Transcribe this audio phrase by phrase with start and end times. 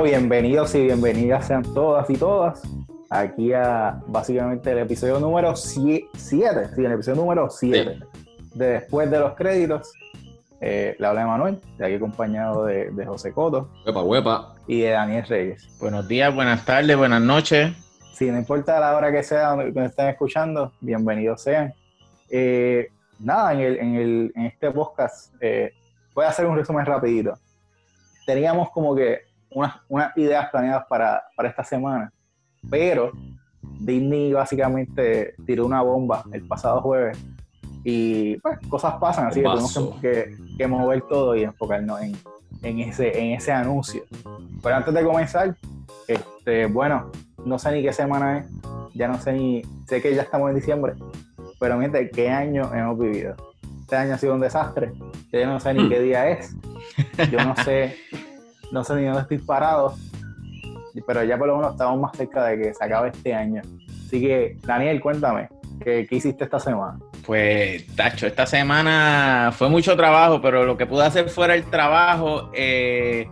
[0.00, 2.62] Bueno, bienvenidos y bienvenidas sean todas y todas
[3.10, 7.98] aquí a básicamente el episodio número 7, sí, el episodio número 7
[8.54, 9.92] de Después de los Créditos.
[10.62, 13.68] Eh, le habla de Manuel, de aquí acompañado de, José Coto.
[13.84, 14.54] Huepa, huepa.
[14.66, 15.68] Y de Daniel Reyes.
[15.78, 17.70] Buenos días, buenas tardes, buenas noches.
[18.14, 21.74] Sí, no importa la hora que sea donde, estén escuchando, bienvenidos sean.
[22.30, 22.88] Eh,
[23.18, 25.74] nada, en, el, en, el, en, este podcast eh,
[26.14, 27.34] voy a hacer un resumen rapidito.
[28.24, 32.12] Teníamos como que unas, unas ideas planeadas para, para esta semana
[32.68, 33.12] pero
[33.62, 37.18] Disney básicamente tiró una bomba el pasado jueves
[37.82, 40.00] y pues cosas pasan, así que tenemos
[40.58, 42.14] que, mover todo y enfocarnos en,
[42.62, 44.02] en, ese, en ese anuncio.
[44.62, 45.56] Pero antes de comenzar,
[46.06, 47.10] este, bueno,
[47.46, 48.46] no sé ni qué semana es,
[48.94, 50.92] ya no sé ni, sé que ya estamos en diciembre,
[51.58, 53.34] pero miren qué año hemos vivido.
[53.80, 54.92] Este año ha sido un desastre,
[55.32, 56.54] yo no sé ni qué día es,
[57.30, 57.96] yo no sé,
[58.72, 59.94] no sé ni dónde estoy parado,
[61.06, 63.62] pero ya por lo menos estamos más cerca de que se acabe este año.
[64.06, 65.48] Así que, Daniel, cuéntame,
[65.82, 66.98] ¿qué, hiciste esta semana?
[67.24, 72.50] Pues, Tacho, esta semana fue mucho trabajo, pero lo que pude hacer fuera el trabajo,
[72.54, 73.28] eh,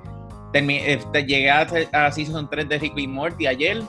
[0.52, 3.82] este, llegué a, a, Season 3 de Rick y Morty ayer,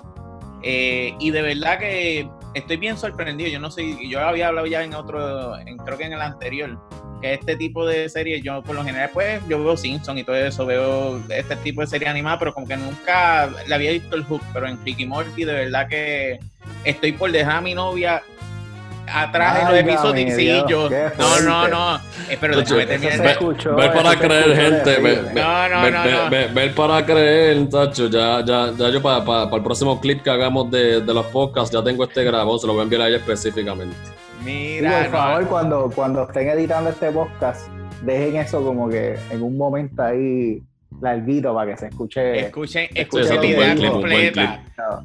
[0.64, 3.50] eh, y de verdad que estoy bien sorprendido.
[3.50, 5.54] Yo no sé, yo había hablado ya en otro,
[5.86, 6.80] creo que en el anterior,
[7.22, 10.36] que este tipo de series, yo por lo general, pues, yo veo Simpson y todo
[10.36, 14.24] eso, veo este tipo de serie animada, pero como que nunca le había visto el
[14.24, 16.40] hook, pero en Ricky Morty, de verdad que
[16.84, 18.24] estoy por dejar a mi novia
[19.14, 20.36] atrás en los episodios.
[20.36, 20.90] Sí, yo.
[21.18, 22.02] No, no, no.
[22.40, 23.40] Pero déjame terminar.
[23.76, 25.34] Ver para creer, gente.
[25.34, 26.30] No, no, no.
[26.30, 28.08] Ver para creer, Tacho.
[28.08, 31.72] Ya, ya, ya yo para, para, el próximo clip que hagamos de, de los podcasts,
[31.72, 33.96] ya tengo este grabado, se lo voy a enviar a ella específicamente.
[34.44, 35.04] Mira.
[35.04, 37.68] por favor, cuando, cuando estén editando este podcast,
[38.02, 40.64] dejen eso como que en un momento ahí
[41.02, 42.40] larguito para que se escuche.
[42.40, 44.64] Escuchen, escuchen la idea completa.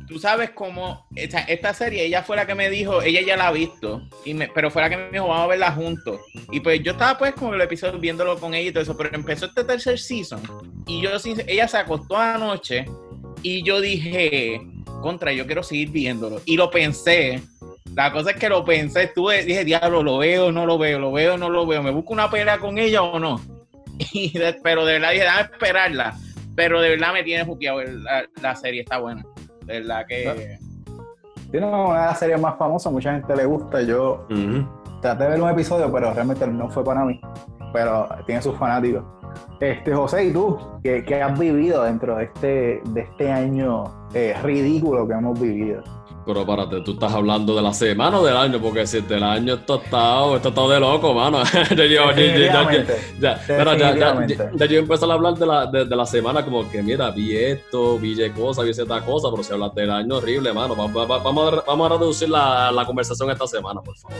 [0.08, 3.48] Tú sabes cómo esta, esta, serie, ella fue la que me dijo, ella ya la
[3.48, 6.20] ha visto, y me, pero fue la que me dijo, vamos a verla juntos.
[6.50, 9.14] Y pues yo estaba pues como el episodio viéndolo con ella y todo eso, pero
[9.14, 10.40] empezó este tercer season
[10.86, 11.10] y yo
[11.46, 12.86] ella se acostó anoche
[13.42, 14.60] y yo dije,
[15.02, 16.40] contra, yo quiero seguir viéndolo.
[16.44, 17.42] Y lo pensé
[17.94, 21.12] la cosa es que lo pensé, estuve, dije, diablo, lo veo, no lo veo, lo
[21.12, 23.40] veo, no lo veo, me busco una pelea con ella o no.
[24.62, 26.14] pero de verdad dije, déjame esperarla.
[26.54, 29.24] Pero de verdad me tiene juqueado, la, la serie está buena.
[29.64, 30.58] De verdad que.
[31.50, 33.82] Tiene una de las series más famosas, mucha gente le gusta.
[33.82, 34.26] Yo
[35.00, 37.20] traté de ver un episodio, pero realmente no fue para mí.
[37.72, 39.04] Pero tiene sus fanáticos.
[39.60, 40.58] Este, José, ¿y tú?
[40.82, 43.84] ¿Qué, qué has vivido dentro de este, de este año
[44.14, 45.82] eh, ridículo que hemos vivido?
[46.26, 49.54] Pero párate, tú estás hablando de la semana o del año, porque si del año
[49.54, 51.42] esto está, esto está de loco, mano.
[51.70, 52.10] ya, yo,
[53.20, 53.40] ya,
[54.54, 57.98] ya, yo empecé a hablar de la, de, la semana como que, mira, vi esto,
[57.98, 61.62] vi cosa, vi esta cosa, pero si hablas del año horrible, mano, vamos, vamos, a,
[61.66, 64.16] vamos a reducir la, la, conversación esta semana, por favor.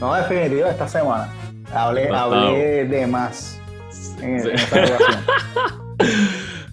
[0.00, 1.32] No, definitivo, esta semana.
[1.72, 3.60] Hablé, hablé de más
[4.20, 5.85] en, en esta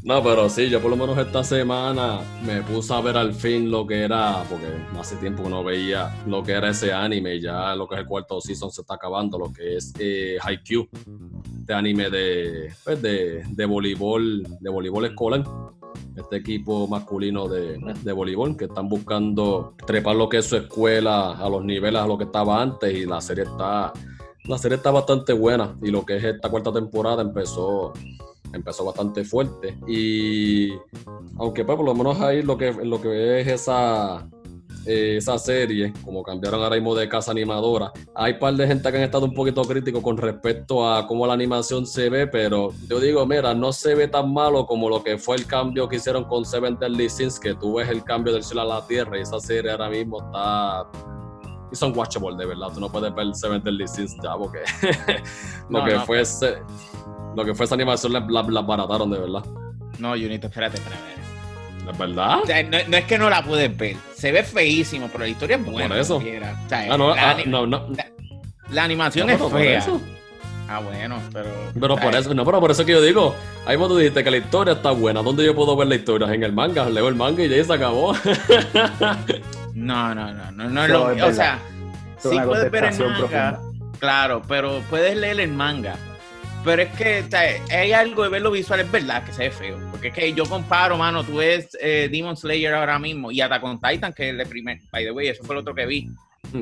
[0.03, 3.71] No, pero sí, yo por lo menos esta semana me puse a ver al fin
[3.71, 4.67] lo que era, porque
[4.99, 8.07] hace tiempo que no veía lo que era ese anime, ya lo que es el
[8.07, 10.89] cuarto season se está acabando, lo que es eh, Haikyuu,
[11.61, 15.45] este anime de, pues, de, de voleibol, de voleibol escolar,
[16.17, 21.31] este equipo masculino de, de, voleibol que están buscando trepar lo que es su escuela
[21.31, 23.93] a los niveles a lo que estaba antes y la serie está,
[24.43, 27.93] la serie está bastante buena y lo que es esta cuarta temporada empezó
[28.53, 29.77] empezó bastante fuerte.
[29.87, 30.71] Y
[31.37, 34.27] aunque pues, por lo menos ahí lo que, lo que es esa,
[34.85, 38.91] eh, esa serie, como cambiaron ahora mismo de casa animadora, hay un par de gente
[38.91, 42.73] que han estado un poquito crítico con respecto a cómo la animación se ve, pero
[42.87, 45.97] yo digo, mira, no se ve tan malo como lo que fue el cambio que
[45.97, 49.17] hicieron con Seven Deadly Sins, que tú ves el cambio del cielo a la tierra
[49.17, 50.85] y esa serie ahora mismo está
[51.73, 52.67] y son watchable de verdad.
[52.73, 54.59] Tú no puedes ver Seven Deadly Sins ya porque
[55.69, 56.23] lo que fue
[57.35, 59.43] lo que fue esa animación la, la, barataron de verdad.
[59.99, 61.03] No, Junito, espérate, espérate.
[61.89, 62.39] ¿Es verdad?
[62.41, 63.97] O sea, no, es que no la puedes ver.
[64.15, 65.89] Se ve feísimo, pero la historia es buena.
[65.89, 66.21] Por eso.
[66.71, 67.87] ah, no, la, ah, no, no.
[68.69, 69.85] La, animación es fea.
[70.69, 71.49] Ah, bueno, pero.
[71.79, 73.35] Pero por eso, no, pero por eso que yo digo,
[73.65, 75.21] ahí vos tú dijiste que la historia está buena.
[75.21, 76.33] ¿Dónde yo puedo ver la historia?
[76.33, 78.13] En el manga, leo el manga y ya se acabó.
[79.73, 81.59] no, no, no, no, no es lo O sea,
[82.17, 83.59] sí puedes ver el manga,
[83.99, 85.95] claro, pero puedes leer el manga.
[86.63, 87.25] Pero es que
[87.71, 89.77] hay algo de verlo visual, es verdad que se ve feo.
[89.91, 93.59] Porque es que yo comparo, mano, tú ves eh, Demon Slayer ahora mismo y hasta
[93.59, 96.09] con Titan, que es el primer, by the way, eso fue el otro que vi.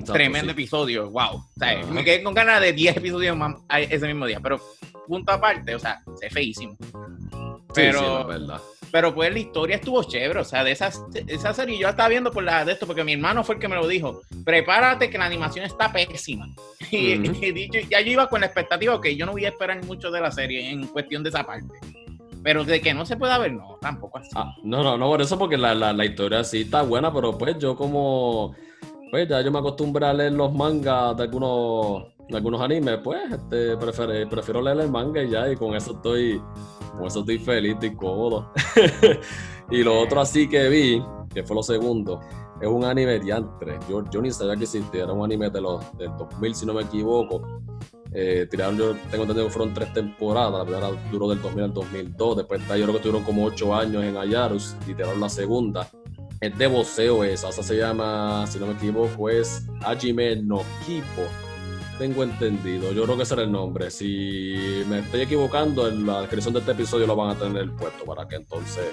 [0.05, 1.35] Tremendo episodio, wow.
[1.35, 4.39] O sea, me quedé con ganas de 10 episodios más ese mismo día.
[4.39, 4.59] Pero
[5.07, 6.77] punto aparte, o sea, se ve feísimo.
[7.73, 8.61] Pero, sí, sí, verdad.
[8.91, 10.91] Pero pues la historia estuvo chévere, o sea, de esa,
[11.27, 13.61] esa serie yo la estaba viendo por la de esto, porque mi hermano fue el
[13.61, 14.21] que me lo dijo.
[14.43, 16.47] Prepárate que la animación está pésima.
[16.91, 20.11] Y, dicho, ya yo iba con la expectativa que yo no voy a esperar mucho
[20.11, 21.79] de la serie en cuestión de esa parte.
[22.43, 24.29] Pero de que no se pueda ver, no, tampoco así.
[24.35, 27.37] Ah, no, no, no, por eso, porque la, la, la historia sí está buena, pero
[27.37, 28.55] pues yo como
[29.11, 33.19] pues ya yo me acostumbré a leer los mangas de algunos, de algunos animes, pues
[33.29, 36.41] este, prefiero, prefiero leer el manga y ya, y con eso estoy,
[36.97, 38.51] con eso estoy feliz, y cómodo.
[39.71, 41.03] y lo otro así que vi,
[41.33, 42.19] que fue lo segundo,
[42.59, 43.79] es un anime diantre.
[43.89, 46.73] Yo, yo ni sabía que existía, era un anime de los, del 2000, si no
[46.73, 47.61] me equivoco.
[48.13, 51.73] Eh, tiraron, yo tengo entendido que fueron tres temporadas, la primera duró del 2000 al
[51.73, 55.89] 2002, después yo creo que tuvieron como ocho años en Ayarus y tiraron la segunda
[56.41, 60.63] es de voceo esa, o sea, se llama, si no me equivoco, es Hajime no
[60.85, 61.21] Kipo.
[62.01, 63.91] Tengo entendido, yo creo que ese era el nombre.
[63.91, 68.05] Si me estoy equivocando, en la descripción de este episodio lo van a tener puesto
[68.05, 68.85] para que entonces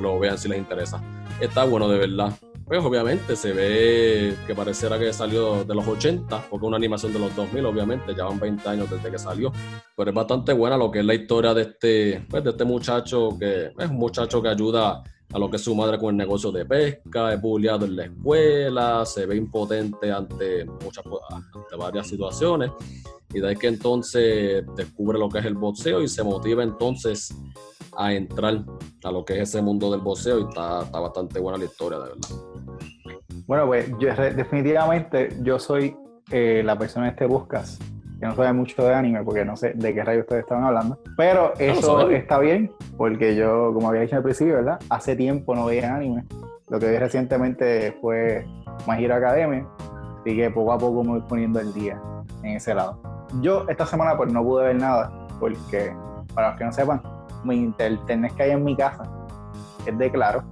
[0.00, 1.00] lo vean si les interesa.
[1.40, 2.36] Está bueno de verdad.
[2.66, 7.20] Pues obviamente se ve que pareciera que salió de los 80, porque una animación de
[7.20, 9.52] los 2000, obviamente, ya van 20 años desde que salió.
[9.96, 13.28] Pero es bastante buena lo que es la historia de este, pues, de este muchacho,
[13.38, 16.50] que es un muchacho que ayuda a lo que es su madre con el negocio
[16.50, 22.70] de pesca, es bulleado en la escuela, se ve impotente ante, muchas, ante varias situaciones
[23.32, 27.34] y de ahí que entonces descubre lo que es el boxeo y se motiva entonces
[27.96, 28.64] a entrar
[29.04, 31.98] a lo que es ese mundo del boxeo y está, está bastante buena la historia,
[31.98, 32.28] de verdad.
[33.46, 35.96] Bueno, pues yo, definitivamente yo soy
[36.30, 37.78] eh, la persona que este buscas
[38.20, 40.98] que no sabe mucho de anime porque no sé de qué rayo ustedes estaban hablando.
[41.16, 44.78] Pero eso está bien porque yo, como había dicho al principio, ¿verdad?
[44.90, 46.24] Hace tiempo no veía anime.
[46.68, 48.44] Lo que vi recientemente fue
[48.86, 49.66] My Hero Academia.
[50.20, 51.98] Así que poco a poco me voy poniendo el día
[52.42, 53.00] en ese lado.
[53.40, 55.90] Yo esta semana pues no pude ver nada porque,
[56.34, 57.02] para los que no sepan,
[57.42, 59.04] mi internet que hay en mi casa
[59.86, 60.44] es de Claro.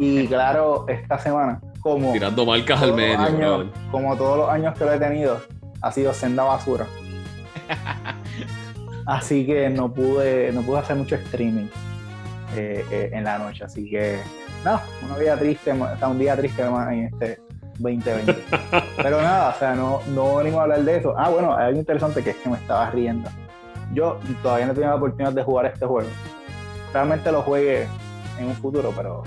[0.00, 2.12] Y Claro, esta semana, como...
[2.12, 3.70] Tirando marcas al medio.
[3.92, 5.38] como todos los años que lo he tenido,
[5.86, 6.86] ha sido senda basura.
[9.06, 11.66] así que no pude, no pude hacer mucho streaming
[12.56, 13.64] eh, eh, en la noche.
[13.64, 14.18] Así que,
[14.64, 17.40] nada, una vida triste, está un día triste más en este
[17.78, 18.34] 2020.
[18.96, 21.14] Pero nada, o sea, no, no venimos a hablar de eso.
[21.16, 23.30] Ah, bueno, hay algo interesante que es que me estaba riendo.
[23.92, 26.08] Yo todavía no he tenido la oportunidad de jugar este juego.
[26.92, 27.86] Realmente lo juegue
[28.40, 29.22] en un futuro, pero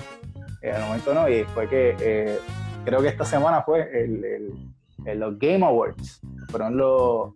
[0.61, 1.29] eh, al momento no.
[1.29, 2.39] Y fue que
[2.83, 4.53] creo que esta semana fue el
[5.05, 6.21] en los Game Awards.
[6.49, 7.33] Fueron los,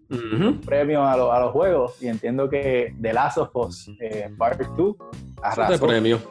[0.65, 4.95] premios a, los juegos y entiendo que The Last of Us eh, Part 2
[5.41, 5.67] arrasó.
[5.67, 6.21] Siete premios.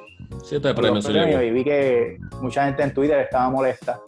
[0.42, 1.08] Siete premios.
[1.08, 4.00] y vi que mucha gente en Twitter estaba molesta.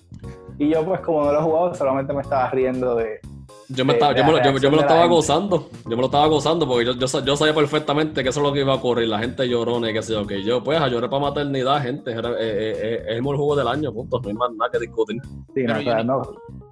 [0.59, 3.21] Y yo pues como no lo he jugado, solamente me estaba riendo de,
[3.69, 6.93] yo me, estaba, yo, me, lo estaba gozando, yo me lo estaba gozando porque yo,
[6.95, 9.09] yo, sabía perfectamente que eso es lo que iba a ocurrir.
[9.09, 12.11] La gente lloró, y qué sé yo, que yo pues a lloré para maternidad, gente.
[12.13, 14.21] Eh, eh, eh, es el mejor juego del año, punto.
[14.21, 15.17] No hay más nada que discutir.
[15.55, 16.23] Sí, no, no,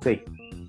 [0.02, 0.22] sí.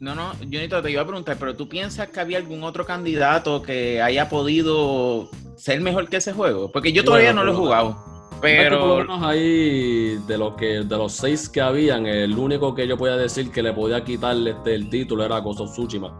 [0.03, 3.61] No, no, Junito, te iba a preguntar, pero ¿tú piensas que había algún otro candidato
[3.61, 6.69] que haya podido ser mejor que ese juego?
[6.69, 8.29] Porque yo todavía no lo he jugado.
[8.41, 12.75] Pero por lo menos ahí de los que de los seis que habían, el único
[12.75, 16.13] que yo podía decir que le podía quitarle este, el título era Gozo Tsushima,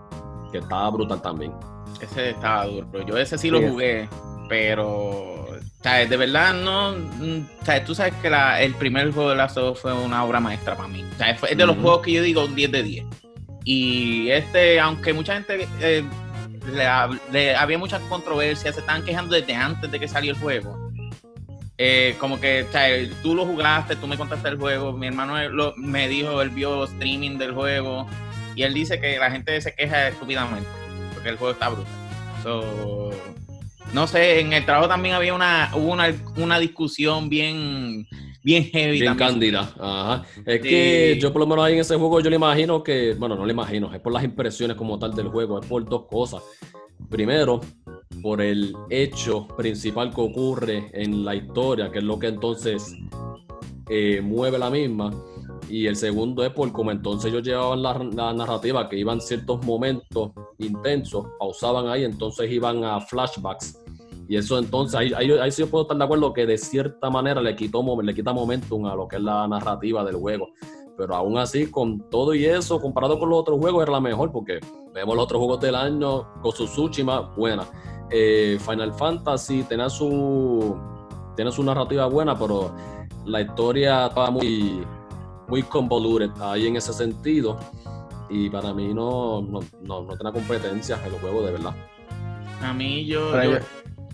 [0.49, 1.51] que estaba brutal también.
[1.99, 2.87] Ese estaba duro.
[3.05, 4.07] Yo ese sí lo jugué,
[4.47, 5.45] pero
[5.83, 6.93] de verdad no.
[6.93, 7.47] Mm,
[7.85, 11.03] tú sabes que el primer juego de Last of fue una obra maestra para mí.
[11.19, 13.22] es de los juegos que yo digo un 10 de 10.
[13.63, 16.03] Y este, aunque mucha gente eh,
[17.31, 20.91] le, había muchas controversias, se estaban quejando desde antes de que salió el juego.
[21.77, 22.67] Eh, como que
[23.23, 25.35] tú lo jugaste, tú me contaste el juego, mi hermano
[25.75, 28.07] me dijo, él vio streaming del juego
[28.55, 30.67] y él dice que la gente se queja estúpidamente
[31.13, 31.91] porque el juego está brutal.
[33.91, 38.07] no sé, en el trabajo también había una, hubo una, una discusión bien
[38.43, 38.99] bien heavy.
[38.99, 39.73] Bien cándida.
[39.79, 40.23] Ajá.
[40.45, 43.35] Es que yo por lo menos ahí en ese juego yo le imagino que, bueno,
[43.35, 46.43] no le imagino, es por las impresiones como tal del juego, es por dos cosas.
[47.09, 47.61] Primero,
[48.21, 52.95] por el hecho principal que ocurre en la historia, que es lo que entonces
[53.89, 55.11] eh, mueve la misma.
[55.69, 59.65] Y el segundo es por cómo entonces ellos llevaban la, la, narrativa, que iban ciertos
[59.65, 63.82] momentos intensos, pausaban ahí, entonces iban a flashbacks
[64.33, 67.39] y eso entonces, ahí, ahí, sí yo puedo estar de acuerdo que de cierta manera
[67.39, 70.49] le, quitó, le quita momentum a lo que es la narrativa del juego.
[70.97, 74.31] Pero aún así, con todo y eso, comparado con los otros juegos, era la mejor
[74.31, 74.59] porque
[74.91, 77.67] vemos los otros juegos del año, con su Tsushima, buena.
[78.09, 80.75] Eh, Final Fantasy tenía su,
[81.35, 82.73] tiene su narrativa buena, pero
[83.25, 84.83] la historia estaba muy,
[85.47, 87.59] muy convoluted ahí en ese sentido.
[88.31, 91.75] Y para mí no, no, no, no tenía competencia en los juegos de verdad.
[92.63, 93.59] A mí yo, yo,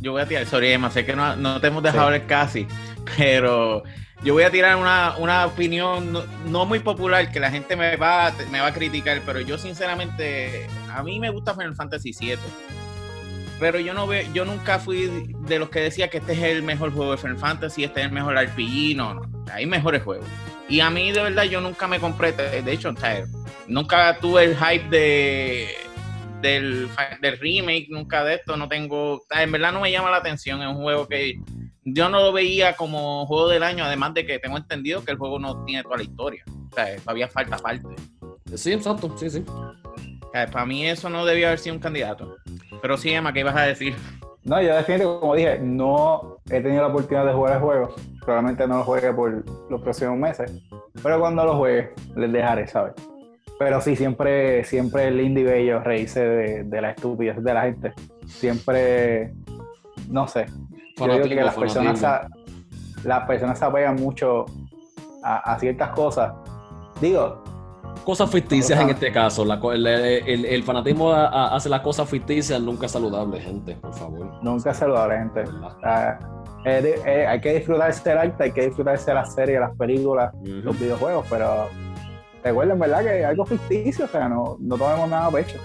[0.08, 2.68] voy a tirar, sorry Emma, sé que no, no te hemos dejado ver casi,
[3.18, 3.84] Pero
[4.24, 6.12] yo voy a tirar una, opinión
[6.46, 10.68] no, muy popular que la gente me va, me va a criticar, pero yo sinceramente,
[10.94, 12.38] a mí me gusta Final Fantasy VII.
[13.60, 16.64] Pero yo no veo, yo nunca fui de los que decía que este es el
[16.64, 20.26] mejor juego de Final Fantasy, este es el mejor RPG, no, no, hay mejores juegos.
[20.68, 22.94] Y a mí de verdad yo nunca me compré, de hecho,
[23.68, 25.76] nunca tuve el hype de
[26.42, 26.90] del,
[27.22, 30.68] del remake, nunca de esto, no tengo, en verdad no me llama la atención, es
[30.68, 31.40] un juego que
[31.84, 35.18] yo no lo veía como juego del año, además de que tengo entendido que el
[35.18, 36.44] juego no tiene toda la historia.
[36.48, 37.88] O sea, todavía falta parte.
[38.56, 39.46] Sí, exacto, sí, sí.
[40.32, 42.38] para mí eso no debió haber sido un candidato.
[42.82, 43.96] Pero sí, Emma, ¿qué ibas a decir?
[44.44, 47.96] No, yo definitivamente, como dije, no he tenido la oportunidad de jugar el juego.
[48.22, 50.52] Probablemente no lo juegue por los próximos meses.
[51.02, 52.94] Pero cuando lo juegue, les dejaré saber.
[53.60, 57.94] Pero sí, siempre, siempre el indie bello reírse de, de la estupidez de la gente.
[58.26, 59.34] Siempre,
[60.10, 60.46] no sé,
[61.08, 62.02] yo digo que las personas,
[63.04, 64.46] las personas se apegan mucho
[65.24, 66.34] a, ciertas cosas.
[67.02, 67.44] Digo,
[68.04, 69.44] cosas ficticias en este caso.
[69.44, 74.44] el, fanatismo hace las cosas ficticias nunca saludable, gente, por favor.
[74.44, 75.44] Nunca saludable, gente.
[77.28, 81.26] hay que disfrutarse del arte, hay que disfrutarse de las series, las películas, los videojuegos,
[81.30, 81.68] pero
[82.44, 83.04] recuerden, ¿verdad?
[83.04, 85.60] Que algo ficticio, o sea, no, no tomemos nada a pecho.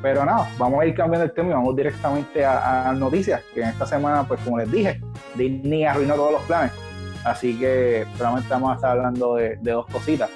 [0.00, 3.68] Pero nada, vamos a ir cambiando el tema y vamos directamente a, noticias, que en
[3.68, 5.00] esta semana, pues como les dije,
[5.34, 6.72] Disney arruinó todos los planes.
[7.24, 10.30] Así que solamente vamos a estar hablando de, de dos cositas.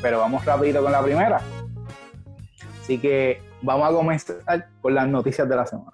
[0.00, 1.40] Pero vamos rapidito con la primera.
[2.82, 5.92] Así que vamos a comenzar con las noticias de la semana.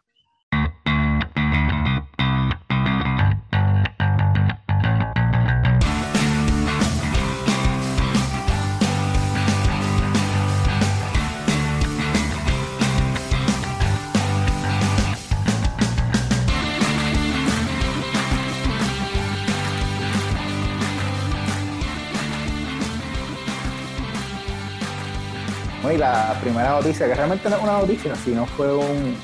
[25.98, 28.72] La primera noticia, que realmente no es una noticia, sino fue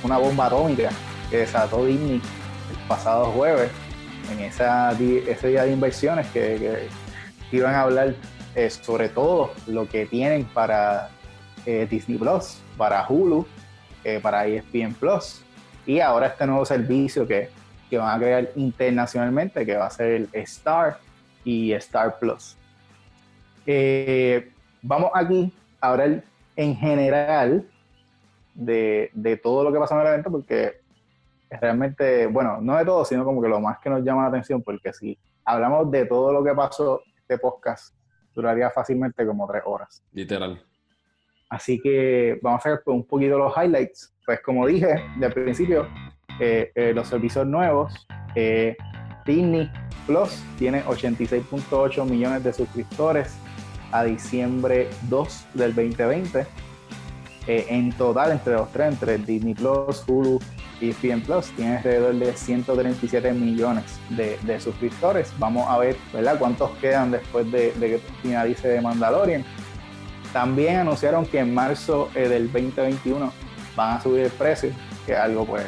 [0.03, 0.91] una bomba atómica
[1.31, 3.71] que desató Disney el pasado jueves,
[4.33, 6.89] en esa, ese día de inversiones que,
[7.53, 8.17] iban a hablar
[8.57, 11.11] eh, sobre todo lo que tienen para
[11.67, 13.47] eh, Disney Plus, para Hulu,
[14.03, 15.43] eh, para ESPN Plus,
[15.87, 17.51] y ahora este nuevo servicio que,
[17.89, 20.99] que van a crear internacionalmente, que va a ser el Star
[21.45, 22.57] y Star Plus.
[24.83, 26.25] vamos aquí a hablar
[26.57, 27.67] en general
[28.55, 30.81] de, de, todo lo que pasó en el evento, porque
[31.51, 34.63] realmente, bueno, no de todo, sino como que lo más que nos llama la atención,
[34.63, 37.95] porque si hablamos de todo lo que pasó, este podcast
[38.35, 40.03] duraría fácilmente como tres horas.
[40.13, 40.63] Literal.
[41.49, 44.13] Así que vamos a ver un poquito los highlights.
[44.27, 45.87] Pues como dije del principio,
[46.41, 48.77] eh, eh, los servicios nuevos, eh,
[49.25, 49.71] Disney
[50.07, 53.39] Plus tiene 86.8 millones de suscriptores,
[53.95, 56.47] a diciembre 2 del 2020.
[57.47, 60.41] Eh, en total, entre los tres, entre Disney Plus, Hulu
[60.81, 65.33] y ESPN Plus, tiene alrededor de 137 millones de, suscriptores.
[65.39, 66.39] Vamos a ver ¿verdad?
[66.39, 69.45] cuántos quedan después de, que finalice de Mandalorian.
[70.33, 73.33] También anunciaron que en marzo eh, del 2021
[73.77, 74.71] van a subir el precio,
[75.07, 75.65] que algo pues,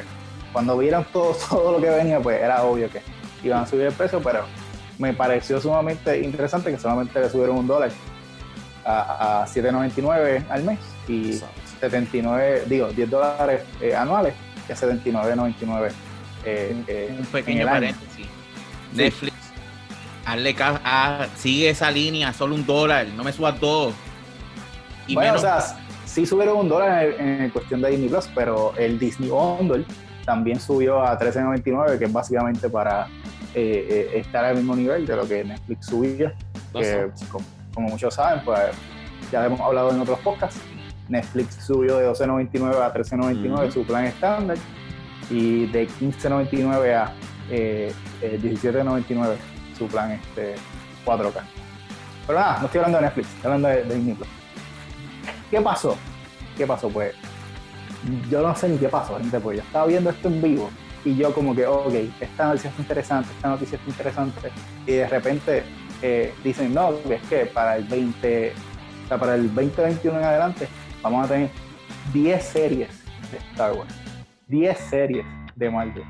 [0.52, 3.02] cuando vieron todo, todo lo que venía, pues era obvio que
[3.45, 4.47] iban a subir el precio, pero
[4.99, 7.92] me pareció sumamente interesante que solamente le subieron un dólar
[8.86, 10.78] a, a 7.99 al mes
[11.08, 11.40] y
[11.80, 14.34] 79, digo, 10 dólares eh, anuales
[14.68, 15.90] y a 79.99
[16.44, 18.26] eh, eh, un pequeño paréntesis.
[18.94, 19.34] Netflix,
[20.24, 23.92] hazle a, sigue esa línea, solo un dólar, no me subas dos.
[25.08, 25.60] Y bueno, o sea,
[26.04, 29.84] sí subieron un dólar en, cuestión de Disney Plus, pero el Disney Bundle
[30.24, 33.08] también subió a 13.99, que es básicamente para
[33.54, 36.30] estar al mismo nivel de lo que Netflix subió.
[36.72, 38.61] Que, como muchos saben, pues
[39.30, 40.61] ya hemos hablado en otros podcasts,
[41.09, 44.56] Netflix subió de 12.99 a 13.99 su plan estándar
[45.30, 47.12] y de 15.99 a
[47.49, 49.38] 17.99 eh,
[49.76, 50.54] su plan este
[51.04, 51.42] 4K.
[52.26, 54.16] Pero nada, no estoy hablando de Netflix, estoy hablando de, Disney
[55.50, 55.97] ¿Qué pasó?
[56.56, 56.88] ¿Qué pasó?
[56.88, 57.14] Pues
[58.28, 60.71] yo no sé ni qué pasó, gente, pues yo estaba viendo esto en vivo
[61.04, 64.50] y yo como que, ok, esta noticia es interesante, esta noticia es interesante
[64.87, 65.62] y de repente
[66.44, 68.52] dicen, no, es que para el 20,
[69.04, 70.68] o sea, para el 2021 en adelante
[71.02, 71.50] vamos a tener
[72.12, 72.88] 10 series
[73.30, 73.92] de Star Wars,
[74.48, 76.04] 10 series de Marvel,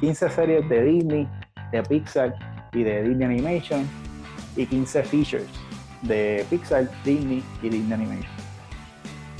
[0.00, 1.28] 15 series de Disney,
[1.72, 2.34] de Pixar
[2.72, 3.86] y de Disney Animation
[4.56, 5.48] y 15 features
[6.02, 8.36] de Pixar, Disney y Disney Animation.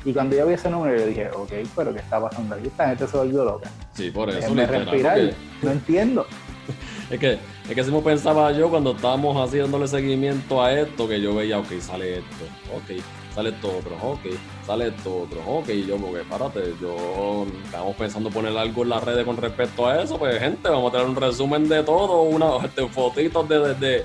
[0.04, 2.68] Y cuando yo vi ese número, yo dije, ok, pero ¿qué está pasando aquí?
[2.68, 3.68] Esta gente se volvió loca.
[3.92, 4.54] Sí, por eso.
[4.54, 5.18] respirar,
[5.62, 6.26] no entiendo.
[7.10, 7.38] es que
[7.68, 11.58] Es que si me pensaba yo cuando estábamos haciéndole seguimiento a esto, que yo veía,
[11.58, 13.02] ok, sale esto, ok,
[13.34, 14.20] sale esto otro, ok,
[14.64, 19.02] sale esto otro, ok, y yo, porque párate, yo estamos pensando poner algo en las
[19.02, 22.64] redes con respecto a eso, pues gente, vamos a tener un resumen de todo, una
[22.64, 24.04] este, fotitos de, de,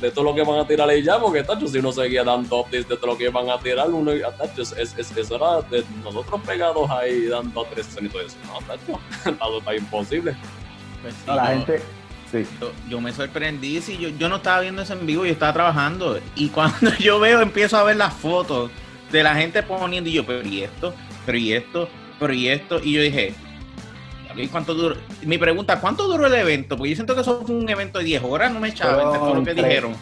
[0.00, 2.60] de, todo lo que van a tirar ahí ya, porque tacho, si uno seguía dando
[2.60, 5.84] updates de todo lo que van a tirar, uno, tacho, es, es, eso era de
[6.02, 8.98] nosotros pegados ahí dando tres sonidos no, tacho,
[9.58, 10.34] está imposible.
[11.02, 11.82] Pues la gente
[12.88, 16.18] yo, me sorprendí, si yo, yo no estaba viendo eso en vivo, yo estaba trabajando.
[16.34, 18.70] Y cuando yo veo, empiezo a ver las fotos
[19.10, 20.94] de la gente poniendo, y yo, pero y esto,
[21.26, 22.80] pero y esto, pero y esto.
[22.82, 23.34] Y yo dije,
[24.50, 24.96] ¿cuánto duró?
[25.22, 26.76] Mi pregunta, ¿cuánto duró el evento?
[26.76, 29.18] Porque yo siento que eso fue un evento de 10 horas, no me echaba, entre
[29.18, 29.94] todo lo que dijeron.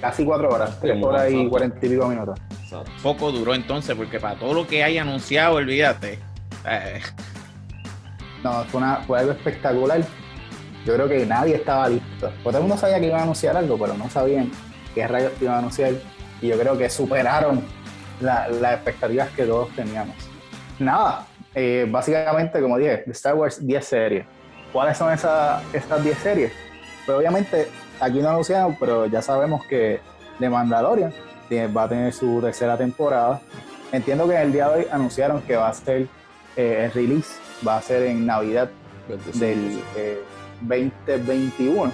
[0.00, 2.38] Casi 4 horas, 3 horas y 40 y pico minutos.
[3.02, 6.18] Poco duró entonces, porque para todo lo que hay anunciado, olvídate.
[6.66, 7.00] Eh.
[8.42, 10.04] No, fue, una, fue algo espectacular
[10.84, 12.06] yo creo que nadie estaba listo.
[12.20, 14.50] Porque todo el mundo sabía que iban a anunciar algo, pero no sabían
[14.94, 15.92] qué rayos iban a anunciar.
[16.40, 17.62] Y yo creo que superaron
[18.20, 20.16] las expectativas que todos teníamos.
[20.78, 24.26] Nada, eh, básicamente, como dije, de Star Wars 10 series.
[24.72, 26.52] ¿Cuáles son esas, estas 10 series?
[27.06, 27.68] Pues obviamente
[28.00, 30.00] aquí no anunciaron, pero ya sabemos que
[30.38, 31.12] The Mandalorian
[31.76, 33.40] va a tener su tercera temporada.
[33.92, 36.08] Entiendo que en el día de hoy anunciaron que va a ser
[36.56, 37.34] eh, el release,
[37.66, 38.70] va a ser en Navidad
[39.34, 39.80] del,
[40.68, 41.92] 2021.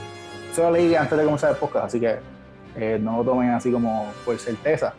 [0.50, 2.18] Eso lo leí antes de comenzar el podcast, así que
[2.76, 4.94] eh, no lo tomen así como por certeza,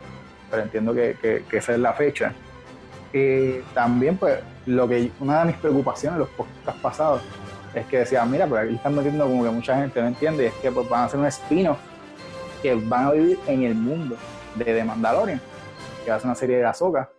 [0.50, 2.32] pero entiendo que, que, esa es la fecha.
[3.12, 7.22] Y también, pues, lo que una de mis preocupaciones en los podcasts pasados
[7.74, 10.46] es que decía, mira, pero aquí están metiendo como que mucha gente no entiende, y
[10.46, 11.78] es que pues, van a hacer un spin-off
[12.62, 14.16] que van a vivir en el mundo
[14.54, 15.40] de The Mandalorian,
[16.04, 17.10] que va a ser una serie de Ahsoka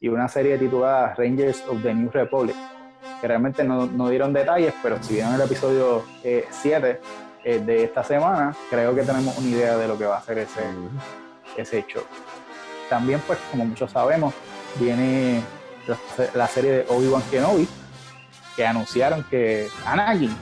[0.00, 2.56] y una serie titulada Rangers of the New Republic
[3.22, 7.00] que realmente no, no dieron detalles, pero si vieron el episodio 7 eh,
[7.44, 10.38] eh, de esta semana, creo que tenemos una idea de lo que va a ser
[10.38, 10.64] ese,
[11.56, 12.04] ese hecho.
[12.90, 14.34] También, pues, como muchos sabemos,
[14.80, 15.40] viene
[16.34, 17.68] la, serie de Obi-Wan Kenobi,
[18.56, 20.36] que anunciaron que Anakin,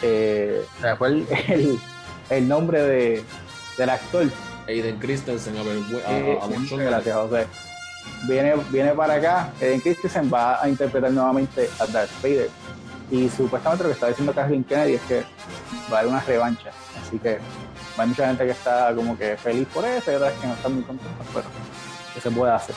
[0.00, 0.64] eh,
[0.96, 1.08] fue
[1.48, 1.78] el,
[2.30, 3.24] el, nombre de,
[3.76, 4.30] del actor.
[4.66, 7.46] Aiden Christensen, a ver, a, gracias, José
[8.26, 12.50] viene, viene para acá, Eden Christensen va a interpretar nuevamente a Darth Vader.
[13.10, 15.24] Y supuestamente lo que está diciendo Kathleen Kennedy es que
[15.92, 16.70] va a haber una revancha.
[17.00, 17.38] Así que
[17.96, 20.74] hay mucha gente que está como que feliz por eso y otras que no están
[20.74, 21.44] muy contentas, pero
[22.14, 22.74] que se puede hacer.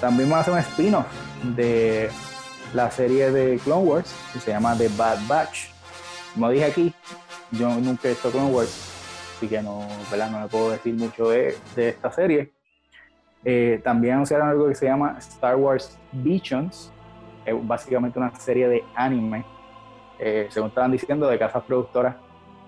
[0.00, 1.06] También vamos a hacer un spin-off
[1.56, 2.10] de
[2.72, 5.68] la serie de Clone Wars que se llama The Bad Batch.
[6.34, 6.94] Como dije aquí,
[7.52, 8.74] yo nunca he visto Clone Wars,
[9.36, 12.53] así que no, no me puedo decir mucho de, de esta serie
[13.44, 16.90] eh, también anunciaron algo que se llama Star Wars Visions,
[17.44, 19.44] es básicamente una serie de anime,
[20.18, 22.16] eh, según estaban diciendo, de casas productoras,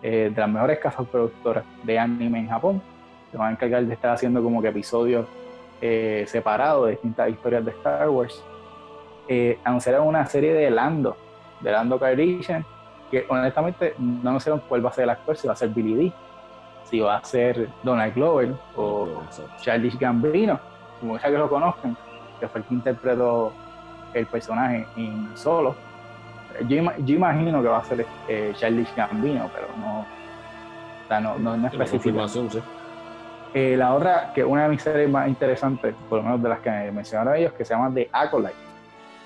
[0.03, 2.83] eh, de las mejores casas productoras de anime en Japón.
[3.31, 5.27] Se van a encargar de estar haciendo como que episodios
[6.27, 8.43] separados de distintas historias de Star Wars.
[9.63, 11.17] anunciaron una serie de Lando,
[11.61, 12.65] de Lando Calrissian,
[13.11, 15.95] que honestamente no anunciaron cuál va a ser el actor, si va a ser Billy
[15.95, 16.13] Dee
[16.89, 19.23] si va a ser Donald Glover o
[19.61, 20.59] Charlie Gambino,
[21.01, 21.97] como sea que lo conozcan,
[22.39, 23.53] que fue el que interpretó
[24.15, 25.75] el personaje en Solo.
[26.69, 32.25] Yo, imagino que va a ser eh, Charlie Gambino, pero no, no, no, es específico.
[33.53, 36.61] Eh, la otra, que una de mis series más interesantes, por lo menos de las
[36.61, 38.55] que mencionaron ellos, que se llama The Acolyte,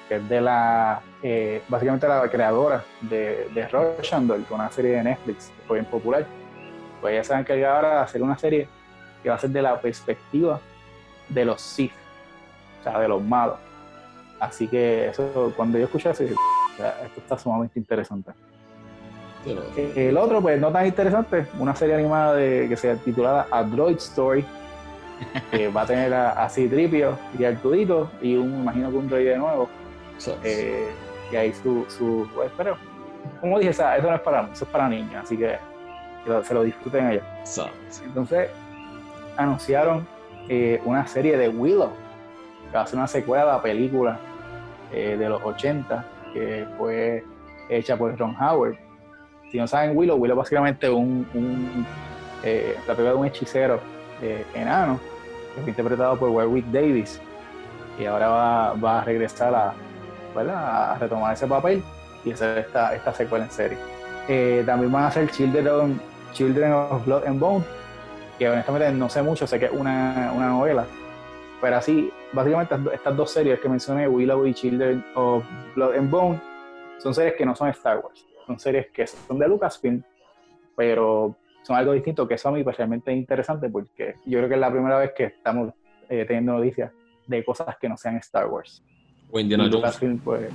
[0.09, 5.53] que es de la, eh, básicamente la creadora de, de Rochandol, una serie de Netflix
[5.57, 6.27] que fue bien popular
[7.01, 8.69] pues ella se va a encargar ahora de hacer una serie
[9.23, 10.61] que va a ser de la perspectiva
[11.29, 11.93] de los Sith,
[12.81, 13.57] o sea, de los malos.
[14.39, 16.37] Así que eso, cuando yo escuché eso, esto
[17.17, 18.33] está sumamente interesante.
[19.97, 23.97] El otro, pues no tan interesante, una serie animada de, que se titulada A Droid
[23.97, 24.45] Story,
[25.51, 29.69] que va a tener a, Citripio y Artudito y un, imagino que un droide nuevo.
[30.45, 30.91] Eh,
[31.33, 32.77] y ahí su, su pues, pero
[33.41, 35.59] como dije, eso no es para eso es para niños, así que
[36.43, 37.23] se lo disfruten allá.
[38.05, 38.49] Entonces,
[39.37, 40.07] anunciaron
[40.49, 41.91] eh, una serie de Willow,
[42.71, 44.19] que va a ser una secuela de la película
[44.93, 47.25] eh, de los 80, que fue
[47.69, 48.77] hecha por Ron Howard.
[49.51, 51.87] Si no saben Willow, Willow básicamente un, un
[52.43, 53.81] eh, la película de un hechicero
[54.55, 55.01] enano,
[55.55, 57.21] que fue interpretado por Warwick Davis,
[57.99, 59.75] y ahora va, va a regresar a,
[60.37, 61.83] a retomar ese papel
[62.25, 63.79] y hacer esta, esta secuela en serie.
[64.67, 66.01] también van a hacer Children
[66.33, 67.65] Children of Blood and Bone,
[68.39, 70.87] que honestamente no sé mucho, sé que es una, novela,
[71.61, 76.41] pero así, básicamente estas dos series que mencioné, Willow y Children of Blood and Bone,
[76.99, 80.03] son series que no son Star Wars, son series que son de Lucasfilm,
[80.77, 84.55] pero son algo distinto, que eso a mí personalmente es interesante porque yo creo que
[84.55, 85.73] es la primera vez que estamos
[86.09, 86.91] eh, teniendo noticias
[87.27, 88.83] de cosas que no sean Star Wars.
[89.31, 89.77] O Indiana Jones.
[89.77, 90.51] Lucasfilm, pues,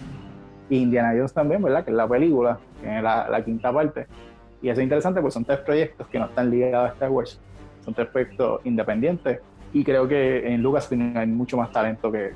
[0.69, 1.85] Indiana Jones también, ¿verdad?
[1.85, 4.07] Que es la película, que es la, la quinta parte.
[4.65, 7.39] Y eso es interesante porque son tres proyectos que no están ligados a Star Wars.
[7.82, 9.39] Son tres proyectos independientes.
[9.71, 12.32] Y creo que en Lucasfilm hay mucho más talento que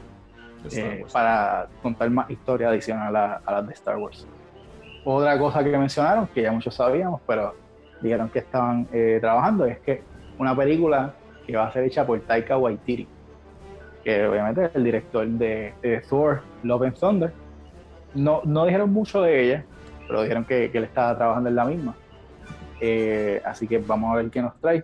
[0.71, 4.27] eh, para contar más historia adicional a, a las de Star Wars.
[5.03, 7.55] Otra cosa que mencionaron, que ya muchos sabíamos, pero
[7.99, 10.03] dijeron que estaban eh, trabajando, es que
[10.37, 11.15] una película
[11.47, 13.07] que va a ser hecha por Taika Waititi,
[14.03, 17.33] que obviamente es el director de, de Thor, Love and Thunder.
[18.13, 19.65] No, no dijeron mucho de ella,
[20.07, 21.95] pero dijeron que, que él estaba trabajando en la misma.
[22.79, 24.83] Eh, así que vamos a ver qué nos trae.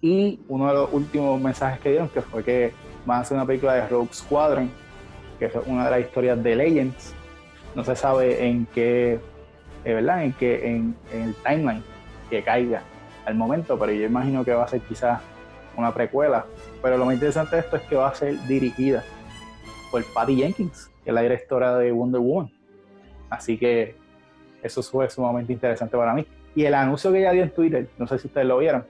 [0.00, 2.72] Y uno de los últimos mensajes que dieron que fue que
[3.04, 4.70] van a hacer una película de Rogue Squadron,
[5.38, 7.14] que es una de las historias de Legends.
[7.74, 9.20] No se sabe en qué,
[9.84, 10.24] eh, ¿verdad?
[10.24, 11.82] En qué, en, en el timeline
[12.30, 12.82] que caiga
[13.24, 15.20] al momento, pero yo imagino que va a ser quizás
[15.76, 16.46] una precuela.
[16.82, 19.04] Pero lo más interesante de esto es que va a ser dirigida
[19.90, 22.50] por Patty Jenkins, que es la directora de Wonder Woman.
[23.28, 23.96] Así que
[24.62, 26.26] eso fue sumamente interesante para mí.
[26.56, 28.84] Y el anuncio que ella dio en Twitter, no sé si ustedes lo vieron,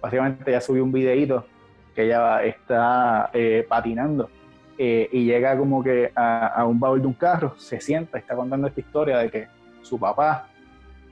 [0.00, 1.46] básicamente ella subió un videito
[1.94, 4.28] que ella está eh, patinando
[4.76, 8.36] eh, y llega como que a, a un baúl de un carro, se sienta está
[8.36, 9.48] contando esta historia de que
[9.80, 10.48] su papá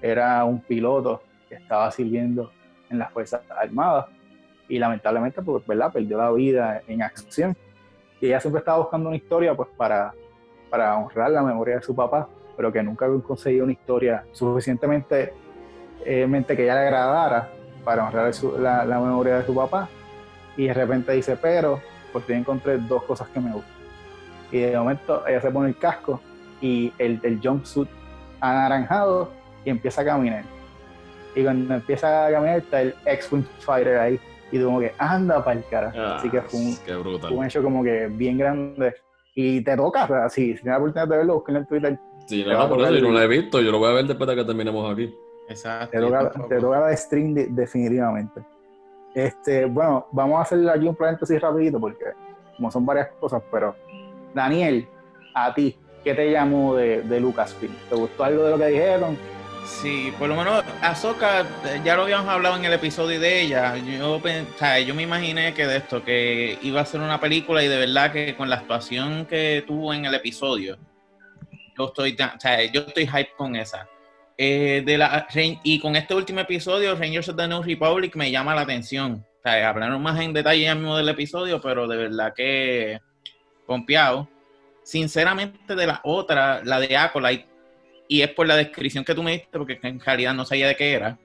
[0.02, 2.52] era un piloto que estaba sirviendo
[2.90, 4.06] en las Fuerzas Armadas
[4.68, 5.90] y lamentablemente pues, ¿verdad?
[5.94, 7.56] perdió la vida en acción.
[8.20, 10.12] Y ella siempre estaba buscando una historia pues para,
[10.68, 15.32] para honrar la memoria de su papá, pero que nunca había conseguido una historia suficientemente
[16.28, 17.48] mente que ella le agradara
[17.84, 19.88] para honrar su- la, la memoria de su papá.
[20.56, 21.80] Y de repente dice, pero
[22.12, 23.72] por fin encontré dos cosas que me gustan.
[24.52, 26.20] Y de momento ella se pone el casco
[26.60, 27.88] y el, el jumpsuit
[28.40, 29.30] anaranjado
[29.64, 30.44] y empieza a caminar.
[31.34, 34.20] Y cuando empieza a caminar está el X-Wing Fighter ahí.
[34.52, 35.92] Y tú como que anda para el cara.
[35.96, 36.76] Ah, Así que fue un,
[37.28, 38.94] fue hecho como que bien grande.
[39.34, 41.98] Y te toca, o sea, si si tienes la oportunidad de verlo, busquen en Twitter.
[42.26, 43.60] Sí, no, por eso yo no el- lo he visto.
[43.60, 45.12] Yo lo voy a ver después de que terminemos aquí.
[45.48, 45.90] Exacto.
[45.90, 48.42] Te toca, te toca la de stream de- definitivamente.
[49.14, 52.04] Este, bueno, vamos a hacer aquí un paréntesis rapidito porque
[52.56, 53.74] como son varias cosas, pero
[54.34, 54.86] Daniel,
[55.34, 57.74] a ti, ¿qué te llamó de, de Lucasfilm?
[57.88, 59.16] ¿Te gustó algo de lo que dijeron?
[59.64, 63.76] Sí, por lo menos Ahsoka, eh, ya lo habíamos hablado en el episodio de ella.
[63.78, 64.20] Yo, o
[64.58, 67.78] sea, yo me imaginé que de esto, que iba a ser una película y de
[67.78, 70.76] verdad que con la actuación que tuvo en el episodio,
[71.76, 73.88] yo estoy, o sea, yo estoy hype con esa.
[74.38, 75.26] Eh, de la,
[75.62, 79.24] y con este último episodio, Rangers of the New Republic me llama la atención.
[79.38, 83.00] O sea, hablaron más en detalle ya mismo del episodio, pero de verdad que
[83.66, 84.28] confiado.
[84.82, 87.46] Sinceramente, de la otra, la de Acolyte,
[88.08, 90.76] y es por la descripción que tú me diste, porque en realidad no sabía de
[90.76, 91.18] qué era.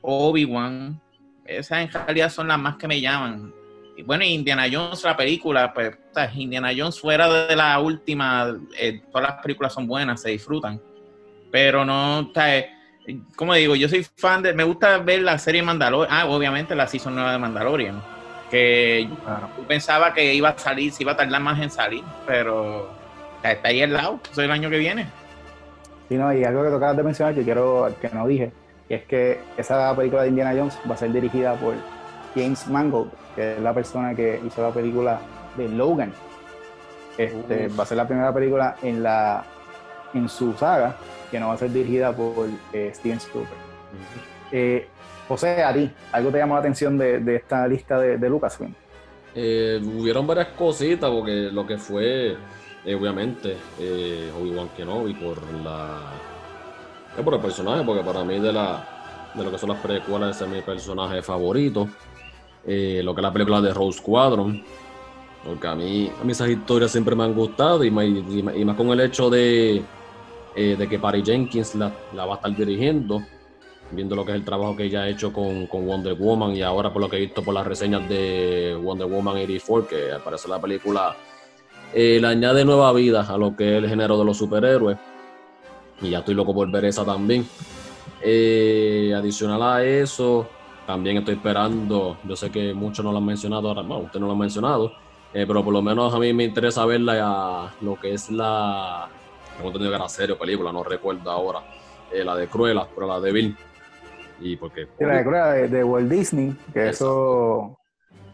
[0.00, 1.00] Obi-Wan,
[1.44, 3.52] esas en realidad son las más que me llaman.
[3.96, 8.56] Y bueno, Indiana Jones, la película, pues, o sea, Indiana Jones fuera de la última,
[8.78, 10.80] eh, todas las películas son buenas, se disfrutan.
[11.56, 12.68] Pero no, o sea, eh,
[13.34, 16.86] como digo, yo soy fan de, me gusta ver la serie Mandalorian, ah, obviamente la
[16.86, 18.02] season nueva de Mandalorian,
[18.50, 19.48] que Claro.
[19.56, 23.40] yo pensaba que iba a salir, se iba a tardar más en salir, pero o
[23.40, 25.06] sea, está ahí al lado, es el año que viene.
[26.10, 28.52] Y, no, y algo que tocabas de mencionar que quiero que no dije,
[28.90, 31.72] y es que esa película de Indiana Jones va a ser dirigida por
[32.34, 35.20] James Mangold, que es la persona que hizo la película
[35.56, 36.12] de Logan.
[37.16, 39.42] Este, va a ser la primera película en la
[40.14, 40.96] en su saga
[41.30, 43.58] que no va a ser dirigida por eh, Steven Spielberg.
[44.52, 44.88] Eh,
[45.28, 48.72] José, a ti, ¿algo te llamó la atención de, de esta lista de, de Lucasfilm?
[49.34, 52.36] Eh, hubieron varias cositas, porque lo que fue,
[52.84, 55.98] eh, obviamente, eh, Obi-Wan Kenobi por la.
[57.18, 60.36] eh, por el personaje, porque para mí, de, la, de lo que son las precuelas,
[60.36, 61.88] ese es mi personaje favorito.
[62.64, 64.62] Eh, lo que es la película de Rose Squadron,
[65.46, 69.00] porque a mí, a mí esas historias siempre me han gustado, y, más- con el
[69.00, 69.82] hecho de,
[70.54, 73.22] eh, de que Patty Jenkins la, va a estar dirigiendo
[73.92, 76.92] viendo lo que es el trabajo que ella ha hecho con, Wonder Woman y ahora
[76.92, 80.50] por lo que he visto por las reseñas de Wonder Woman 84, que al parecer
[80.50, 81.16] la película
[81.94, 84.98] eh, le añade nueva vida a lo que es el género de los superhéroes.
[86.02, 87.46] Y ya estoy loco por ver esa también.
[88.20, 90.48] Eh, adicional a eso,
[90.86, 94.26] también estoy esperando, yo sé que muchos no lo han mencionado ahora, no, usted no
[94.26, 94.92] lo ha mencionado,
[95.34, 99.08] eh, pero por lo menos a mí me interesa ver la, lo que es la,
[99.56, 101.60] tengo entendido que era serie o película, no recuerdo ahora,
[102.12, 103.56] eh, la de Cruella, pero la de Bill.
[104.40, 107.78] Y porque Sí, la de, de Walt Disney, que eso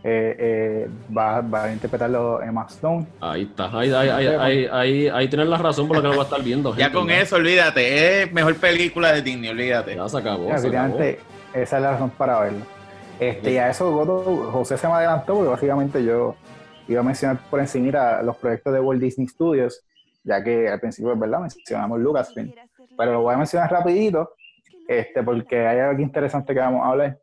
[0.04, 3.06] eh, eh, va, va a interpretarlo Emma Stone.
[3.20, 6.16] ahí está, ahí, ahí, ahí, ahí, ahí, ahí tienes la razón por la que lo
[6.16, 6.74] va a estar viendo.
[6.74, 9.94] Ya con eso, olvídate, es mejor película de Disney, olvídate.
[9.94, 10.48] Ya se acabó.
[10.48, 10.98] Ya, se acabó.
[10.98, 11.20] efectivamente,
[11.54, 12.66] esa es la razón para verlo.
[13.20, 13.92] Este, y a eso
[14.50, 16.34] José se me adelantó porque básicamente yo
[16.92, 19.84] iba a mencionar por encima los proyectos de Walt Disney Studios,
[20.24, 22.52] ya que al principio, es verdad, mencionamos Lucasfilm.
[22.96, 24.34] Pero lo voy a mencionar rapidito,
[24.86, 27.18] este, porque hay algo interesante que vamos a hablar.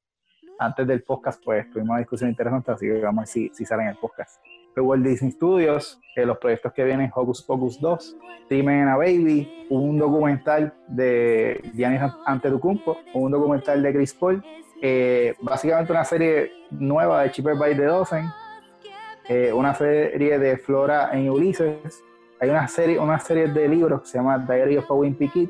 [0.57, 3.65] Antes del podcast, pues tuvimos una discusión interesante, así que vamos a ver si, si
[3.65, 4.41] sale en el podcast.
[4.75, 8.17] De Walt Disney Studios, eh, los proyectos que vienen, Hocus Pocus 2,
[8.49, 14.43] Team and a Baby, un documental de Giannis Antetokounmpo, un documental de Chris Paul,
[14.81, 18.25] eh, básicamente una serie nueva de Cheaper by the Dozen,
[19.29, 22.03] eh, una serie de Flora en Ulises,
[22.39, 25.49] hay una serie, una serie de libros que se llama Diary of a Wimpy Kid,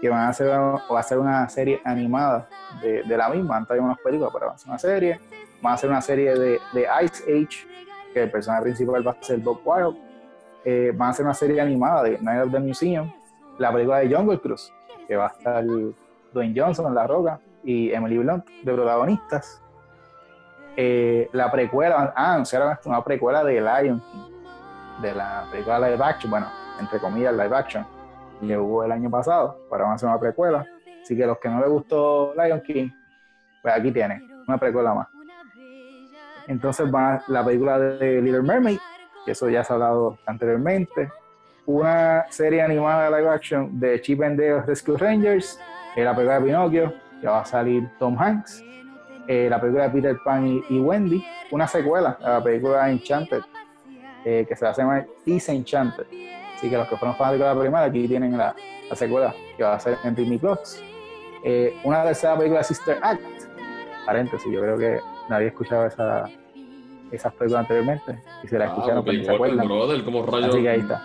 [0.00, 2.48] que van a hacer, va a hacer una serie animada
[2.82, 5.20] de, la misma, antes hay unas películas, pero van a hacer una serie,
[5.62, 6.60] van a hacer una serie de,
[7.04, 7.66] Ice Age,
[8.12, 9.96] que el personaje principal va a ser Bob Wild,
[10.64, 13.12] eh, van a hacer una serie animada de Night of the Museum,
[13.58, 14.72] la película de Jungle Cruise,
[15.06, 15.64] que va a estar
[16.32, 19.62] Dwayne Johnson, La Roca, y Emily Blunt de protagonistas.
[20.80, 26.30] Eh, la precuela, ah, anunciaron una precuela de Lion King, de la película live action,
[26.30, 26.46] bueno,
[26.78, 27.84] entre comillas, live action,
[28.38, 28.60] que mm.
[28.60, 30.64] hubo el año pasado, para a hacer una precuela.
[31.02, 32.90] Así que los que no les gustó Lion King,
[33.60, 35.08] pues aquí tienen una precuela más.
[36.46, 38.78] Entonces va la película de Little Mermaid,
[39.24, 41.10] que eso ya se ha hablado anteriormente.
[41.66, 45.58] Una serie animada live action de Chip and Dale Rescue Rangers,
[45.96, 48.62] la película de Pinocchio, que va a salir Tom Hanks,
[49.28, 53.42] eh, la película de Peter Pan y, Wendy, una secuela a la película Enchanted,
[54.24, 56.06] eh, que se va a llamar Disenchanted.
[56.56, 58.56] Así que los que fueron fanáticos de la primera, aquí tienen la,
[58.94, 60.82] secuela que va a ser en Disney Plus.
[61.44, 63.20] Eh, una tercera película Sister Act,
[64.06, 66.24] paréntesis, yo creo que nadie ha escuchado esa,
[67.12, 69.70] esas películas anteriormente y se la ah, escucharon pero se acuerdan.
[70.44, 71.02] Así que ahí está.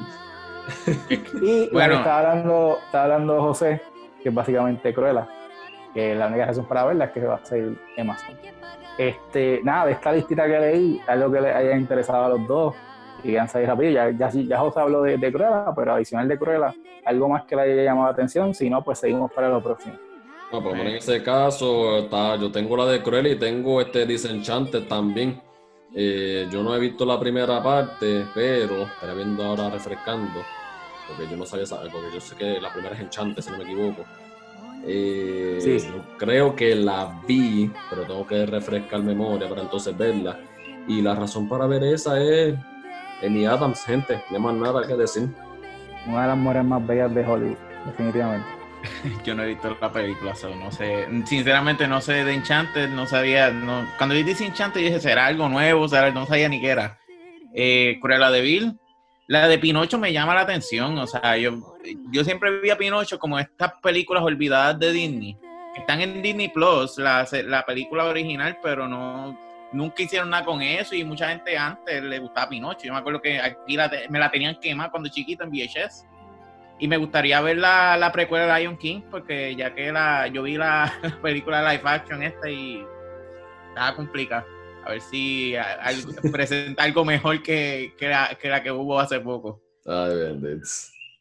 [1.41, 3.81] y bueno, estaba hablando, estaba hablando José,
[4.23, 5.27] que es básicamente Cruella
[5.93, 8.17] que la única razón para verla es que va a ser Emma
[8.97, 12.75] Este, nada, de esta listita que leí, algo que les haya interesado a los dos
[13.23, 13.91] y han salido rápido.
[13.91, 16.73] Ya, ya, ya José habló de, de, Cruella, pero adicional de Cruella,
[17.05, 19.95] algo más que le haya llamado la atención, si no, pues seguimos para lo próximo.
[20.51, 24.81] No, por en ese caso, está, yo tengo la de Cruella y tengo este Disenchante
[24.81, 25.41] también.
[25.95, 30.41] Eh, yo no he visto la primera parte, pero estaré viendo ahora refrescando,
[31.07, 33.63] porque yo no sabía, porque yo sé que la primera es Enchante, si no me
[33.63, 34.03] equivoco.
[34.85, 35.87] Eh, sí.
[36.17, 40.39] Creo que la vi, pero tengo que refrescar memoria para entonces verla.
[40.87, 42.55] Y la razón para ver esa es
[43.25, 44.21] Amy Adams, gente.
[44.29, 45.29] No hay más nada que decir.
[46.07, 48.47] Una de las mujeres más bellas de Hollywood, definitivamente.
[49.23, 51.07] Yo no he visto la película, no sé.
[51.25, 53.51] Sinceramente no sé de Enchanted, no sabía.
[53.51, 55.87] No, cuando vi Enchanted dije, ¿será algo nuevo?
[55.87, 56.11] ¿Será?
[56.11, 56.99] No sabía ni qué era.
[57.53, 58.79] Eh, Cruella de Vil,
[59.27, 61.77] la de Pinocho me llama la atención, o sea, yo,
[62.11, 65.37] yo siempre vi a Pinocho como estas películas olvidadas de Disney.
[65.75, 69.37] Están en Disney Plus, la, la película original, pero no
[69.73, 72.83] nunca hicieron nada con eso y mucha gente antes le gustaba Pinocho.
[72.83, 73.77] Yo me acuerdo que aquí
[74.09, 76.05] me la tenían quemada cuando chiquita en VHS.
[76.79, 80.43] Y me gustaría ver la, la precuela de Lion King, porque ya que la, yo
[80.43, 82.85] vi la, película live action esta y
[83.69, 84.45] estaba complicada.
[84.85, 85.55] A ver si
[86.31, 89.61] presenta algo mejor que, que, la, que, hubo hace poco.
[89.85, 90.59] Ay,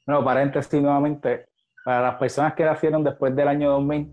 [0.07, 1.47] bueno, paréntesis nuevamente,
[1.85, 4.13] para las personas que nacieron después del año 2000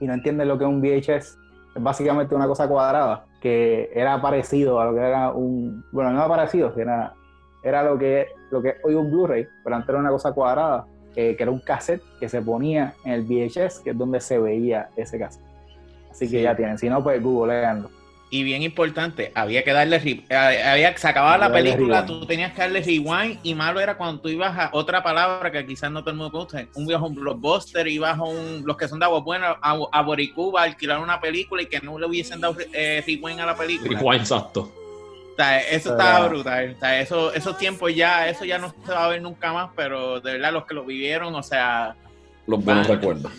[0.00, 1.38] y no entienden lo que es un VHS,
[1.74, 6.18] es básicamente una cosa cuadrada, que era parecido a lo que era un, bueno, no
[6.18, 7.14] era parecido, era,
[7.64, 11.36] era lo que lo que hoy un Blu-ray, pero antes era una cosa cuadrada, que
[11.38, 15.18] era un cassette que se ponía en el VHS, que es donde se veía ese
[15.18, 15.44] cassette.
[16.10, 17.90] Así que ya tienen, si no, pues googleando.
[18.30, 19.96] Y bien importante, había que darle,
[20.28, 24.20] eh, había, se acababa la película, tú tenías que darle rewind y malo era cuando
[24.20, 27.88] tú ibas a otra palabra que quizás no todo el mundo conoce, un viejo blockbuster,
[27.88, 31.18] ibas a un, los que son de agua buena, a, a Boricuba a alquilar una
[31.18, 33.98] película y que no le hubiesen dado eh, rewind a la película.
[33.98, 34.70] Rewind, exacto.
[35.70, 36.76] eso estaba brutal.
[37.00, 40.32] eso, esos tiempos ya, eso ya no se va a ver nunca más, pero de
[40.32, 41.96] verdad los que lo vivieron, o sea...
[42.46, 43.32] Los buenos recuerdos.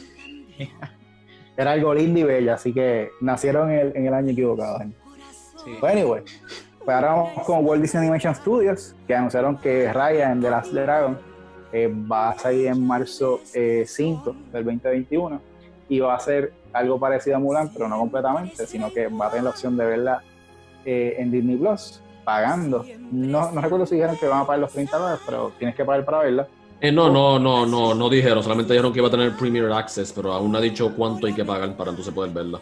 [1.60, 4.80] era algo lindo y bello, así que nacieron en el, en el año equivocado.
[5.62, 5.72] Sí.
[5.86, 6.24] anyway,
[6.86, 11.19] pues ahora vamos con Walt Disney Animation Studios, que anunciaron que Ryan de Last Dragon
[11.74, 13.86] eh, va a salir en marzo 5 eh,
[14.54, 15.41] del 2021
[15.89, 19.30] y va a ser algo parecido a Mulan, pero no completamente, sino que va a
[19.30, 20.24] tener la opción de verla
[20.86, 22.86] eh, en Disney Plus pagando.
[23.12, 25.84] No, no recuerdo si dijeron que van a pagar los 30 dólares, pero tienes que
[25.84, 26.48] pagar para verla.
[26.82, 30.13] Eh, no, no, no, no, no dijeron, solamente dijeron que iba a tener Premier Access,
[30.13, 32.62] pero aún no ha dicho cuánto hay que pagar para entonces poder verla.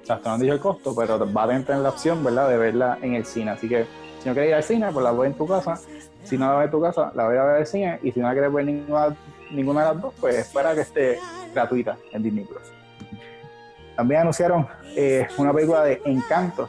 [0.00, 2.98] Exacto, no han dicho el costo, pero va a tener la opción, ¿verdad?, de verla
[3.02, 3.50] en el cine.
[3.50, 3.86] Así que
[4.22, 5.80] si no quieres ir al cine, pues la ves en tu casa.
[6.22, 7.98] Si no la ves en tu casa, la voy a ver el cine.
[8.04, 9.16] Y si no la quieres ver ninguna,
[9.50, 11.18] ninguna de las dos, pues espera que esté
[11.52, 12.62] gratuita en Disney Plus.
[13.96, 16.68] también anunciaron eh, una película de Encanto,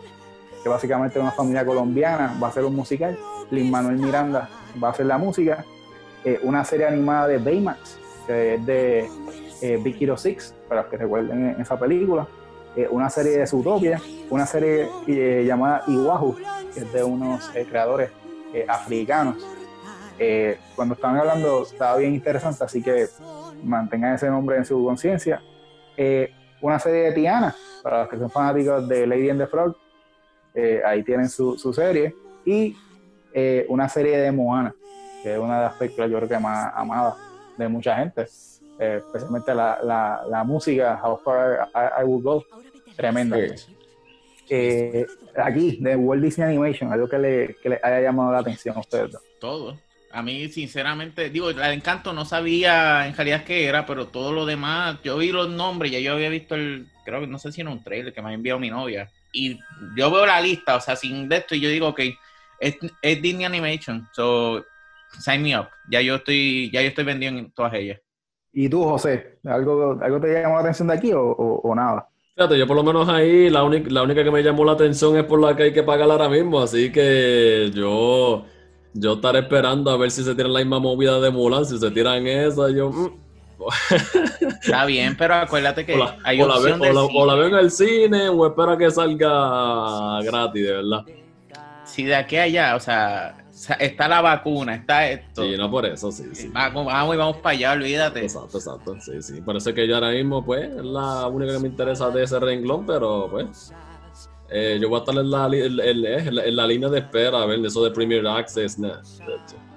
[0.64, 3.16] que básicamente es una familia colombiana, va a ser un musical.
[3.52, 4.50] Lin Manuel Miranda
[4.82, 5.64] va a hacer la música.
[6.28, 9.10] Eh, una serie animada de Baymax, que es de
[9.62, 12.28] eh, Big Hero 6, para los que recuerden esa película.
[12.92, 14.88] una serie de Zootopia, una serie
[15.46, 16.36] llamada Iwahu,
[16.74, 18.12] que es de unos creadores
[18.68, 19.38] africanos.
[20.76, 23.08] cuando estaban hablando estaba bien interesante, así que
[23.64, 25.42] mantengan ese nombre en su conciencia.
[26.62, 29.76] una serie de Tiana, para los que son fanáticos de Lady and the Frog,
[30.54, 32.14] eh, ahí tienen su, serie.
[32.44, 32.76] Y
[33.34, 34.76] eh, una serie de Moana,
[35.28, 37.16] que es una de las películas yo creo que más amadas
[37.58, 38.26] de mucha gente,
[38.80, 42.46] eh, especialmente la, música, How Far I, Will Go,
[42.96, 43.38] tremenda.
[45.36, 49.78] aquí, de Walt Disney Animation, algo que le, haya llamado la atención a ustedes Todo.
[50.12, 54.32] A mí, sinceramente, digo, la de Encanto no sabía en realidad qué era, pero todo
[54.32, 57.52] lo demás, yo vi los nombres, ya yo había visto el, creo que no sé
[57.52, 59.60] si era un trailer que me ha enviado mi novia, y
[59.98, 62.00] yo veo la lista, o sea, sin de esto, y yo digo, ok,
[62.60, 64.66] es, es Disney Animation, so
[65.20, 65.68] sign me up.
[65.90, 68.00] Ya yo estoy, ya yo estoy vendiendo en todas ellas.
[68.54, 69.40] ¿Y tú, José?
[69.46, 72.08] ¿Algo, algo te llamó la atención de aquí o, o, nada?
[72.36, 75.18] Fíjate, yo por lo menos ahí, la, única, la única que me llamó la atención
[75.18, 78.46] es por la que hay que pagar ahora mismo, así que yo,
[78.94, 81.92] yo estaré esperando a ver si se tiran la misma movida de Mulan, si se
[81.92, 82.90] tiran esa, yo...
[82.90, 83.28] Mm,
[84.62, 85.94] Está bien, pero acuérdate que
[86.24, 90.74] hay o la, o, la, veo en el cine o espera que salga gratis, de
[90.74, 91.06] verdad.
[91.84, 93.36] Si de aquí a allá, o sea,
[93.80, 95.44] está la vacuna, está esto.
[95.44, 96.50] Sí, no por eso, sí, sí.
[96.54, 98.22] Vamos, y vamos para allá, olvídate.
[98.22, 99.42] Exacto, exacto, sí, sí.
[99.42, 102.24] Por eso es que yo ahora mismo, pues, es la única que me interesa de
[102.24, 103.74] ese renglón, pero pues...
[104.50, 107.84] Eh, yo voy a estar en la, en, la, línea de espera a ver eso
[107.84, 108.80] de Premier Access.
[108.80, 108.94] no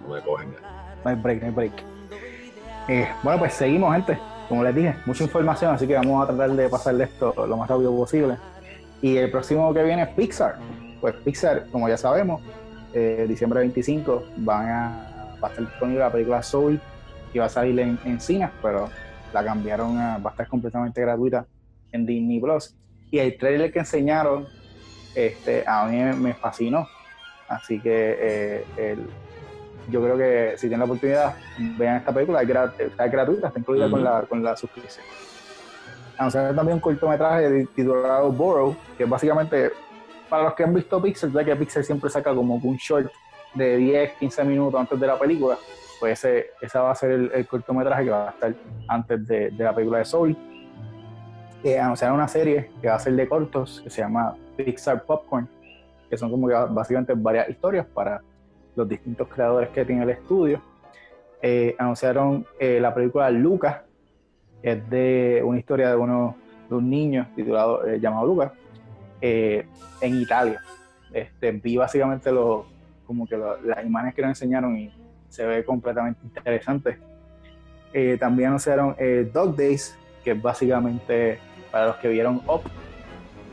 [0.08, 0.54] me cogen.
[1.04, 1.72] No hay break, no hay break.
[2.88, 4.16] Eh, bueno, pues seguimos, gente.
[4.48, 7.68] Como les dije, mucha información, así que vamos a tratar de pasarle esto lo más
[7.68, 8.36] rápido posible.
[9.02, 10.56] Y el próximo que viene es Pixar.
[11.00, 12.40] Pues Pixar, como ya sabemos,
[12.92, 16.80] eh, diciembre 25 van a, va a estar disponible la película Soul
[17.32, 18.88] y va a salir en, en cines, pero
[19.32, 21.46] la cambiaron a, va a estar completamente gratuita
[21.92, 22.74] en Disney Plus.
[23.10, 24.46] Y el trailer que enseñaron
[25.14, 26.86] este, a mí me fascinó.
[27.48, 29.06] Así que eh, el,
[29.90, 31.34] yo creo que si tienen la oportunidad,
[31.76, 35.04] vean esta película, está gratuita, está incluida con, la, con la suscripción.
[36.16, 39.72] Anunciaron también un cortometraje titulado Borrow, que básicamente,
[40.30, 43.10] para los que han visto Pixel, ya que Pixel siempre saca como un short
[43.52, 45.58] de 10, 15 minutos antes de la película,
[45.98, 48.54] pues ese, esa va a ser el, cortometraje que va a estar
[48.88, 50.36] antes de, la película de Soul.
[51.64, 55.48] Eh, anunciaron una serie que va a ser de cortos, que se llama Pixar Popcorn,
[56.08, 58.22] que son como básicamente varias historias para
[58.76, 60.62] los distintos creadores que tiene el estudio.
[61.42, 63.82] Eh, anunciaron eh, la película Lucas,
[64.62, 66.36] es de una historia de, uno,
[66.68, 68.52] de un niño titulado, llamado Lucas,
[69.20, 70.60] en Italia.
[71.12, 72.66] Este, vi básicamente lo,
[73.06, 74.92] como que las imágenes que nos enseñaron y
[75.28, 76.98] se ve completamente interesante.
[78.18, 78.96] también anunciaron
[79.32, 81.38] Dog Days, que es básicamente
[81.70, 82.62] para los que vieron Up,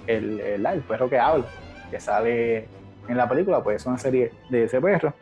[0.07, 1.45] el, el perro que habla,
[1.91, 2.67] que sale
[3.07, 5.13] en la película, pues es una serie de ese perro.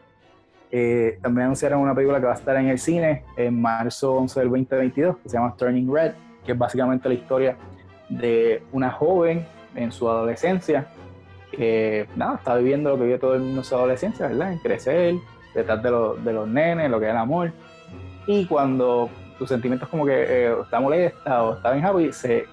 [0.72, 4.40] Eh, también anunciaron una película que va a estar en el cine en marzo 11
[4.40, 6.14] del 2022, que se llama Turning Red,
[6.46, 7.58] que es básicamente la historia
[8.10, 10.88] de una joven en su adolescencia,
[11.52, 14.54] que nada, está viviendo lo que vive todo el mundo en su adolescencia, ¿verdad?
[14.54, 15.16] En crecer,
[15.54, 15.92] detrás de,
[16.24, 17.52] de los nenes, lo que es el amor.
[18.28, 22.46] Y cuando tus sentimientos como que eh, está molesta o está bien happy, se,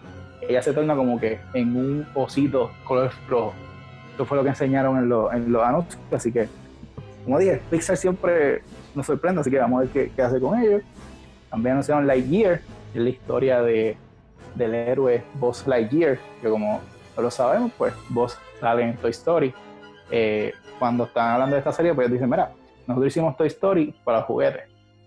[0.43, 3.55] ella se torna como que en un osito color rojo
[4.13, 6.47] esto fue lo que enseñaron en, en los anuncios, así que,
[7.25, 8.63] como dije, Pixar siempre
[8.95, 10.83] nos sorprende, así que vamos a ver qué, hace con ellos.
[11.49, 12.61] También anunciaron Lightyear,
[12.93, 13.97] que es la historia de,
[14.55, 16.83] del héroe Buzz Lightyear, que como
[17.17, 19.55] no lo sabemos, pues Buzz sale en Toy Story.
[20.11, 22.53] Eh, cuando están hablando de esta serie, pues dicen, mira,
[22.87, 24.63] nosotros hicimos Toy Story para juguetes,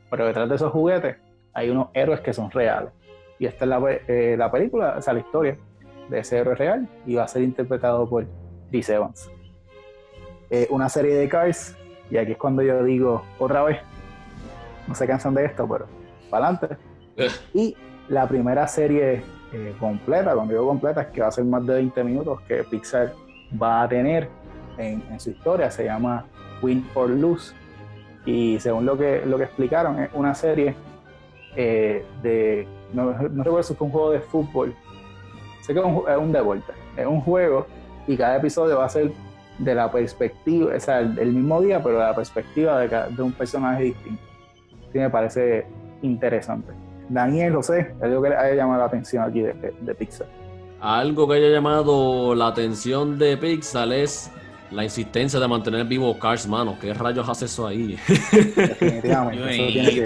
[0.09, 1.17] pero detrás de esos juguetes
[1.53, 2.91] hay unos héroes que son reales.
[3.39, 5.57] Y esta es la, eh, la película, o sea, la historia
[6.09, 8.25] de ese héroe real y va a ser interpretado por
[8.69, 9.29] Chris Evans.
[10.49, 11.75] Eh, una serie de Cars,
[12.09, 13.79] y aquí es cuando yo digo otra vez,
[14.87, 15.87] no se cansan de esto, pero
[16.29, 16.77] para adelante.
[17.17, 17.29] Eh.
[17.53, 17.77] Y
[18.07, 19.23] la primera serie
[19.55, 22.63] eh, completa, cuando digo completa, es que va a ser más de 20 minutos que
[22.63, 23.13] Pixar
[23.61, 24.29] va a tener
[24.77, 26.25] en, su historia, se llama
[26.61, 27.53] Win or Lose.
[28.25, 30.75] Y según lo que, lo que explicaron, es una serie
[31.55, 32.67] de.
[32.91, 34.75] No, no, recuerdo si fue un juego de fútbol.
[35.61, 36.63] Sé que es un, es un.
[36.97, 37.65] Es un juego
[38.07, 39.11] y cada episodio va a ser
[39.57, 43.31] de la perspectiva, o sea, el, mismo día, pero de la perspectiva de, de un
[43.31, 44.21] personaje distinto.
[44.91, 45.65] Sí me parece
[46.01, 46.73] interesante.
[47.09, 50.27] Daniel, José, algo que le haya llamado la atención aquí de, de Pixar.
[50.79, 54.31] algo que haya llamado la atención de Pixar es
[54.71, 56.77] la insistencia de mantener vivo Cars, mano.
[56.79, 57.97] ¿Qué rayos hace eso ahí?
[58.55, 60.03] Definitivamente.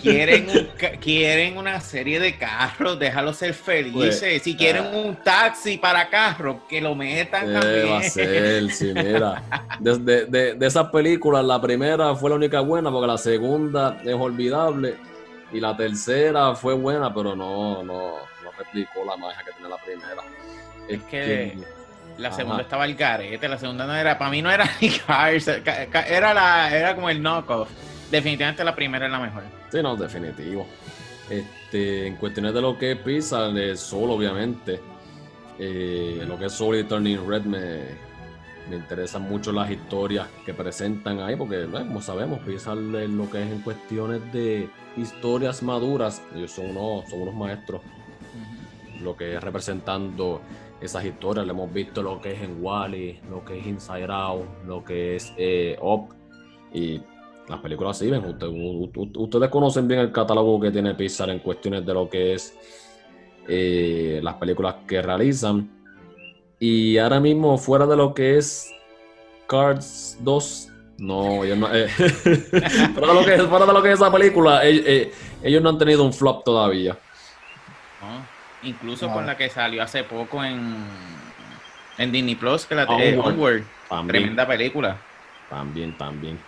[0.00, 0.46] Quieren,
[1.00, 4.20] quieren una serie de carros, déjalos ser felices.
[4.20, 4.96] Pues, si quieren ah.
[4.96, 7.90] un taxi para carros, que lo metan eh, también.
[7.90, 9.42] Va a ser, sí, mira.
[9.78, 14.14] De, de, de, esas películas, la primera fue la única buena, porque la segunda es
[14.14, 14.96] olvidable.
[15.52, 19.76] Y la tercera fue buena, pero no, no, no replicó la magia que tiene la
[19.78, 20.22] primera.
[20.88, 21.56] Es, que
[22.18, 25.48] la segunda estaba el garete, la segunda no era, para mí no era ni Cars,
[25.48, 27.68] era, la, era como el knockoff.
[28.10, 29.42] Definitivamente la primera es la mejor.
[29.70, 30.66] Sí, no, definitivo.
[31.28, 34.80] Este, en cuestiones de lo que es Pixar, de Soul, obviamente,
[35.58, 38.09] eh, lo que es Soul y Turning Red me,
[38.70, 43.50] me interesan mucho las historias que presentan ahí, porque como sabemos, Pixar lo que es
[43.50, 47.82] en cuestiones de historias maduras, ellos son unos, son unos maestros,
[49.02, 50.40] lo que es representando
[50.80, 51.44] esas historias.
[51.46, 55.16] Le hemos visto lo que es en Wally, lo que es Inside Out, lo que
[55.16, 56.14] es eh, Up.
[56.72, 57.02] Y
[57.48, 58.24] las películas siguen.
[58.24, 62.56] ustedes conocen bien el catálogo que tiene Pixar en cuestiones de lo que es
[63.48, 65.79] eh, las películas que realizan.
[66.60, 68.70] Y ahora mismo, fuera de lo que es
[69.48, 71.74] Cards 2, no, ellos no.
[71.74, 76.04] Eh, fuera, de lo que, de lo que es esa película, ellos no han tenido
[76.04, 76.98] un flop todavía.
[78.62, 80.76] Incluso con la que salió hace poco en,
[81.96, 83.62] en Disney Plus, que la de Onward.
[84.06, 84.98] Tremenda película.
[85.48, 86.38] También, también.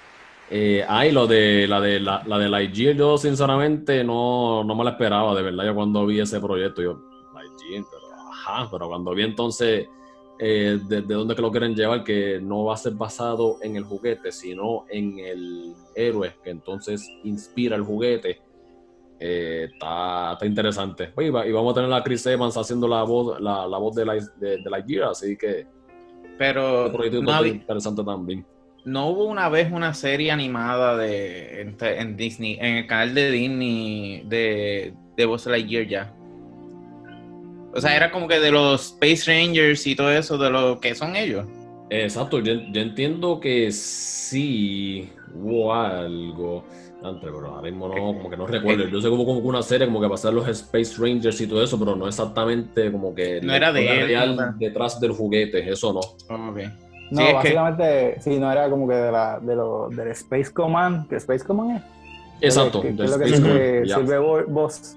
[0.50, 4.84] Eh, ay, lo de la de la, la de Lightyear, yo sinceramente no, no me
[4.84, 5.64] la esperaba, de verdad.
[5.64, 7.00] Yo cuando vi ese proyecto, yo,
[7.32, 9.88] Lightyear, pero ajá, pero cuando vi entonces
[10.44, 13.76] eh, de, de, dónde que lo quieren llevar, que no va a ser basado en
[13.76, 18.40] el juguete, sino en el héroe, que entonces inspira el juguete
[19.24, 21.12] eh, está, interesante.
[21.16, 24.56] y vamos a tener a Chris Evans haciendo la voz, la, voz de la, de,
[24.58, 25.64] de así que.
[26.36, 26.88] Pero.
[26.88, 28.44] No interesante también.
[28.84, 34.24] No hubo una vez una serie animada de en, Disney, en el canal de Disney
[34.26, 36.12] de, de Buzz Lightyear ya.
[37.74, 40.94] O sea, era como que de los Space Rangers y todo eso, de lo que
[40.94, 41.46] son ellos.
[41.90, 46.64] Exacto, yo, yo entiendo que sí hubo algo
[47.20, 48.86] pero ahora mismo no, como que no recuerdo.
[48.86, 51.78] Yo sé como, como una serie como que pasar los Space Rangers y todo eso,
[51.78, 56.00] pero no exactamente como que no era de real detrás del juguete, eso no.
[57.10, 61.16] No, básicamente, sí, no era como que de la, de lo, del Space Command, que
[61.16, 61.82] Space Command es.
[62.40, 64.96] Exacto, que, es lo que sirve, sirve Boss.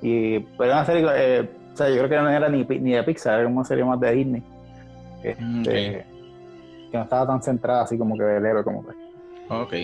[0.00, 3.02] Y pero una serie, eh, o sea, yo creo que no era ni, ni de
[3.02, 4.42] Pixar, era una serie más de Disney.
[5.22, 6.06] Este,
[6.90, 8.94] Que no estaba tan centrada así como que del héroe como que.
[9.50, 9.74] Ok.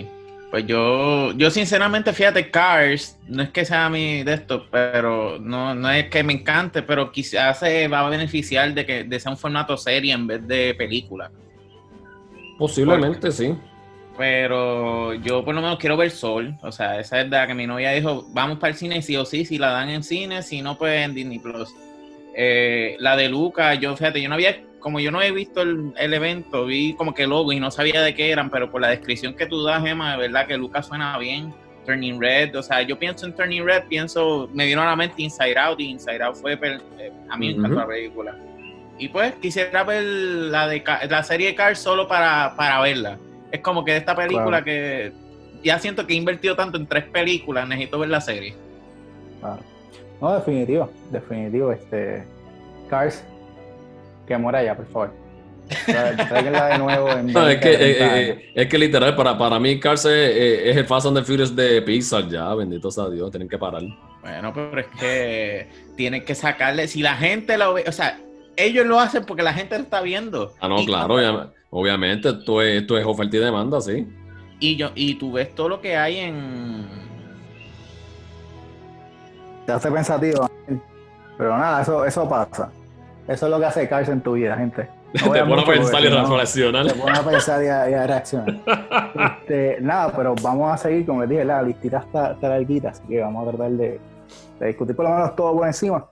[0.49, 5.75] Pues yo, yo sinceramente, fíjate, Cars, no es que sea mi de esto, pero no,
[5.75, 9.31] no es que me encante, pero quizás se va a beneficiar de que de sea
[9.31, 11.29] un formato serie en vez de película.
[12.57, 13.55] Posiblemente, sí.
[14.17, 16.55] Pero yo por lo menos quiero ver Sol.
[16.61, 19.25] O sea, esa es la que mi novia dijo, vamos para el cine sí o
[19.25, 21.73] sí, si la dan en cine, si no, pues en Disney Plus.
[22.35, 25.93] Eh, la de Luca, yo fíjate, yo no había como yo no he visto el,
[26.13, 29.33] evento, vi como que logo y no sabía de qué eran, pero por la descripción
[29.33, 31.53] que tú das, Emma, de verdad que Lucas suena bien.
[31.85, 35.21] Turning Red, o sea, yo pienso en Turning Red, pienso, me vino a la mente
[35.21, 38.37] Inside Out y Inside Out fue, eh, a mí me encantó la película.
[38.97, 43.17] Y pues quisiera ver la, de, la serie de Cars solo para, para verla.
[43.53, 45.13] Es como que esta película que
[45.63, 48.55] ya siento que he invertido tanto en tres películas, necesito ver la serie.
[50.19, 51.71] No, definitivo, definitivo.
[51.71, 52.23] Este,
[52.89, 53.23] Cars
[54.27, 55.13] que muera ya, por favor.
[55.87, 60.71] de nuevo en es, que, eh, eh, es que literal, para, para mí, Cars eh,
[60.71, 63.83] es, el Fast and the Furious de Pixar ya, bendito sea Dios, tienen que parar.
[64.21, 68.19] Bueno, pero es que tienen que sacarle, si la gente lo ve, o sea,
[68.57, 70.53] ellos lo hacen porque la gente lo está viendo.
[70.59, 74.07] Ah, no, claro, obviamente, esto es, esto es oferta y demanda, sí.
[74.59, 76.87] Y, yo, y tú ves todo lo que hay en...
[79.65, 80.49] Te hace pensativo,
[81.37, 82.71] pero nada, eso, eso pasa.
[83.27, 84.89] Eso es lo que hace Cars en tu vida, gente.
[85.13, 86.87] te pone a pensar y reaccionar.
[86.87, 88.59] Te pone a pensar y a, reaccionar.
[89.39, 93.03] Este, nada, pero vamos a seguir, como les dije, la listita está, está larguita, así
[93.07, 93.99] que vamos a tratar de,
[94.59, 96.05] discutir por lo menos todo por encima.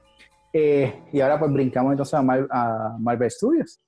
[0.53, 3.79] Eh, y ahora pues brincamos entonces a, Marvel Studios.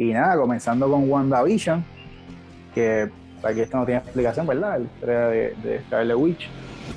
[0.00, 1.84] Y nada, comenzando con WandaVision,
[2.74, 3.10] que
[3.42, 4.78] aquí esto no tiene explicación, ¿verdad?
[4.78, 6.48] La historia de, de Witch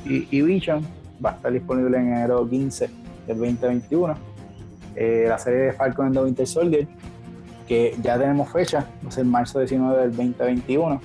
[0.05, 0.87] y, y Vision
[1.23, 2.89] va a estar disponible en enero 15
[3.27, 4.15] del 2021
[4.95, 6.87] eh, la serie de Falcon and the Winter Soldier,
[7.67, 11.01] que ya tenemos fecha, va a ser marzo 19 del 2021.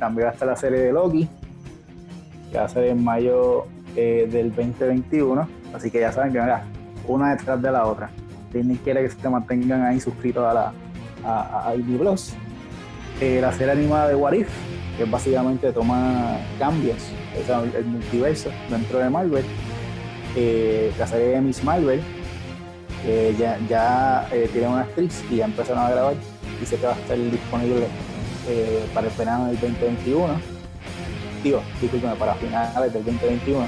[0.00, 1.28] También va a estar la serie de Loki,
[2.50, 5.46] que va a ser en mayo eh, del 2021.
[5.72, 6.64] Así que ya saben que mira,
[7.06, 8.10] una detrás de la otra.
[8.52, 10.72] Disney quiere que se mantengan ahí suscritos a la
[11.26, 12.34] a, a Disney Plus.
[13.18, 14.48] Eh, la serie animada de What If,
[14.98, 16.98] que básicamente toma cambios,
[17.74, 19.44] el multiverso dentro de Marvel.
[20.36, 22.02] Eh, la serie de Miss Marvel,
[23.38, 26.14] ya, ya eh, tiene una actriz y ya empezaron a grabar.
[26.60, 27.86] Dice que va a estar disponible
[28.92, 30.34] para el verano del 2021.
[31.42, 33.66] Digo, discúlpeme, para finales del 2021.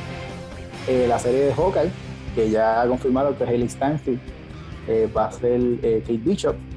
[1.08, 1.90] la serie de Hawkeye,
[2.34, 4.20] que ya ha confirmado que Haley Stanfield
[5.16, 6.67] va a ser Kate Bishop.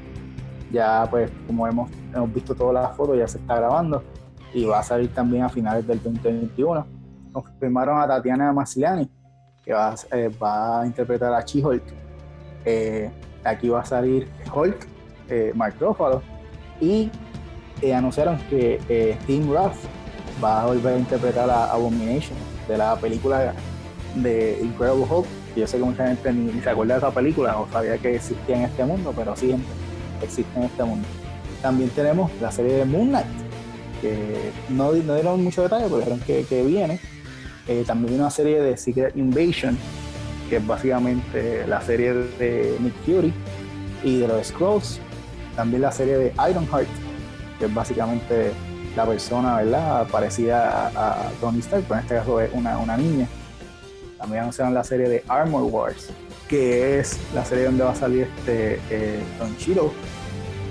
[0.72, 4.04] Ya, pues, como hemos, hemos visto todas las fotos, ya se está grabando
[4.54, 6.86] y va a salir también a finales del 2021.
[7.32, 9.10] Confirmaron a Tatiana Masliani,
[9.64, 11.84] que va, eh, va a interpretar a She-Hulk.
[12.66, 13.10] Eh,
[13.44, 14.88] aquí va a salir Hulk,
[15.30, 16.22] eh, Mark Ruffalo,
[16.80, 17.10] y
[17.82, 19.76] eh, anunciaron que Tim Roth
[20.44, 23.54] va a volver a interpretar a Abomination de la película
[24.16, 25.28] de Incredible Hulk.
[25.56, 28.58] Yo sé que mucha gente ni, se acuerda de esa película o sabía que existía
[28.58, 29.56] en este mundo, pero sí
[30.26, 31.08] existe en este mundo.
[31.62, 33.28] También tenemos la serie de Moon Knight,
[34.02, 37.00] que no, dieron mucho detalle, pero dijeron que, que viene.
[37.68, 39.78] Eh, también viene una serie de Secret Invasion,
[40.50, 43.34] que es básicamente la serie de Nick Fury
[44.04, 45.00] y de los Scrolls.
[45.56, 46.88] También la serie de Ironheart,
[47.60, 48.52] que es básicamente
[48.96, 50.08] la persona, ¿verdad?
[50.08, 53.28] Parecida a, Tony Stark, pero en este caso es una, una niña.
[54.18, 56.10] También anunciaron la serie de Armor Wars,
[56.52, 59.92] que es la serie donde va a salir este eh, Don Chiro,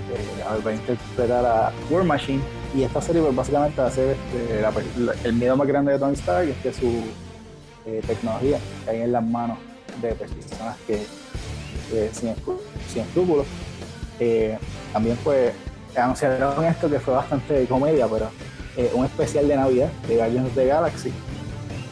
[0.07, 2.41] que va a interpretar a War Machine
[2.75, 6.13] y esta serie pues, básicamente va a ser este, el miedo más grande de Tony
[6.13, 7.03] Stark, es que su
[7.85, 9.57] eh, tecnología cae en las manos
[10.01, 11.03] de personas que
[12.13, 12.29] sin,
[13.01, 13.45] escrúpulos.
[14.19, 14.57] Eh,
[14.93, 15.51] también pues
[15.95, 18.29] anunciaron esto que fue bastante comedia, pero
[18.77, 21.11] eh, un especial de Navidad de Guardians of the Galaxy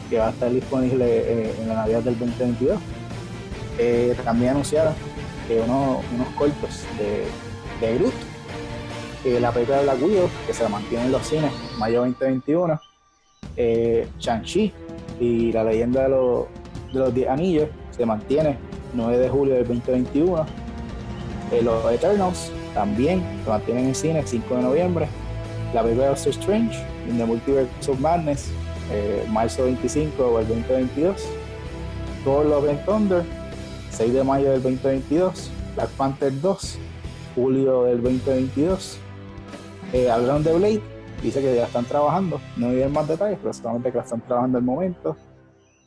[0.08, 2.78] que va a estar disponible en la Navidad del 2022.
[4.24, 4.94] También anunciaron
[5.48, 7.26] unos, unos cortos de,
[7.84, 8.14] de Groot
[9.24, 12.80] la película de Black Widow, que se mantiene en los cines, mayo 2021,
[13.56, 14.72] eh, Shang-Chi
[15.20, 16.46] y la leyenda de los,
[16.92, 18.56] de los 10 anillos se mantiene
[18.94, 20.46] 9 de julio del 2021.
[21.52, 25.08] Eh, los Eternals también se mantienen en cine 5 de noviembre.
[25.74, 28.50] La película de Doctor Strange, in the Multiverse of Madness,
[28.90, 31.28] eh, marzo 25 del 2022.
[32.24, 33.24] Thor Love and Thunder,
[33.90, 35.50] 6 de mayo del 2022.
[35.74, 36.78] Black Panther 2,
[37.34, 38.98] julio del 2022.
[39.92, 40.82] Eh, hablaron de Blade,
[41.22, 44.58] dice que ya están trabajando, no dieron más detalles, pero solamente que la están trabajando
[44.58, 45.16] el momento.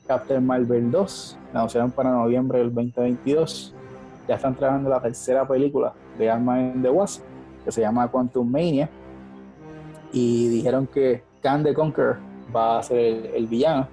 [0.07, 3.73] Captain Marvel 2, la anunciaron para noviembre del 2022.
[4.27, 7.23] Ya están trabajando la tercera película de Ant-Man the Wasp,
[7.63, 8.89] que se llama Quantum Mania.
[10.11, 12.17] Y dijeron que Khan the Conqueror
[12.53, 13.87] va a ser el, villano.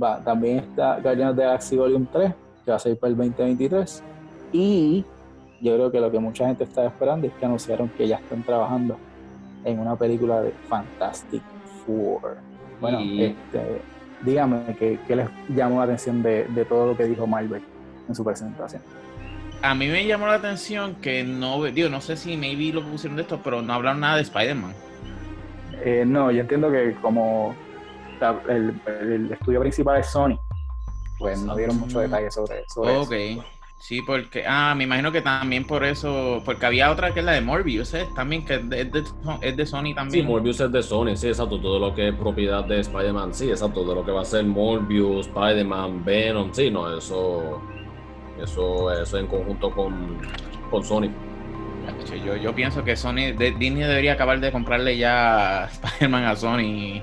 [0.00, 2.32] Va, también está Guardians the Galaxy Volume 3,
[2.64, 4.02] que va a salir para el 2023.
[4.52, 5.04] Y
[5.60, 8.42] yo creo que lo que mucha gente está esperando es que anunciaron que ya están
[8.42, 8.96] trabajando
[9.64, 11.42] en una película de Fantastic
[11.84, 12.38] Four.
[12.80, 13.82] Bueno, este,
[14.22, 17.62] dígame ¿qué, les llamó la atención de, todo lo que dijo Marvel
[18.08, 18.82] en su presentación.
[19.62, 23.16] A mí me llamó la atención que no, digo, no sé si maybe lo pusieron
[23.16, 24.72] de esto, pero no hablaron nada de Spider-Man.
[25.84, 27.54] Eh, no, yo entiendo que como
[28.48, 30.38] el, estudio principal es Sony,
[31.20, 33.32] pues no dieron mucho detalle sobre, sobre okay.
[33.34, 33.44] eso.
[33.78, 37.32] Sí, porque, ah, me imagino que también por eso, porque había otra que es la
[37.32, 38.06] de Morbius, ¿eh?
[38.14, 38.80] también que es de,
[39.40, 40.10] es de, Sony también.
[40.10, 43.48] Sí, Morbius es de Sony, sí, exacto, todo lo que es propiedad de Spider-Man, sí,
[43.48, 47.62] exacto, todo lo que va a ser Morbius, Spider-Man, Venom, sí, no, eso,
[48.42, 50.18] eso, eso en conjunto con,
[50.70, 51.10] con Sony.
[52.24, 57.02] Yo, yo pienso que Sony, Disney debería acabar de comprarle ya Spider-Man a Sony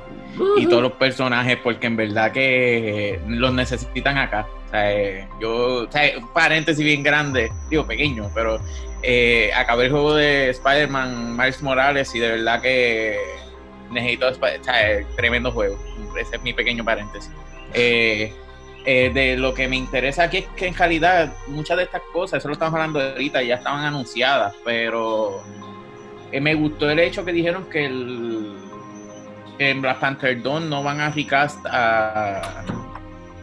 [0.58, 4.48] y todos los personajes, porque en verdad que los necesitan acá.
[4.68, 8.60] O sea, eh, yo, o sea, un paréntesis bien grande, digo pequeño, pero
[9.02, 13.18] eh, acabé el juego de Spider-Man Miles Morales y de verdad que
[13.92, 15.78] necesito, o sea, tremendo juego.
[16.20, 17.32] Ese es mi pequeño paréntesis.
[17.74, 18.34] Eh,
[18.86, 22.48] de lo que me interesa aquí es que en realidad muchas de estas cosas, eso
[22.48, 25.44] lo estamos hablando ahorita, ya estaban anunciadas, pero
[26.32, 28.56] me gustó el hecho que dijeron que el,
[29.60, 32.64] en Black Panther 2 no van a recast a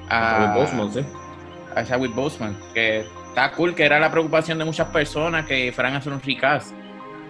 [0.09, 1.01] a, Boseman, sí.
[1.75, 5.95] a Chadwick Boseman, que está cool, que era la preocupación de muchas personas que fueran
[5.95, 6.73] a hacer un recast.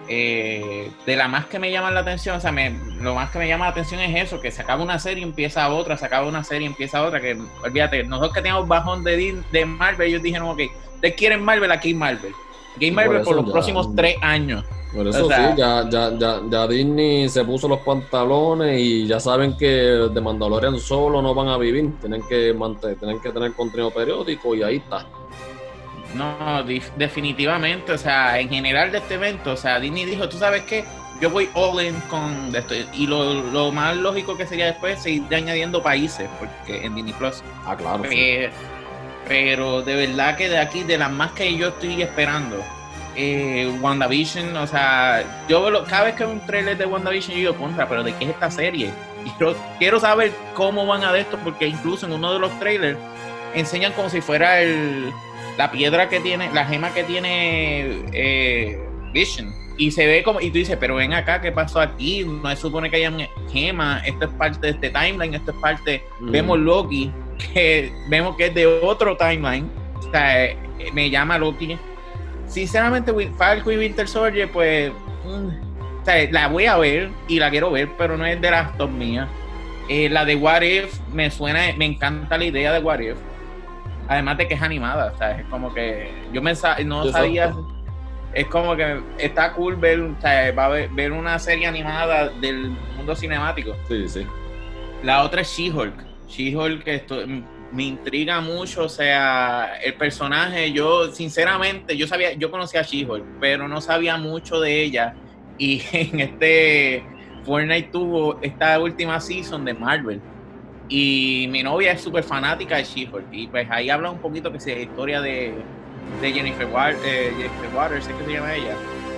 [0.07, 3.47] Eh, de la más que me llama la atención, o sea, lo más que me
[3.47, 6.43] llama la atención es eso, que se acaba una serie, empieza otra, se acaba una
[6.43, 10.61] serie, empieza otra, que olvídate, nosotros que teníamos bajón de, de Marvel, ellos dijeron, ok,
[10.93, 12.33] ustedes quieren Marvel, aquí Marvel.
[12.79, 14.63] Game Marvel por, los próximos tres años.
[14.93, 19.57] Por eso sí, ya, ya, ya, ya, Disney se puso los pantalones y ya saben
[19.57, 21.91] que de Mandalorian solo no van a vivir.
[21.99, 25.05] Tienen que, mantener, tienen que tener contenido periódico y ahí está.
[26.13, 26.63] No,
[26.97, 30.85] definitivamente, o sea, en general de este evento, o sea, Disney dijo, tú sabes qué,
[31.19, 32.73] yo voy all in con esto.
[32.93, 37.43] Y lo, más lógico que sería después seguir añadiendo países, porque en Disney Plus.
[37.65, 38.03] Ah, claro.
[39.27, 42.63] Pero, de verdad que de aquí, de las más que yo estoy esperando,
[43.15, 47.55] eh, WandaVision, o sea, yo cada vez que veo un trailer de WandaVision, yo digo,
[47.55, 48.91] contra, pero ¿de qué es esta serie?
[49.25, 52.59] Y yo quiero saber cómo van a de esto, porque incluso en uno de los
[52.59, 52.99] trailers
[53.55, 55.11] enseñan como si fuera el,
[55.57, 58.79] la piedra que tiene, la gema que tiene eh,
[59.13, 62.23] Vision y se ve como, y tú dices, pero ven acá, ¿qué pasó aquí?
[62.23, 66.03] No se supone que hayan gemas, esto es parte de este timeline, esto es parte,
[66.19, 66.31] mm.
[66.31, 70.57] vemos Loki, que vemos que es de otro timeline, o sea, eh,
[70.93, 71.77] me llama Loki.
[72.47, 74.91] Sinceramente, Falco y Winter Soldier, pues,
[75.23, 78.51] mm, o sea, la voy a ver y la quiero ver, pero no es de
[78.51, 79.27] las dos mías.
[79.89, 83.17] Eh, la de What If me suena, me encanta la idea de What If.
[84.07, 87.53] Además de que es animada, o sea, es como que yo me, no sabía
[88.35, 92.75] es como que está cool ver, o sea, va a ver, una serie animada del
[92.97, 93.75] mundo cinemático.
[93.87, 94.27] Sí, sí.
[95.03, 96.04] La otra es She-Hulk.
[96.27, 97.23] She-Hulk esto,
[97.71, 103.23] me intriga mucho, o sea, el personaje, yo sinceramente, yo sabía, yo conocía a She-Hulk,
[103.39, 105.15] pero no sabía mucho de ella.
[105.57, 107.03] Y en este
[107.43, 110.21] Fortnite tuvo esta última season de Marvel.
[110.87, 113.25] Y mi novia es súper fanática de She-Hulk.
[113.31, 115.53] Y pues ahí habla un poquito que es la historia de,
[116.21, 116.67] de Jennifer,
[117.03, 118.75] eh, Jennifer Waters, que se llama ella,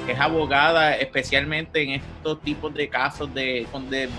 [0.08, 4.10] es abogada especialmente en estos tipos de casos de, de,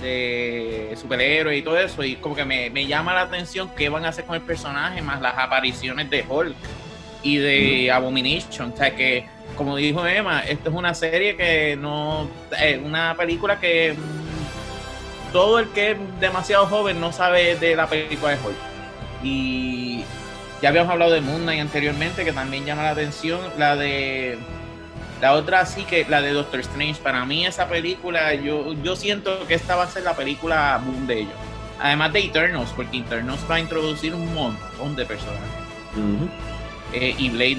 [0.00, 4.08] de superhéroes y todo eso, y como que me, llama la atención qué van a
[4.08, 6.56] hacer con el personaje, más las apariciones de Hulk
[7.22, 9.26] y de Abomination, o sea que
[9.56, 12.28] como dijo Emma, esto es una serie que no,
[12.60, 17.88] es una película que mm, todo el que es demasiado joven no sabe de la
[17.88, 18.56] película de Hulk.
[19.24, 20.04] Y
[20.62, 23.40] ya habíamos hablado de Moon Knight anteriormente, que también llama la atención.
[23.58, 24.38] La de.
[25.20, 27.00] La otra sí que, la de Doctor Strange.
[27.02, 31.06] Para mí, esa película, yo, yo siento que esta va a ser la película boom
[31.06, 31.34] de ellos.
[31.80, 35.48] Además de Eternals, porque Eternals va a introducir un montón de personajes.
[36.92, 37.58] Eh, y Blade,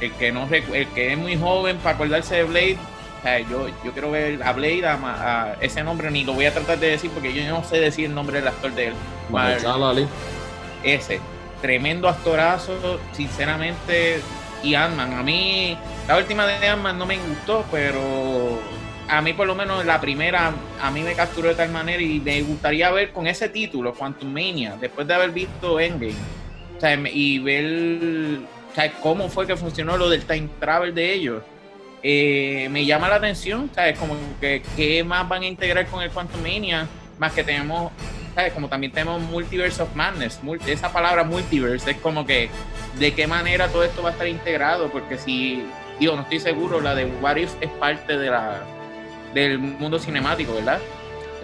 [0.00, 2.78] el, que no, el que es muy joven para acordarse de Blade,
[3.50, 6.90] yo, yo quiero ver a Blade, a, ese nombre ni lo voy a tratar de
[6.90, 8.94] decir porque yo no sé decir el nombre del actor de él.
[10.82, 11.20] Ese
[11.60, 14.20] tremendo actorazo, sinceramente.
[14.62, 15.76] Y Ant-Man, a mí,
[16.08, 18.58] la última de Ant-Man no me gustó, pero
[19.08, 22.18] a mí por lo menos la primera, a mí me capturó de tal manera y
[22.18, 26.14] me gustaría ver con ese título, Quantum Mania, después de haber visto Endgame,
[26.76, 28.40] o sea, y ver
[29.02, 31.42] cómo fue que funcionó lo del time travel de ellos.
[32.02, 33.98] Eh, me llama la atención, ¿sabes?
[33.98, 36.86] Como que qué más van a integrar con el Quantum Mania,
[37.18, 37.92] más que tenemos
[38.54, 42.48] como también tenemos Multiverse of Madness, esa palabra multiverse es como que
[42.98, 45.64] de qué manera todo esto va a estar integrado, porque si,
[45.98, 48.62] digo, no estoy seguro, la de What If es parte de la
[49.34, 50.78] del mundo cinemático, ¿verdad?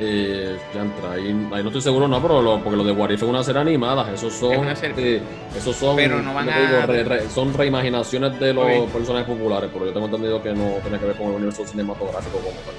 [0.01, 3.29] Eh, ya entra, ahí, no estoy seguro, no, pero porque lo de What If es
[3.29, 5.23] una serie animada, esos son, eh,
[5.57, 7.31] esos son, pero no van a...
[7.33, 11.17] son reimaginaciones de los personajes populares, pero yo tengo entendido que no tiene que ver
[11.17, 12.75] con el universo cinematográfico como tal.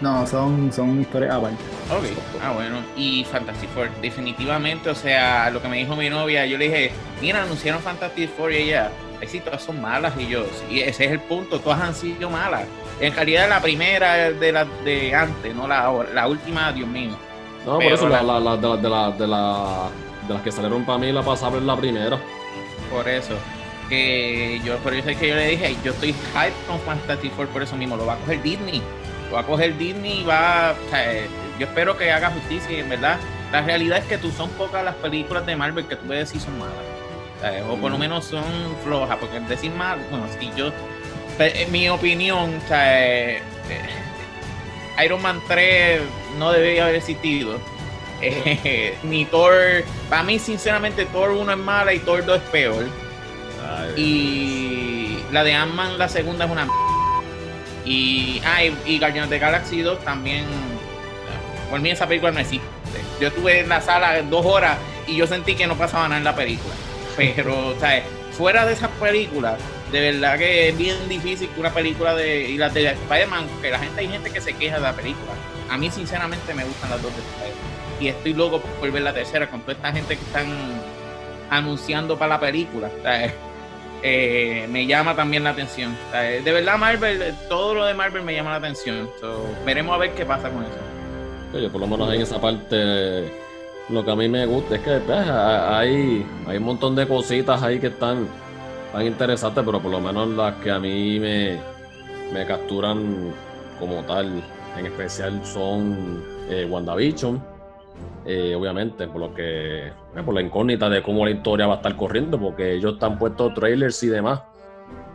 [0.00, 1.56] No, son, son historias aparte.
[1.90, 2.04] Ok,
[2.42, 2.82] ah bueno.
[2.96, 6.92] Y Fantastic Four, definitivamente, o sea, lo que me dijo mi novia, yo le dije,
[7.20, 8.90] mira, anunciaron Fantastic Four y ella,
[9.26, 12.64] sí, todas son malas y yo, y ese es el punto, todas han sido malas.
[13.00, 17.16] En calidad la primera de la de antes, no la, la última, Dios mío.
[17.66, 21.22] No, por eso la, la, de, la, de, de, las que salieron para mí, la
[21.22, 22.18] pasable es la primera.
[22.90, 23.34] Por eso.
[23.88, 27.48] Que yo, por eso es que yo le dije, yo estoy hype con Fantastic Four
[27.48, 28.80] por eso mismo, lo va a coger Disney
[29.32, 30.74] va a coger Disney y va.
[31.58, 33.18] yo espero que haga justicia y en verdad.
[33.52, 36.40] La realidad es que tú son pocas las películas de Marvel que tú puedes decir
[36.40, 36.89] son malas.
[37.68, 38.44] O por lo menos son
[38.84, 40.72] flojas, porque decir mal, bueno, si yo.
[41.38, 43.40] En mi opinión, eh,
[45.02, 46.02] Iron Man 3
[46.38, 47.58] no debería haber existido.
[49.02, 49.54] ni Thor.
[50.10, 52.86] Para mí, sinceramente, Thor 1 es mala y Thor 2 es peor.
[53.96, 56.66] y la de Ant-Man, la segunda es una
[57.84, 60.44] y, ah, y, Guardians of the Galaxy 2 también.
[61.70, 62.66] Por mí esa película no existe.
[63.20, 64.76] Yo estuve en la sala dos horas
[65.06, 66.74] y yo sentí que no pasaba nada en la película.
[67.34, 68.04] Pero, ¿sabes?
[68.32, 69.58] Fuera de esas películas,
[69.92, 72.48] de verdad que es bien difícil que una película de.
[72.48, 75.32] Y las de Spider-Man, que la gente hay gente que se queja de la película.
[75.68, 78.00] A mí, sinceramente, me gustan las dos de Spider-Man.
[78.00, 80.46] Y estoy loco por ver la tercera con toda esta gente que están
[81.50, 82.90] anunciando para la película.
[83.02, 83.32] ¿sabes?
[84.02, 85.94] Eh, me llama también la atención.
[86.12, 89.10] de verdad, Marvel, todo lo de Marvel me llama la atención.
[89.66, 91.70] veremos a ver qué pasa con eso.
[91.70, 93.30] por lo menos en esa parte
[93.90, 97.62] lo que a mí me gusta es que pues, hay, hay un montón de cositas
[97.62, 98.26] ahí que están
[98.92, 101.58] tan interesantes, pero por lo menos las que a mí me,
[102.32, 103.32] me capturan
[103.78, 104.42] como tal,
[104.78, 107.42] en especial son eh, WandaVision,
[108.26, 111.76] eh, obviamente, por lo que, eh, por la incógnita de cómo la historia va a
[111.76, 114.42] estar corriendo, porque ellos están puestos trailers y demás,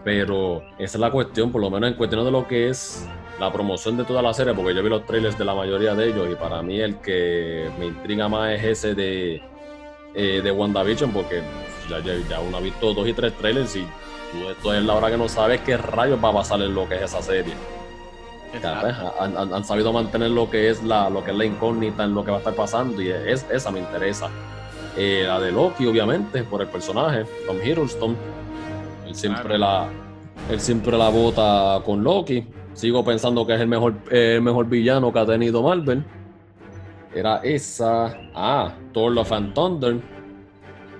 [0.03, 3.07] pero esa es la cuestión, por lo menos en cuestión de lo que es
[3.39, 6.09] la promoción de toda la serie, porque yo vi los trailers de la mayoría de
[6.09, 9.41] ellos y para mí el que me intriga más es ese de,
[10.13, 11.41] eh, de WandaVision, porque
[11.89, 13.85] ya, ya, uno ha visto dos y tres trailers y
[14.31, 16.87] tú esto es la hora que no sabes qué rayos va a pasar en lo
[16.87, 17.53] que es esa serie.
[18.51, 22.23] Pues, han, sabido mantener lo que es la lo que es la incógnita en lo
[22.23, 24.29] que va a estar pasando y es, esa me interesa.
[24.95, 28.15] Eh, la de Loki, obviamente, por el personaje, Tom Hiddleston.
[29.05, 29.89] Él siempre, la,
[30.49, 35.11] él siempre la vota con Loki sigo pensando que es el mejor, el mejor villano
[35.11, 36.03] que ha tenido Marvel.
[37.13, 38.13] Era esa.
[38.35, 39.95] Ah, Thor Love and Thunder.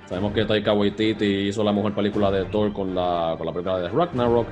[0.07, 3.79] Sabemos que Taika Waititi hizo la mejor película de Thor con la, con la película
[3.79, 4.47] de Ragnarok.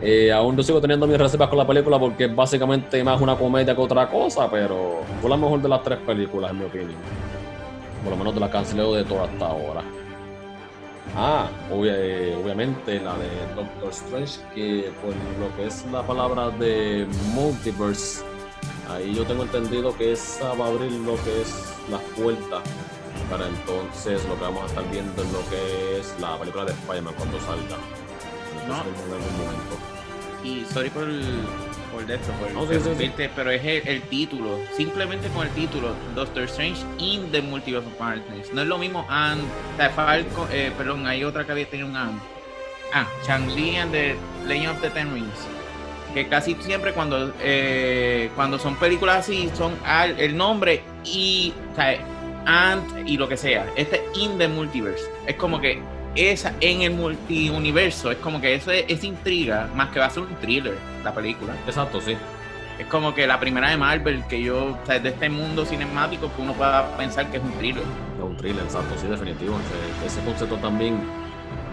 [0.00, 3.36] Eh, aún no sigo teniendo mis reservas con la película porque es básicamente más una
[3.36, 7.00] comedia que otra cosa, pero fue la mejor de las tres películas, en mi opinión.
[8.02, 9.82] Por lo menos de la canceleo de Thor hasta ahora.
[11.14, 17.06] Ah, eh, obviamente la de Doctor Strange, que por lo que es la palabra de
[17.34, 18.24] multiverse,
[18.88, 22.62] ahí yo tengo entendido que esa va a abrir lo que es las puertas
[23.30, 26.72] para entonces lo que vamos a estar viendo en lo que es la película de
[26.72, 27.76] Spider-Man cuando salga.
[28.68, 28.74] No.
[28.74, 29.76] En algún momento.
[30.44, 31.22] Y sorry por el,
[31.92, 37.42] por esto, por pero es el, título, simplemente con el título, Doctor Strange in the
[37.42, 38.52] Multiverse of Madness.
[38.52, 39.42] No es lo mismo and,
[39.94, 42.20] Falco, eh, perdón, hay otra que había tenido un and.
[42.94, 44.16] Ah, Shang-Li and the
[44.46, 45.46] Legend of the Ten Rings.
[46.14, 51.74] Que casi siempre cuando, eh, cuando son películas así, son al, el nombre y, o
[51.74, 51.98] sea,
[52.46, 53.66] and y lo que sea.
[53.76, 55.04] Este in the multiverse.
[55.26, 55.80] Es como que
[56.14, 60.24] esa en el multiuniverso es como que eso es, intriga más que va a ser
[60.24, 61.54] un thriller la película.
[61.66, 62.16] Exacto sí.
[62.78, 66.30] Es como que la primera de Marvel que yo o sea, de este mundo cinemático
[66.34, 67.82] que uno pueda pensar que es un thriller.
[68.16, 69.56] Es un thriller exacto sí definitivo.
[70.04, 71.00] Ese, concepto también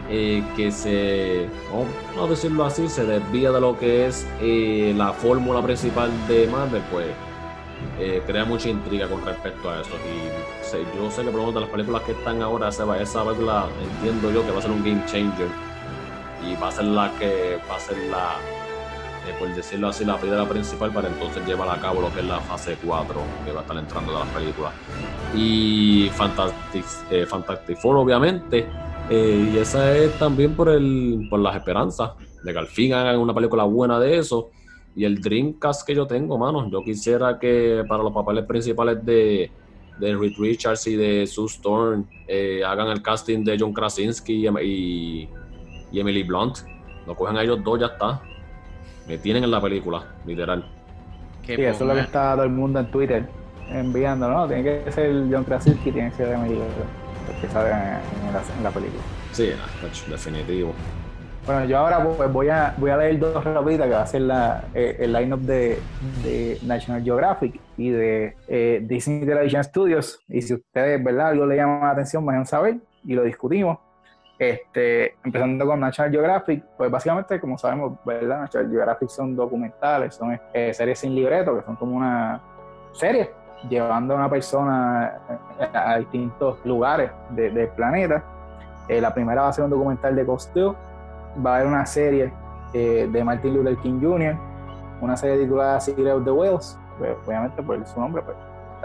[0.09, 1.87] eh, que se vamos
[2.17, 6.81] a decirlo así se desvía de lo que es eh, la fórmula principal de Marvel
[6.91, 7.07] pues
[7.99, 9.91] eh, crea mucha intriga con respecto a eso.
[10.05, 14.45] Y yo sé que por de las películas que están ahora, esa película entiendo yo
[14.45, 15.47] que va a ser un game changer.
[16.47, 18.37] Y va a ser la que va a ser la,
[19.27, 22.25] eh, por decirlo así, la piedra principal para entonces llevar a cabo lo que es
[22.25, 24.71] la fase 4 que va a estar entrando de las películas.
[25.35, 28.67] Y Fantastic, eh, Fantastic Four, obviamente.
[29.09, 32.11] y esa es también por, el, por las esperanzas
[32.43, 34.51] de que al fin hagan una película buena de eso
[34.99, 39.49] y el Dreamcast que yo tengo, mano, yo quisiera que para los papeles principales de,
[39.97, 45.29] de Reed Richards y de Sue Storm eh, hagan el casting de John Krasinski y,
[45.93, 46.57] Emily Blunt.
[47.07, 48.21] Lo cogen a ellos dos, ya está.
[49.07, 50.69] Me tienen en la película, literal.
[51.45, 53.25] Sí, eso es lo que está todo el mundo en Twitter
[53.69, 54.49] enviando, ¿no?
[54.49, 59.01] Tiene que ser John Krasinski, tiene que ser Emily Blunt, que sale en, la, película.
[59.31, 59.51] Sí,
[60.09, 60.73] definitivo.
[61.45, 64.21] Bueno, yo ahora pues voy a, leer dos rapiditas que va a ser
[64.75, 65.79] eh, el lineup de,
[66.23, 70.23] de National Geographic y de eh, Disney Television Studios.
[70.27, 71.29] Y si ustedes, ¿verdad?
[71.29, 73.79] Algo le llama la atención, vayan a saber y lo discutimos.
[74.37, 78.41] Este, empezando con National Geographic, pues básicamente, como sabemos, ¿verdad?
[78.41, 82.41] National Geographic son documentales, son eh, series sin libreto, que son como una
[82.93, 83.31] serie
[83.69, 85.19] llevando a una persona
[85.73, 88.23] a, distintos lugares del planeta.
[88.87, 90.88] la primera va a ser un documental de costeo
[91.45, 92.33] va a haber una serie
[92.73, 94.35] eh, de Martin Luther King Jr.,
[95.01, 98.35] una serie titulada Secret of the Whales, pues, obviamente por su nombre, pues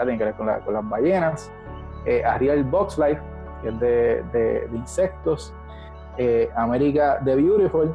[0.03, 1.51] tiene que ver con, las ballenas.
[2.05, 3.21] Eh, Ariel Box Life,
[3.61, 5.53] que es de, insectos.
[6.17, 7.93] Eh, America the Beautiful,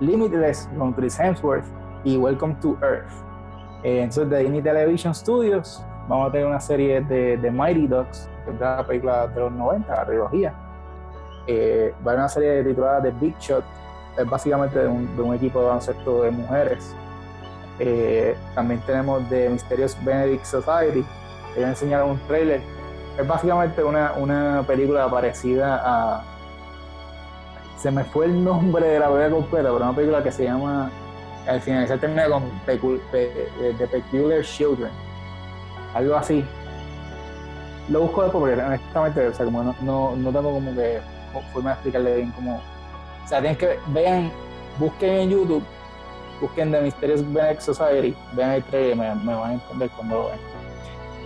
[0.00, 1.64] Limitless con Chris Hemsworth
[2.04, 3.10] y Welcome to Earth.
[3.82, 8.28] Eh, entonces, de Disney Television Studios, vamos a tener una serie de, de Mighty Ducks,
[8.44, 10.52] que es la película de los 90, la trilogía.
[10.52, 13.64] va a haber una serie titulada The Big Shot,
[14.16, 16.94] es básicamente de un, equipo de baloncesto de mujeres.
[17.78, 21.04] Eh, también tenemos de Mysterious Benedict Society,
[21.56, 22.60] ellos enseñaron un trailer.
[23.18, 26.24] Es básicamente una, una película parecida a.
[27.78, 30.90] Se me fue el nombre de la película completa, pero una película que se llama.
[31.46, 32.78] Al final se termina con The
[33.90, 34.92] Peculiar Children.
[35.94, 36.44] Algo así.
[37.88, 41.00] Lo busco después porque honestamente, o sea, como no, no, no tengo como que
[41.52, 42.62] forma de explicarle bien cómo,
[43.24, 44.30] o sea, tienen que, vean,
[44.78, 45.64] busquen en YouTube,
[46.40, 50.38] busquen The Mysterious Benedict Society, vean el trailer, me, van a entender cuando lo vean.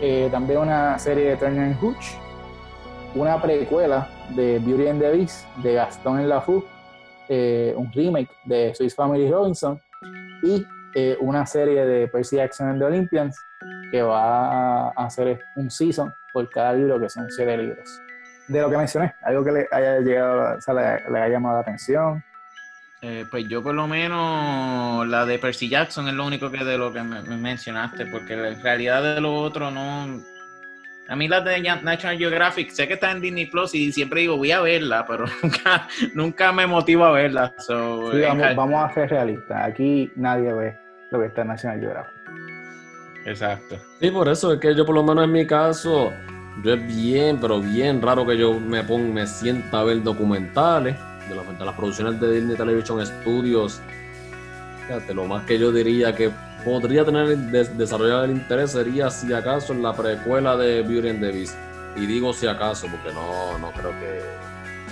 [0.00, 2.18] Eh, también una serie de Turner Hooch,
[3.14, 6.62] una precuela de Beauty and the Beast de Gastón en la Fu,
[7.28, 9.80] eh, un remake de Swiss Family Robinson
[10.42, 13.36] y eh, una serie de Percy Jackson and the Olympians
[13.90, 18.00] que va a hacer un season por cada libro que son siete libros.
[18.48, 21.56] De lo que mencioné, algo que le haya llegado, o sea, le, le haya llamado
[21.56, 22.22] la atención,
[23.02, 26.78] eh, pues yo por lo menos la de Percy Jackson es lo único que de
[26.78, 30.20] lo que me, mencionaste, porque en realidad de lo otro no...
[31.08, 34.36] A mí la de National Geographic, sé que está en Disney Plus y siempre digo
[34.36, 37.54] voy a verla, pero nunca, nunca me motiva a verla.
[38.56, 40.76] vamos, a ser realistas, aquí nadie ve
[41.12, 42.12] lo que está en National Geographic.
[43.24, 43.76] Exacto.
[44.00, 46.12] Sí, por eso es que yo por lo menos en mi caso,
[46.62, 50.96] yo es bien, pero bien raro que yo me ponga, me sienta a ver documentales
[51.28, 53.80] de, las producciones de Disney Television Studios,
[54.86, 56.30] fíjate, lo más que yo diría que
[56.64, 61.46] podría tener desarrollado el interés sería si acaso en la precuela de Beauty and the.
[61.96, 64.20] Y digo si acaso, porque no, no creo que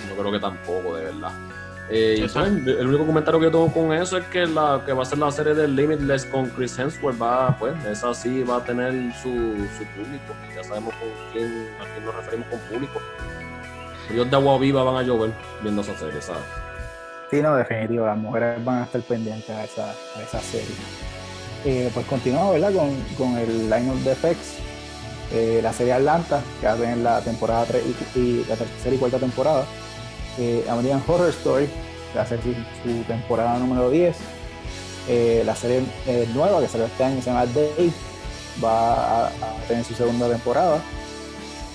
[0.09, 1.31] no creo que tampoco, de verdad.
[1.89, 5.03] Eh, y pues, el único comentario que tengo con eso es que la que va
[5.03, 8.63] a ser la serie de Limitless con Chris Hemsworth va, pues, esa sí va a
[8.63, 10.33] tener su, su público.
[10.55, 12.99] Ya sabemos con quién, a quién nos referimos con público.
[14.09, 15.31] Ríos de agua viva van a llover
[15.61, 16.43] viendo esa serie, ¿sabes?
[17.29, 20.75] Sí, no, definitivo, las mujeres van a estar pendientes a esa, a esa serie.
[21.65, 22.73] Eh, pues continuamos, ¿verdad?
[22.73, 24.37] Con, con el line-up de FX,
[25.33, 27.83] eh, la serie Atlanta, que va a tener la temporada 3
[28.15, 29.65] y, la tercera y cuarta temporada.
[30.37, 31.69] Eh, American Horror Story,
[32.15, 34.15] va a ser su, temporada número 10.
[35.07, 35.83] Eh, la serie
[36.33, 37.93] nueva que salió este año se llama Day,
[38.63, 39.31] va a
[39.67, 40.81] tener su segunda temporada.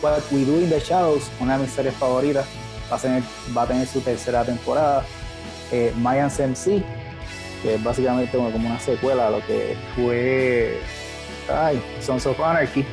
[0.03, 2.47] What We Do in the Shadows, una de mis series favoritas,
[2.91, 5.05] va a tener, su tercera temporada.
[5.73, 6.83] Eh, Mayan MC,
[7.63, 10.81] que es básicamente como una secuela a lo que fue
[11.49, 12.85] ay, Sons of Anarchy,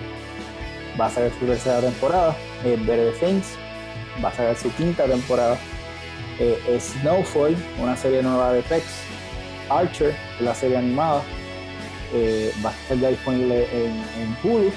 [0.99, 2.35] va a ser su tercera temporada.
[2.63, 3.57] Eh, Better Things,
[4.23, 5.57] va a ser su quinta temporada.
[6.39, 8.85] Eh, Snowfall, una serie nueva de Tex.
[9.69, 11.21] Archer, la serie animada,
[12.13, 14.71] eh, va a estar ya disponible en, en Hulu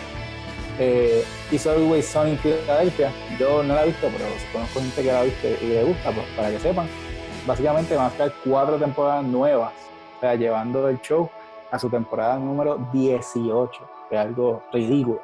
[0.80, 3.12] eh, It's Always Sunny in Philadelphia.
[3.38, 6.10] Yo no la he visto, pero conozco gente que la ha visto y le gusta,
[6.10, 6.88] pues para que sepan.
[7.46, 9.72] Básicamente van a estar cuatro temporadas nuevas,
[10.16, 11.28] o sea, llevando el show
[11.70, 15.20] a su temporada número 18, que es algo ridículo.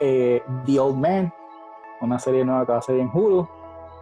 [0.00, 1.32] Eh, The Old Man,
[2.00, 3.48] una serie nueva que va a ser en Hulu.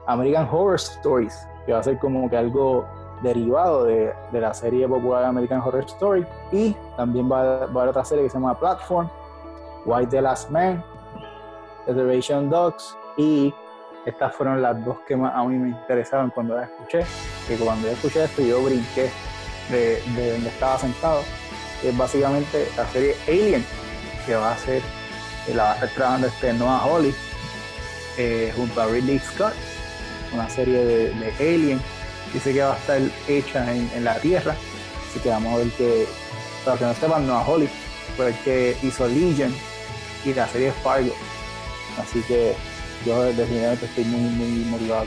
[0.08, 2.86] American Horror Stories, que va a ser como que algo
[3.22, 6.26] derivado de, de la serie popular American Horror Story.
[6.50, 9.08] Y también va, a haber otra serie que se llama Platform,
[9.84, 10.82] White the Last Man,
[11.86, 13.54] Reservation Dogs y
[14.06, 17.04] estas fueron las dos que más a mí me interesaron cuando las escuché.
[17.46, 19.10] Que cuando yo escuché esto yo brinqué
[19.70, 20.00] de,
[20.32, 21.20] donde estaba sentado.
[21.82, 23.64] es básicamente la serie Alien,
[24.24, 24.82] que va a ser,
[25.54, 27.14] la va a estar trabajando este Noah Holly
[28.18, 29.54] eh, junto a Ridley Scott,
[30.32, 31.80] una serie de, Alien.
[32.32, 34.54] Dice que va a estar hecha en, la Tierra.
[35.08, 36.06] Así que vamos a ver que,
[36.64, 37.68] para que no sepan, Noah Holly
[38.16, 39.54] fue el que hizo Legion
[40.24, 41.14] y la serie Fargo.
[41.98, 42.54] Así que
[43.06, 45.06] yo definitivamente estoy muy, muy motivado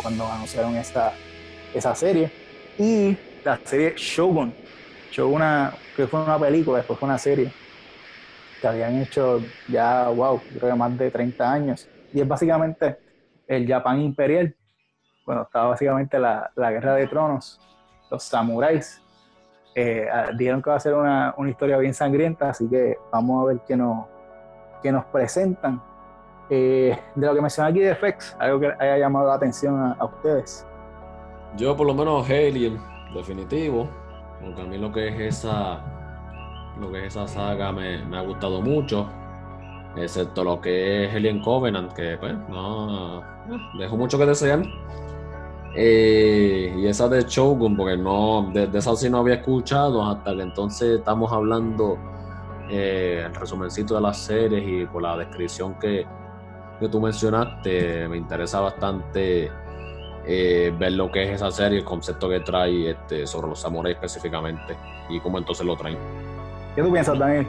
[0.00, 1.14] cuando anunciaron esta,
[1.74, 2.30] esa serie.
[2.78, 4.54] Y la serie Shogun.
[5.10, 5.42] Shogun,
[5.96, 7.50] que fue una película, después fue una serie
[8.60, 11.88] que habían hecho ya, wow, creo que más de 30 años.
[12.14, 12.98] Y es básicamente
[13.46, 14.56] el Japón imperial,
[15.26, 17.60] bueno, estaba básicamente la, la guerra de tronos,
[18.10, 19.04] los samuráis
[19.74, 23.42] eh, ah, dijeron que va a ser una, una, historia bien sangrienta, así que vamos
[23.42, 24.06] a ver qué nos,
[24.82, 25.82] qué nos presentan.
[26.48, 30.04] Eh, de lo que mencioné aquí de FX, algo que haya llamado la atención a,
[30.04, 30.66] ustedes.
[31.56, 32.78] Yo por lo menos Alien,
[33.14, 33.88] definitivo,
[34.40, 35.80] porque a mí lo que es esa,
[36.78, 39.08] lo que es esa saga me, me ha gustado mucho,
[39.96, 43.22] excepto lo que es Alien Covenant, que pues no,
[43.78, 44.62] dejó mucho que desear.
[45.76, 50.42] Eh, y esa de Shogun, porque no, de, esa sí no había escuchado hasta que
[50.42, 51.98] entonces estamos hablando
[52.70, 56.06] eh, el resumencito de las series y por la descripción que,
[56.78, 59.50] que tú mencionaste, me interesa bastante
[60.26, 63.96] eh, ver lo que es esa serie, el concepto que trae este, sobre los samuráis
[63.96, 64.76] específicamente
[65.08, 65.98] y cómo entonces lo traen.
[66.74, 67.46] ¿Qué tú piensas, Daniel?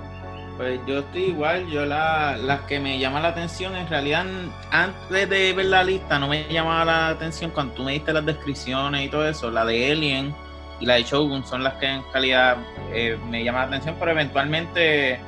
[0.57, 4.25] Pues yo estoy igual, yo la, las que me llaman la atención, en realidad
[4.71, 8.25] antes de ver la lista no me llamaba la atención cuando tú me diste las
[8.25, 10.33] descripciones y todo eso, la de Alien
[10.79, 12.57] y la de Shogun son las que en calidad
[12.93, 15.19] eh, me llaman la atención, pero eventualmente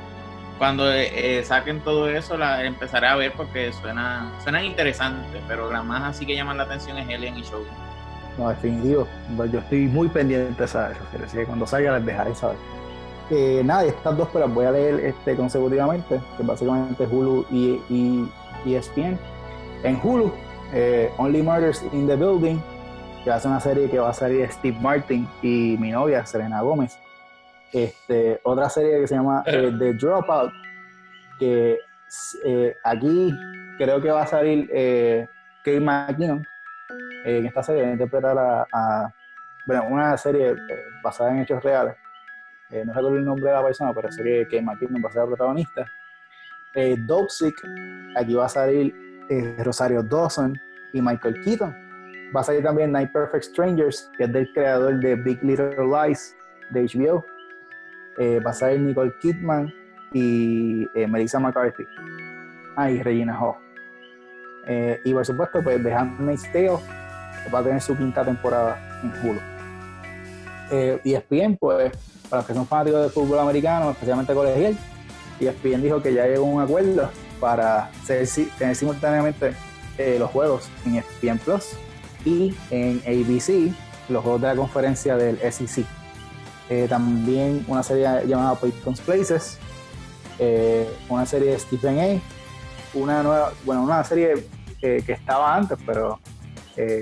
[0.56, 5.82] cuando eh, saquen todo eso la empezaré a ver porque suena, suenan interesantes, pero la
[5.82, 7.66] más así que llaman la atención es Alien y Shogun.
[8.38, 9.06] No, definitivo,
[9.52, 12.77] yo estoy muy pendiente de esa, así que cuando salga les dejaré saber.
[13.30, 18.74] Eh, nada, estas dos pero voy a leer este, consecutivamente, que básicamente Hulu y, y
[18.74, 19.18] ESPN.
[19.84, 20.32] En Hulu,
[20.72, 22.58] eh, Only Murders in the Building,
[23.22, 26.24] que va a ser una serie que va a salir Steve Martin y mi novia,
[26.24, 26.98] Serena Gómez.
[27.72, 30.52] Este, otra serie que se llama eh, The Dropout,
[31.38, 31.78] que
[32.44, 33.34] eh, aquí
[33.76, 35.26] creo que va a salir eh,
[35.62, 36.46] Kate McKinnon.
[37.24, 39.12] en esta serie va a interpretar a,
[39.66, 40.54] bueno, una serie
[41.02, 41.94] basada en hechos reales.
[42.70, 45.28] No recuerdo el nombre de la persona, pero sé que McKinnon va a ser la
[45.28, 45.86] protagonista.
[46.74, 46.96] Eh,
[48.16, 48.94] aquí va a salir
[49.58, 50.58] Rosario Dawson
[50.92, 51.74] y Michael Keaton.
[52.34, 56.36] Va a salir también Night Perfect Strangers, que es del creador de Big Little Lies
[56.70, 57.24] de HBO.
[58.18, 59.72] Eh, va a salir Nicole Kidman
[60.12, 61.84] y eh, Melissa McCarthy.
[62.76, 63.56] Ah, y Regina Hall.
[64.66, 66.78] Eh, y por supuesto, pues The Handmaid's Tale
[67.52, 69.57] va a tener su quinta temporada en Hulu.
[71.04, 71.92] Y ESPN, pues,
[72.28, 74.76] para los que son fanáticos del fútbol americano, especialmente colegial,
[75.40, 77.10] ESPN dijo que ya llegó un acuerdo
[77.40, 79.54] para tener simultáneamente
[80.18, 81.72] los juegos en ESPN Plus
[82.24, 83.72] y en ABC
[84.08, 85.84] los juegos de la conferencia del SEC.
[86.70, 89.58] Eh, también una serie llamada Peyton's Places,
[90.38, 92.20] eh, una serie de Stephen A.
[92.94, 94.46] Una nueva, bueno, una serie
[94.82, 96.18] eh, que estaba antes, pero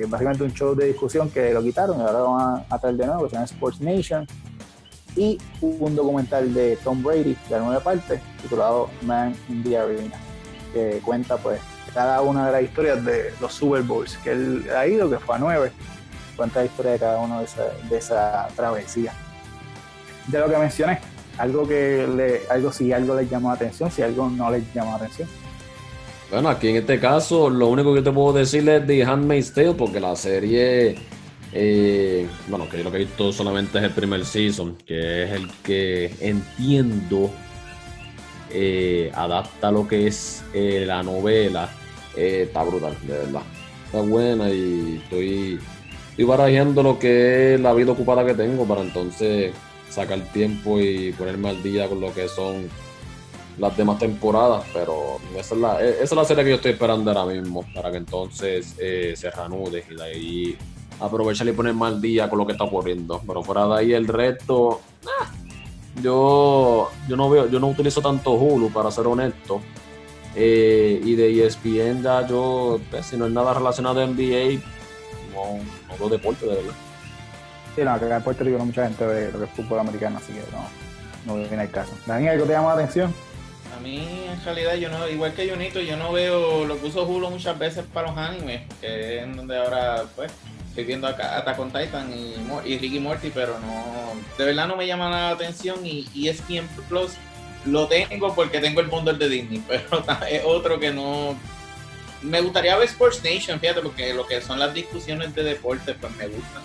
[0.08, 3.06] básicamente un show de discusión que lo quitaron y ahora lo van a, traer de
[3.06, 4.26] nuevo, que se llama Sports Nation.
[5.16, 10.16] Y un documental de Tom Brady de nueve partes titulado Man in the Arena,
[10.74, 11.58] que cuenta pues
[11.94, 15.36] cada una de las historias de los Super Bowls que él ha ido, que fue
[15.36, 15.72] a nueve,
[16.36, 19.14] cuenta la historia de cada uno de esa, de esa travesía.
[20.26, 21.00] De lo que mencioné,
[21.38, 24.90] algo que le, algo si algo les llamó la atención, si algo no les llamó
[24.90, 25.28] la atención.
[26.30, 29.74] Bueno, aquí en este caso, lo único que te puedo decir es The Handmaid's Tale,
[29.74, 30.96] porque la serie,
[31.52, 35.30] eh, bueno, que yo lo que he visto solamente es el primer season, que es
[35.30, 37.30] el que entiendo
[38.50, 41.68] eh, adapta lo que es eh, la novela
[42.16, 43.42] eh, está brutal, de verdad.
[43.84, 45.60] Está buena y estoy,
[46.10, 49.52] estoy barajando lo que es la vida ocupada que tengo para entonces
[49.90, 52.68] sacar tiempo y ponerme al día con lo que son
[53.58, 56.72] las demás temporadas, pero esa es la, e, esa es la serie que yo estoy
[56.72, 60.58] esperando ahora mismo, para que entonces eh, se reanude y de ahí
[61.00, 63.20] aprovechar y ponerme al día con lo que está ocurriendo.
[63.26, 65.32] Pero fuera de ahí el resto, ah,
[66.02, 69.60] yo, yo no veo, yo no utilizo tanto Hulu para ser honesto.
[70.38, 74.60] Eh, y de ESPN ya yo, pues, si no es nada relacionado a NBA,
[75.32, 76.74] no, no veo deporte de verdad.
[77.74, 81.34] Sí, no, acá en Puerto Rico mucha gente ve que fútbol americano, así que no,
[81.34, 81.92] no viene el caso.
[82.06, 83.14] Daniel, ¿algo te llama la atención?
[83.76, 87.04] A mí, en realidad, yo no, igual que Junito, yo no veo lo que uso
[87.04, 90.32] Hulu muchas veces para los animes, que es donde ahora, pues,
[90.68, 94.76] estoy viendo acá Attack on Titan y, y Ricky Morty, pero no, de verdad no
[94.76, 97.12] me llama la atención y ESPN Plus
[97.66, 101.36] lo tengo porque tengo el mundo de Disney, pero es otro que no.
[102.22, 106.14] Me gustaría ver Sports Nation, fíjate, porque lo que son las discusiones de deporte, pues
[106.16, 106.62] me gustan.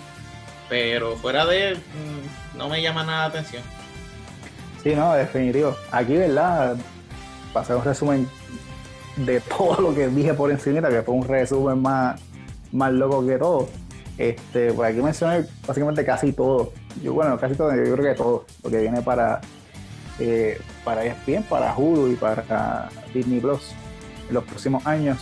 [0.70, 1.76] Pero fuera de.
[1.76, 3.62] Mm, no me llama nada la atención.
[4.82, 5.76] Sí, no, definitivo.
[5.91, 6.78] Aquí, ¿verdad?
[7.53, 8.27] Pasé un resumen
[9.17, 12.19] de todo lo que dije por encima, que fue un resumen más,
[12.71, 13.67] más loco que todo.
[14.17, 16.73] Este, pues aquí mencioné básicamente casi todo.
[17.01, 19.41] Yo, bueno, casi todo, yo creo que todo, lo que viene para,
[20.19, 23.73] eh, para ESPN, para Hulu y para Disney Plus
[24.27, 25.17] en los próximos años.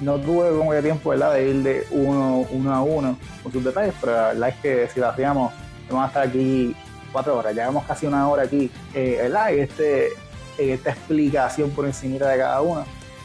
[0.00, 4.12] No tuve como tiempo de ir de uno, uno a uno con sus detalles, pero
[4.12, 5.52] la verdad es que si lo hacíamos,
[5.88, 6.76] vamos a estar aquí
[7.12, 9.54] cuatro horas, llevamos casi una hora aquí, eh, ¿verdad?
[9.54, 10.10] Este,
[10.58, 12.84] esta explicación por encima de cada uno.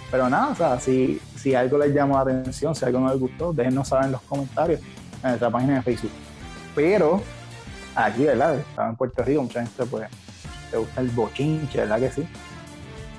[0.10, 3.20] Pero nada, o sea, si, si algo les llamó la atención, si algo no les
[3.20, 4.82] gustó, déjenos saber en los comentarios
[5.24, 6.12] en nuestra página de Facebook.
[6.76, 7.22] Pero
[7.96, 8.56] aquí, ¿verdad?
[8.60, 10.10] Estaba en Puerto Rico, mucha gente pues
[10.70, 12.28] te gusta el bochinche, ¿verdad que sí?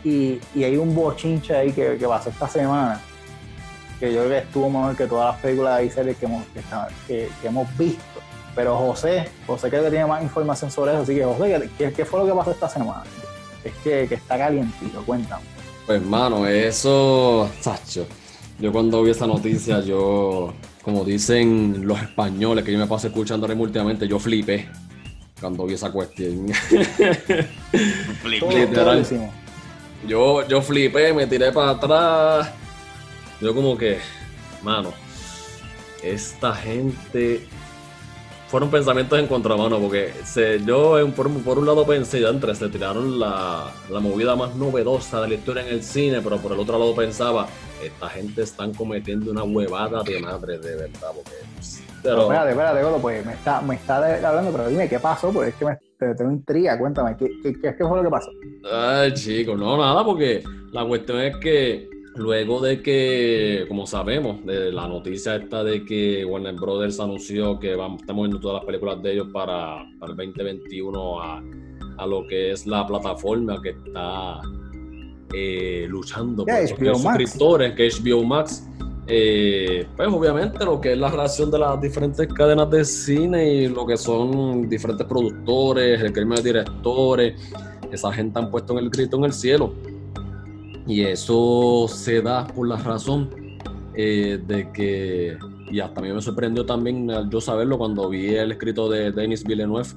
[0.04, 3.00] Y, y hay un bochinche ahí que, que, pasó esta semana,
[4.00, 6.44] que yo creo que estuvo mejor que todas las películas y series que hemos,
[7.06, 8.02] que, hemos visto.
[8.54, 12.04] Pero José, José creo que tiene más información sobre eso, así que José, ¿qué, qué
[12.04, 13.04] fue lo que pasó esta semana?
[13.64, 15.42] Es que, que está calientito, cuéntame.
[15.86, 18.06] Pues hermano, eso, Sacho,
[18.58, 23.46] yo cuando vi esa noticia, yo, como dicen los españoles que yo me paso escuchando
[23.46, 24.68] últimamente, yo flipé
[25.40, 26.46] cuando vi esa cuestión.
[28.24, 29.04] Literal.
[30.06, 32.50] Yo, yo flipé, me tiré para atrás.
[33.40, 33.98] Yo como que,
[34.62, 34.92] mano,
[36.02, 37.46] esta gente
[38.52, 42.68] fueron pensamientos en contramano, porque se, yo por, por, un lado pensé, ya entre se
[42.68, 46.60] tiraron la, la, movida más novedosa de la historia en el cine, pero por el
[46.60, 47.46] otro lado pensaba,
[47.82, 51.30] esta gente están cometiendo una huevada de madre, de verdad, porque
[52.02, 52.22] pero...
[52.24, 55.32] espérate, espérate, Golo, pues me está, me está hablando, pero dime, ¿qué pasó?
[55.32, 58.30] Porque es que me, te, tengo intriga, cuéntame, ¿qué, qué, qué fue lo que pasó?
[58.70, 64.72] Ay, chico, no, nada, porque la cuestión es que luego de que, como sabemos, de
[64.72, 69.02] la noticia esta de que Warner Brothers anunció que vamos, estamos viendo todas las películas
[69.02, 71.42] de ellos para, para el 2021 a,
[71.98, 74.40] a, lo que es la plataforma que está
[75.32, 78.68] eh, luchando por los suscriptores, que es HBO Max.
[79.08, 83.68] Eh, pues obviamente lo que es la relación de las diferentes cadenas de cine y
[83.68, 87.34] lo que son diferentes productores, el gremio de directores,
[87.90, 89.74] esa gente han puesto en el grito en el cielo.
[90.86, 93.30] Y eso se da por la razón
[93.94, 95.36] eh, de que,
[95.70, 99.44] y hasta a mí me sorprendió también yo saberlo cuando vi el escrito de Denis
[99.44, 99.88] Villeneuve,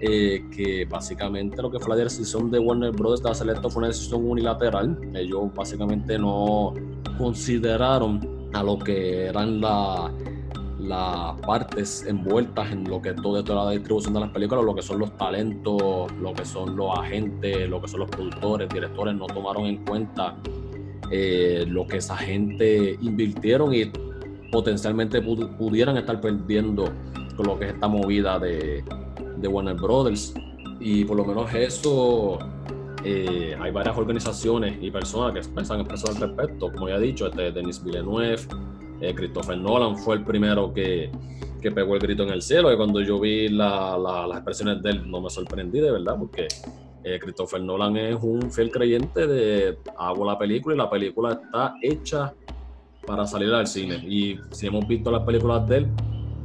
[0.00, 3.22] eh, que básicamente lo que fue la decisión de Warner Bros.
[3.22, 4.98] de hacer esto fue una decisión unilateral.
[5.14, 6.74] Ellos básicamente no
[7.18, 9.60] consideraron a lo que eran
[10.88, 14.74] las partes envueltas en lo que es todo toda la distribución de las películas, lo
[14.74, 19.14] que son los talentos, lo que son los agentes, lo que son los productores, directores,
[19.14, 20.36] no tomaron en cuenta
[21.10, 23.90] eh, lo que esa gente invirtieron y
[24.50, 26.88] potencialmente pudieran estar perdiendo
[27.36, 28.84] con lo que es esta movida de,
[29.36, 30.34] de Warner Brothers.
[30.80, 32.38] Y por lo menos eso,
[33.04, 36.72] eh, hay varias organizaciones y personas que se han expresado al respecto.
[36.72, 38.38] Como ya he dicho, este Denis Villeneuve,
[39.00, 41.10] eh, Christopher Nolan fue el primero que,
[41.60, 42.72] que, pegó el grito en el cielo.
[42.72, 43.98] Y cuando yo vi las
[44.32, 46.48] expresiones de él, no me sorprendí de verdad, porque
[47.04, 51.74] eh, Christopher Nolan es un fiel creyente de hago la película y la película está
[51.82, 52.32] hecha
[53.06, 53.96] para salir al cine.
[53.96, 55.88] Y si hemos visto las películas de él,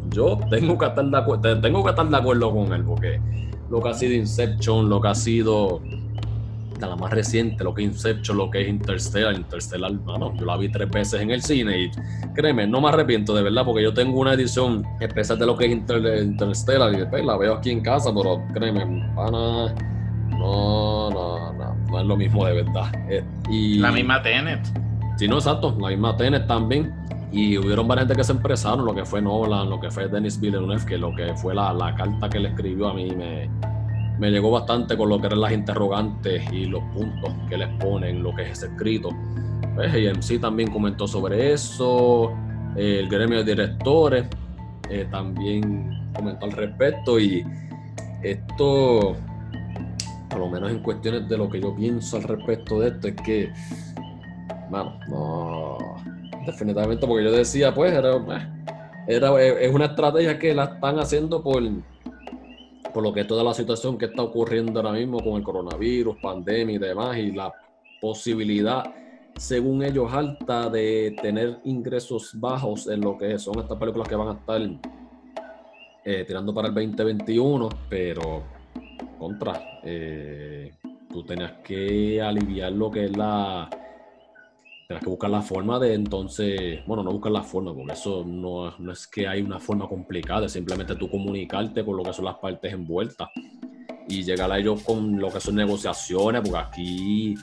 [0.09, 3.21] yo tengo que estar de acuerdo, tengo que estar de acuerdo con él, porque
[3.69, 5.81] lo que ha sido Inception, lo que ha sido
[6.85, 10.45] de la más reciente, lo que es Inception, lo que es Interstellar, Interstellar, mano, yo
[10.45, 11.91] la vi tres veces en el cine y
[12.33, 15.65] créeme, no me arrepiento de verdad, porque yo tengo una edición especial de lo que
[15.65, 18.81] es Interstellar y después la veo aquí en casa, pero créeme,
[19.15, 19.73] pana,
[20.29, 22.91] no, no, no, no es lo mismo de verdad.
[23.09, 24.61] Eh, y, la misma Tenet.
[25.17, 26.93] Sí, no, exacto, la misma Tenet también.
[27.31, 30.39] Y hubieron varias gente que se empezaron, lo que fue Nolan, lo que fue Denis
[30.39, 33.47] Villeneuve, que lo que fue la, la carta que le escribió a mí me,
[34.19, 38.21] me llegó bastante con lo que eran las interrogantes y los puntos que les ponen,
[38.21, 39.09] lo que es escrito.
[39.75, 42.31] Pues AMC también comentó sobre eso,
[42.75, 44.27] el gremio de directores
[44.89, 47.45] eh, también comentó al respecto y
[48.21, 49.15] esto,
[50.29, 53.15] por lo menos en cuestiones de lo que yo pienso al respecto de esto, es
[53.15, 53.53] que,
[54.69, 55.77] bueno, no
[56.45, 58.17] definitivamente, porque yo decía, pues, era,
[59.07, 61.61] era, es una estrategia que la están haciendo por,
[62.93, 66.75] por lo que toda la situación que está ocurriendo ahora mismo con el coronavirus, pandemia
[66.75, 67.53] y demás, y la
[68.01, 68.83] posibilidad,
[69.35, 74.29] según ellos, alta de tener ingresos bajos en lo que son estas películas que van
[74.29, 74.61] a estar
[76.05, 78.43] eh, tirando para el 2021, pero
[79.17, 80.73] contra, eh,
[81.09, 83.69] tú tenías que aliviar lo que es la
[84.89, 88.75] Tienes que buscar la forma de entonces, bueno, no buscar la forma, porque eso no,
[88.79, 92.25] no es que hay una forma complicada, es simplemente tú comunicarte con lo que son
[92.25, 93.29] las partes envueltas
[94.07, 97.35] y llegar a ellos con lo que son negociaciones, porque aquí,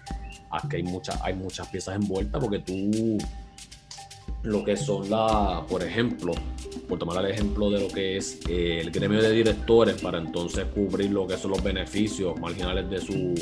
[0.50, 3.16] aquí hay, muchas hay muchas piezas envueltas, porque tú,
[4.42, 6.32] lo que son las, por ejemplo,
[6.88, 10.64] por tomar el ejemplo de lo que es eh, el gremio de directores, para entonces
[10.74, 13.34] cubrir lo que son los beneficios marginales de su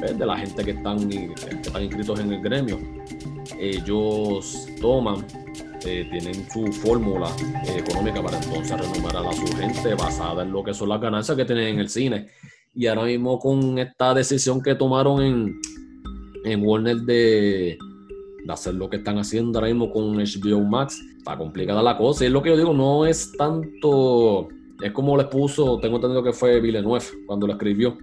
[0.00, 2.78] de la gente que están, que están inscritos en el gremio.
[3.58, 5.24] Ellos toman,
[5.84, 7.30] eh, tienen su fórmula
[7.66, 11.36] eh, económica para entonces renumerar a su gente basada en lo que son las ganancias
[11.36, 12.28] que tienen en el cine.
[12.74, 15.60] Y ahora mismo con esta decisión que tomaron en,
[16.44, 17.78] en Warner de,
[18.44, 22.24] de hacer lo que están haciendo ahora mismo con HBO Max, está complicada la cosa.
[22.24, 24.48] Y es lo que yo digo, no es tanto,
[24.82, 27.96] es como le puso, tengo entendido que fue Villeneuve cuando lo escribió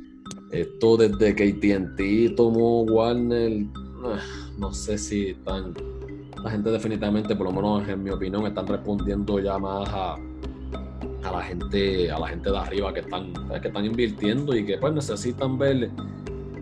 [0.52, 3.66] esto desde que ATT tomó Warner,
[4.04, 4.20] ah,
[4.58, 5.74] no sé si están.
[6.44, 10.16] La gente definitivamente, por lo menos en mi opinión, están respondiendo ya a,
[11.24, 14.78] a la gente, a la gente de arriba que están, que están invirtiendo y que
[14.78, 15.90] pues necesitan ver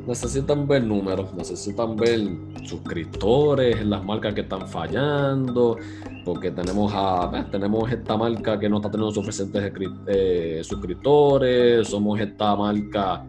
[0.08, 2.20] necesitan ver números, necesitan ver
[2.66, 5.78] suscriptores, las marcas que están fallando,
[6.26, 9.72] porque tenemos a tenemos esta marca que no está teniendo suficientes
[10.08, 13.26] eh, suscriptores, somos esta marca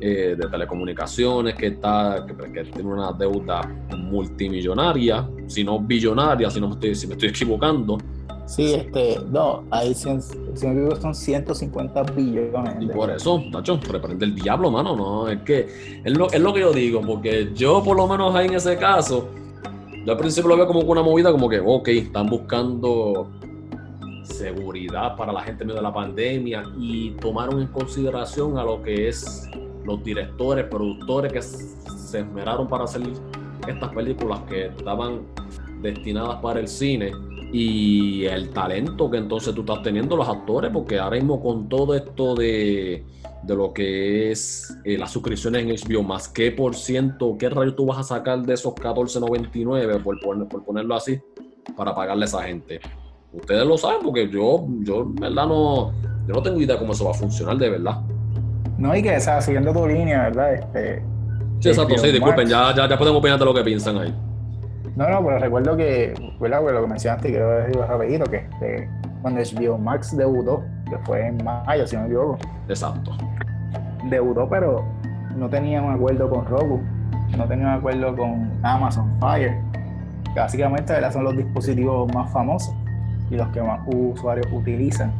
[0.00, 3.62] eh, de telecomunicaciones que, está, que, tiene una deuda
[3.96, 7.98] multimillonaria, si no billonaria, si, no me estoy, si me estoy equivocando.
[8.46, 10.20] Sí, este, no, ahí si, me
[10.96, 12.76] son 150 billones.
[12.80, 16.52] Y por eso, Nacho, reprende el diablo, mano, no, es que es lo, es lo
[16.52, 19.28] que yo digo, porque yo por lo menos ahí en ese caso,
[20.04, 23.30] yo al principio lo veo como una movida como que, ok, están buscando
[24.24, 28.82] seguridad para la gente en medio de la pandemia y tomaron en consideración a lo
[28.82, 29.48] que es
[29.84, 33.02] los directores, productores que se esmeraron para hacer
[33.66, 35.22] estas películas que estaban
[35.80, 37.12] destinadas para el cine
[37.52, 41.94] y el talento que entonces tú estás teniendo los actores, porque ahora mismo con todo
[41.94, 43.04] esto de,
[43.44, 47.74] de lo que es eh, las suscripciones en HBO más, ¿qué por ciento, qué rayo
[47.74, 51.20] tú vas a sacar de esos 14.99 por, por, ponerlo así
[51.76, 52.80] para pagarle a esa gente?
[53.32, 55.92] Ustedes lo saben porque yo, yo verdad no,
[56.26, 58.02] yo no tengo idea cómo eso va a funcionar de verdad.
[58.78, 60.54] No, y que, o sea, siguiendo tu línea, ¿verdad?
[60.54, 61.02] Este,
[61.60, 64.14] Sí, exacto, sí, disculpen, ya, ya, ya podemos opinar de lo que piensan ahí.
[64.96, 66.60] No, no, pero recuerdo que, ¿verdad?
[66.60, 68.88] Pues lo que mencionaste, quiero decirlo rapidito, que este,
[69.22, 72.38] cuando HBO Max debutó, que fue en mayo, si no me equivoco,
[72.68, 73.12] Exacto.
[74.10, 74.84] debutó, pero
[75.36, 76.80] no tenía un acuerdo con Roku,
[77.36, 79.56] no tenía un acuerdo con Amazon Fire,
[80.34, 81.12] que básicamente ¿verdad?
[81.12, 82.74] son los dispositivos más famosos
[83.30, 85.10] y los que más usuarios utilizan.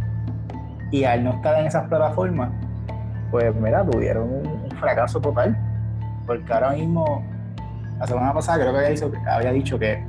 [0.91, 2.51] Y al no estar en esas plataformas,
[3.35, 5.57] pues mira, tuvieron un, fracaso total,
[6.25, 7.25] porque ahora mismo,
[7.99, 10.05] la semana pasada creo que había dicho, había dicho que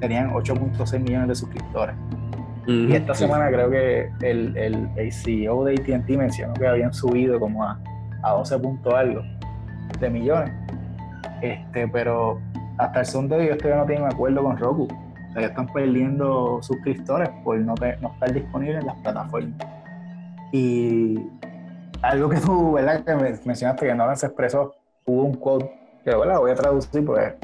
[0.00, 1.94] tenían 8.6 millones de suscriptores.
[2.66, 7.38] Y esta semana creo que el, el, el CEO de ATT mencionó que habían subido
[7.38, 7.78] como a,
[8.24, 9.22] a 12 punto algo
[10.00, 10.52] de millones.
[11.42, 12.40] Este, pero
[12.78, 14.88] hasta el son de hoy ellos todavía no tienen un acuerdo con Roku.
[14.88, 19.54] O sea, ellos están perdiendo suscriptores por no, no estar disponibles en las plataformas.
[20.50, 21.20] Y
[22.02, 23.04] algo que tú, ¿verdad?
[23.04, 24.74] Que me- mencionaste que Nolan se expresó,
[25.04, 25.70] hubo un quote
[26.04, 26.38] que, ¿verdad?
[26.38, 27.34] Voy a traducir porque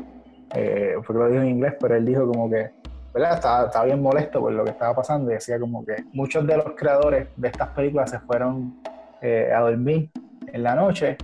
[0.55, 2.70] eh, fue que lo dijo en inglés, pero él dijo como que
[3.15, 3.35] ¿verdad?
[3.35, 6.57] Estaba, estaba bien molesto por lo que estaba pasando y decía como que muchos de
[6.57, 8.81] los creadores de estas películas se fueron
[9.20, 10.11] eh, a dormir
[10.47, 11.19] en la noche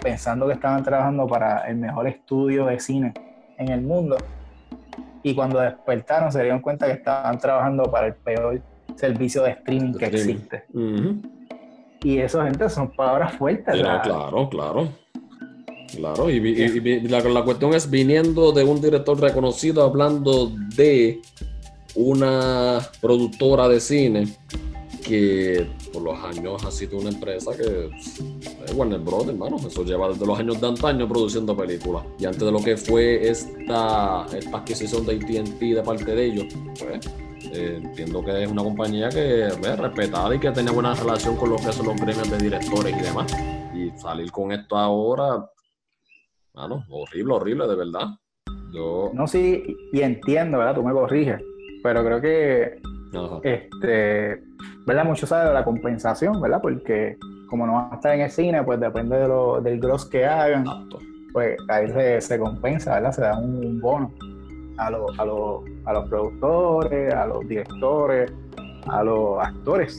[0.00, 3.12] pensando que estaban trabajando para el mejor estudio de cine
[3.58, 4.16] en el mundo
[5.24, 8.60] y cuando despertaron se dieron cuenta que estaban trabajando para el peor
[8.96, 10.64] servicio de streaming que existe.
[12.02, 13.74] Y eso, gente, son palabras fuertes.
[13.74, 14.88] O sea, claro, claro.
[15.96, 21.20] Claro, y, y vi- la, la cuestión es viniendo de un director reconocido hablando de
[21.94, 24.26] una productora de cine
[25.04, 27.90] que por los años ha sido una empresa que
[28.64, 29.56] es Warner Bros, hermano.
[29.66, 32.04] Eso lleva desde los años de antaño produciendo películas.
[32.18, 36.46] Y antes de lo que fue esta, esta adquisición de ATT de parte de ellos,
[36.78, 37.00] pues
[37.52, 41.50] eh, entiendo que es una compañía que es respetada y que tenía buena relación con
[41.50, 43.32] lo que son los gremios de directores y demás.
[43.74, 45.44] Y salir con esto ahora,
[46.54, 48.06] mano, horrible, horrible, de verdad.
[48.72, 49.10] Yo.
[49.12, 49.62] No, sí,
[49.92, 50.74] y entiendo, ¿verdad?
[50.74, 51.40] Tú me corriges,
[51.82, 52.80] pero creo que
[53.14, 53.40] Ajá.
[53.42, 54.42] este,
[54.86, 55.04] ¿verdad?
[55.04, 56.60] Mucho sabe de la compensación, ¿verdad?
[56.62, 57.16] Porque
[57.50, 60.24] como no van a estar en el cine, pues depende de lo- del gross que
[60.24, 60.98] hagan, Exacto.
[61.34, 63.12] pues ahí se, se compensa, ¿verdad?
[63.12, 64.10] Se da un, un bono
[64.86, 68.32] a, los- a, los, a los productores, a los directores,
[68.88, 69.98] a los actores.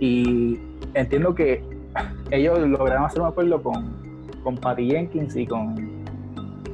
[0.00, 0.58] Y
[0.94, 1.62] entiendo que
[2.30, 3.92] ellos lograron hacer un acuerdo con,
[4.44, 5.74] con Patty Jenkins y con,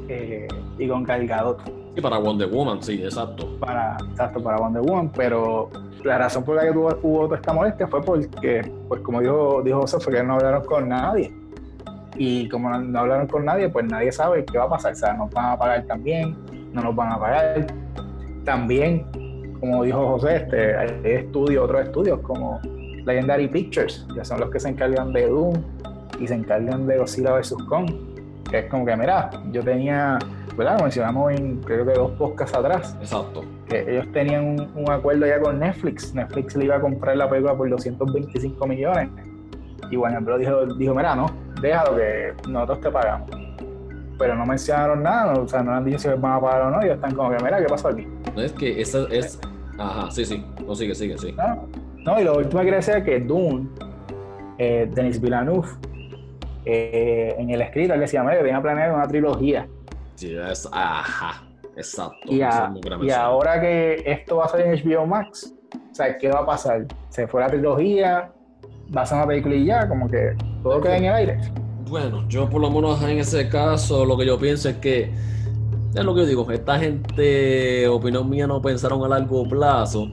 [0.08, 1.60] eh, y con Gal Gadot
[1.96, 3.56] Y para Wonder Woman, sí, exacto.
[3.58, 5.70] para, exacto, para Wonder Woman, pero
[6.02, 9.62] la razón por la que tuvo, hubo toda esta molestia fue porque, pues como dijo,
[9.64, 11.32] dijo José, fue que no hablaron con nadie.
[12.16, 14.92] Y como no, no hablaron con nadie, pues nadie sabe qué va a pasar.
[14.92, 16.36] O sea, nos van a pagar también,
[16.74, 17.66] no nos van a pagar.
[18.44, 19.06] También,
[19.60, 22.60] como dijo José, este, hay estudios, otros estudios como
[23.06, 25.54] Legendary Pictures, que son los que se encargan de Doom
[26.20, 27.54] y se encargan de Godzilla vs.
[27.68, 27.90] Kong.
[28.50, 30.18] Que es como que, mira, yo tenía,
[30.56, 30.80] ¿verdad?
[30.80, 33.42] Mencionamos en creo que dos podcasts atrás Exacto.
[33.66, 36.14] que ellos tenían un, un acuerdo ya con Netflix.
[36.14, 39.08] Netflix le iba a comprar la película por 225 millones.
[39.90, 40.38] Y Warner Bros.
[40.38, 41.26] dijo, dijo mira, no,
[41.60, 43.43] déjalo que nosotros te pagamos.
[44.18, 46.70] Pero no mencionaron nada, no, o sea, no han dicho si van a pagar o
[46.70, 46.80] no.
[46.82, 48.06] Ellos están como que, mira, ¿qué pasó aquí?
[48.34, 49.40] No es que esa es.
[49.78, 50.44] Ajá, sí, sí.
[50.66, 51.32] No sigue, sigue, sí.
[51.32, 51.66] No,
[52.04, 53.68] no y lo último que quería decir es que Dune,
[54.58, 55.66] eh, Denis Villeneuve,
[56.64, 59.66] eh, en el escrito él decía, mira, que tenía planeado una trilogía.
[60.14, 60.68] Sí, es.
[60.72, 61.42] Ajá.
[61.76, 62.32] Exacto.
[62.32, 62.72] Y, a-
[63.02, 65.52] y ahora que esto va a salir en HBO Max,
[65.90, 66.86] o sea, ¿qué va a pasar?
[67.08, 68.30] ¿Se fue la trilogía?
[68.96, 69.88] ¿Va a ser una película y ya?
[69.88, 71.38] Como que todo queda en el aire.
[71.94, 75.12] Bueno, yo por lo menos en ese caso lo que yo pienso es que
[75.94, 80.08] es lo que yo digo, esta gente, opinión mía, no pensaron a largo plazo.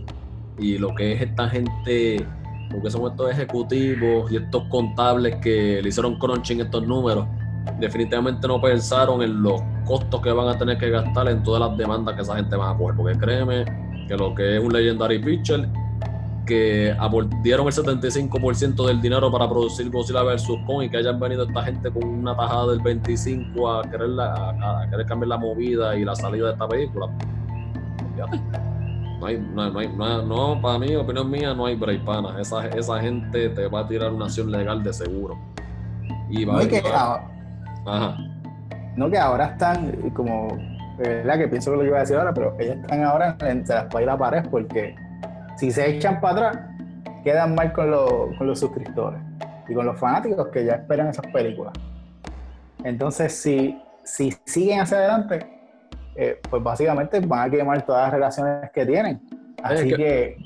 [0.59, 2.23] Y lo que es esta gente,
[2.69, 7.25] lo que son estos ejecutivos y estos contables que le hicieron crunching estos números,
[7.79, 11.75] definitivamente no pensaron en los costos que van a tener que gastar en todas las
[11.79, 13.65] demandas que esa gente va a coger, porque créeme
[14.07, 15.67] que lo que es un Legendary Picture
[16.51, 16.93] que
[17.41, 20.47] dieron el 75% del dinero para producir Godzilla vs.
[20.67, 24.33] Kong y que hayan venido esta gente con una tajada del 25% a querer, la-
[24.33, 27.07] a, a querer cambiar la movida y la salida de esta película.
[28.15, 28.37] Fíjate.
[29.21, 30.21] No hay, no, hay- no, hay- no,
[30.55, 32.39] no, para mí, opinión mía, no hay break, pana.
[32.41, 35.37] Esa, esa gente te va a tirar una acción legal de seguro.
[36.29, 37.23] Y va No, y que, va-
[37.85, 38.17] ah, Ajá.
[38.97, 40.49] no que ahora están como,
[40.97, 41.37] ¿verdad?
[41.37, 43.85] Que pienso que lo que iba a decir ahora, pero ellos están ahora entre las
[43.85, 44.95] paredes y la pared porque
[45.57, 46.65] si se echan para atrás,
[47.23, 47.91] quedan mal con,
[48.37, 49.19] con los suscriptores
[49.67, 51.73] y con los fanáticos que ya esperan esas películas.
[52.83, 55.39] Entonces, si, si siguen hacia adelante,
[56.15, 59.21] eh, pues básicamente van a quemar todas las relaciones que tienen.
[59.63, 60.37] Así que,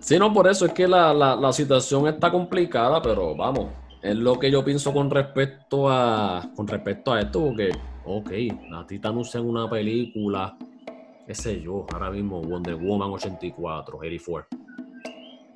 [0.00, 3.66] Sí, no, por eso es que la, la, situación está complicada, pero vamos,
[4.02, 7.70] es lo que yo pienso con respecto a con respecto a esto, porque,
[8.04, 8.30] ok,
[8.74, 10.56] a ti te anuncian una película,
[11.28, 14.48] qué sé yo, ahora mismo Wonder Woman 84, 84,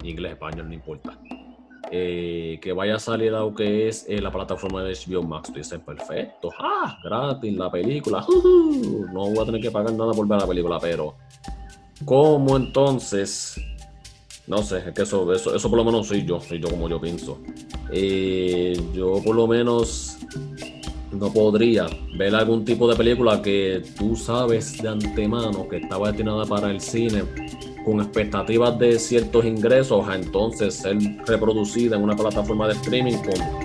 [0.04, 1.18] inglés, español, no importa.
[1.90, 5.48] Eh, que vaya a salir a lo que es eh, la plataforma de HBO Max.
[5.48, 8.24] Tú dices, perfecto, ah, gratis la película,
[9.12, 11.14] no voy a tener que pagar nada por ver la película, pero
[12.04, 13.58] ¿cómo entonces?
[14.46, 16.86] No sé, es que eso, eso, eso por lo menos soy yo, soy yo como
[16.86, 17.40] yo pienso.
[17.90, 20.18] Eh, yo por lo menos
[21.12, 21.86] no podría
[22.16, 26.80] ver algún tipo de película que tú sabes de antemano que estaba destinada para el
[26.80, 27.22] cine
[27.84, 33.62] con expectativas de ciertos ingresos a entonces ser reproducida en una plataforma de streaming con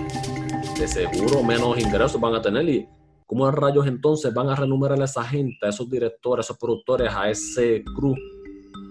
[0.78, 2.68] de seguro menos ingresos van a tener.
[2.68, 2.88] Y
[3.26, 7.12] cómo rayos entonces van a renumerar a esa gente, a esos directores, a esos productores,
[7.12, 8.14] a ese crew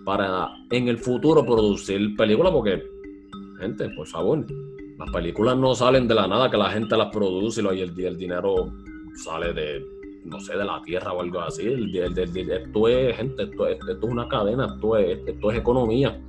[0.06, 2.82] para en el futuro producir películas porque
[3.60, 4.46] gente, por favor,
[4.98, 8.18] las películas no salen de la nada que la gente las produce y el, el
[8.18, 8.74] dinero
[9.16, 9.98] sale de
[10.28, 11.66] no sé, de la tierra o algo así.
[11.66, 16.20] esto es, gente, esto es, una cadena, esto es, esto es economía.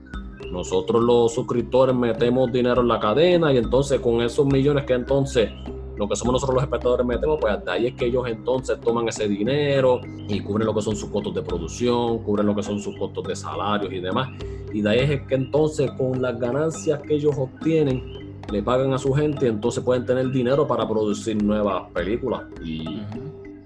[0.50, 5.50] Nosotros los suscriptores metemos dinero en la cadena y entonces con esos millones que entonces
[5.96, 9.08] lo que somos nosotros los espectadores metemos, pues de ahí es que ellos entonces toman
[9.08, 12.78] ese dinero y cubren lo que son sus costos de producción, cubren lo que son
[12.78, 14.28] sus costos de salarios y demás.
[14.72, 18.98] Y de ahí es que entonces con las ganancias que ellos obtienen, le pagan a
[18.98, 22.42] su gente y entonces pueden tener dinero para producir nuevas películas.
[22.64, 23.02] Y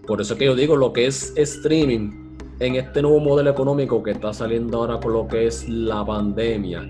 [0.06, 4.02] por eso es que yo digo, lo que es streaming en este nuevo modelo económico
[4.02, 6.88] que está saliendo ahora con lo que es la pandemia,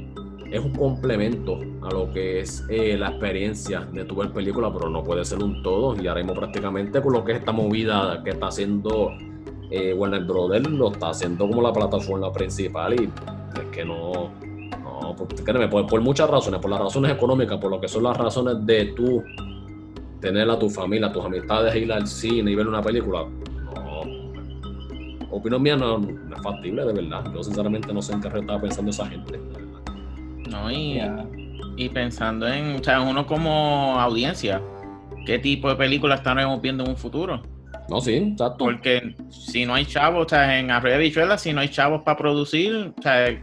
[0.50, 4.90] es un complemento a lo que es eh, la experiencia de tu ver película, pero
[4.90, 5.96] no puede ser un todo.
[6.00, 9.12] Y ahora mismo prácticamente con lo que es esta movida que está haciendo
[9.70, 14.30] eh, Warner Brothers, lo está haciendo como la plataforma principal y es que no,
[15.02, 15.16] no,
[15.70, 18.86] por, por muchas razones, por las razones económicas, por lo que son las razones de
[18.96, 19.22] tú
[20.20, 23.24] tener a tu familia, a tus amistades, ir al cine y ver una película,
[23.74, 24.02] no.
[25.30, 27.24] Opinión mía no, es factible, de verdad.
[27.34, 29.40] Yo sinceramente no sé en qué estaba pensando esa gente.
[30.48, 31.00] No, y,
[31.76, 34.62] y pensando en, o sea, uno como audiencia,
[35.26, 37.42] ¿qué tipo de películas estaremos viendo en un futuro?
[37.88, 38.58] No, sí, exacto.
[38.58, 42.16] Porque si no hay chavos, o sea, en Arroyo de si no hay chavos para
[42.16, 43.42] producir, o sea,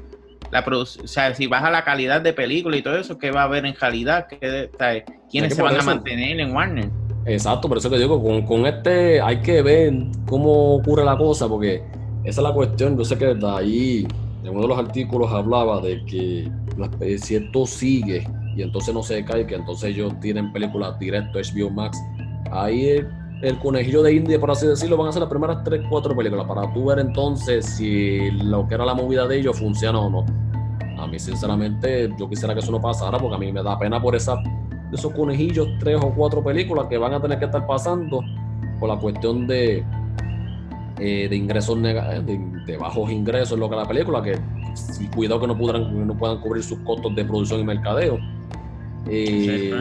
[0.52, 3.44] la o sea, si baja la calidad de película y todo eso, ¿qué va a
[3.46, 4.28] haber en calidad?
[4.28, 4.70] ¿Qué,
[5.30, 6.90] ¿Quiénes se van a mantener en Warner?
[7.26, 9.94] Exacto, por eso que digo, con, con, este hay que ver
[10.26, 11.84] cómo ocurre la cosa, porque
[12.24, 12.98] esa es la cuestión.
[12.98, 14.08] Yo sé que de ahí,
[14.44, 16.50] en uno de los artículos hablaba de que
[17.20, 21.70] si esto sigue y entonces no se cae, que entonces ellos tienen películas directo HBO
[21.70, 21.98] Max,
[22.52, 23.02] ahí
[23.42, 26.46] el, conejillo de India, por así decirlo, van a ser las primeras 3, 4 películas
[26.48, 30.26] para tú ver entonces si lo que era la movida de ellos funciona o no.
[31.02, 34.02] A mí, sinceramente, yo quisiera que eso no pasara porque a mí me da pena
[34.02, 34.42] por esa,
[34.92, 38.22] esos conejillos, tres o cuatro películas que van a tener que estar pasando
[38.80, 39.84] por la cuestión de,
[41.00, 44.38] eh, de ingresos de, bajos ingresos en lo que la película, que
[45.16, 48.20] cuidado que no, puedan, no puedan cubrir sus costos de producción y mercadeo.
[49.08, 49.72] Eh,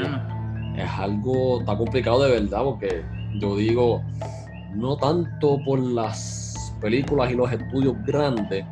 [0.77, 3.03] es algo, está complicado de verdad porque
[3.39, 4.03] yo digo,
[4.75, 8.65] no tanto por las películas y los estudios grandes,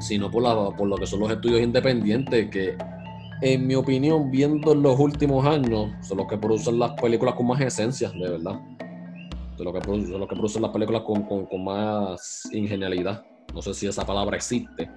[0.00, 2.76] sino por, la, por lo que son los estudios independientes, que
[3.40, 7.46] en mi opinión, viendo en los últimos años, son los que producen las películas con
[7.48, 8.60] más esencia, de verdad.
[9.58, 13.24] De lo que producen, los que producen las películas con, con, más ingenialidad.
[13.52, 14.88] No sé si esa palabra existe,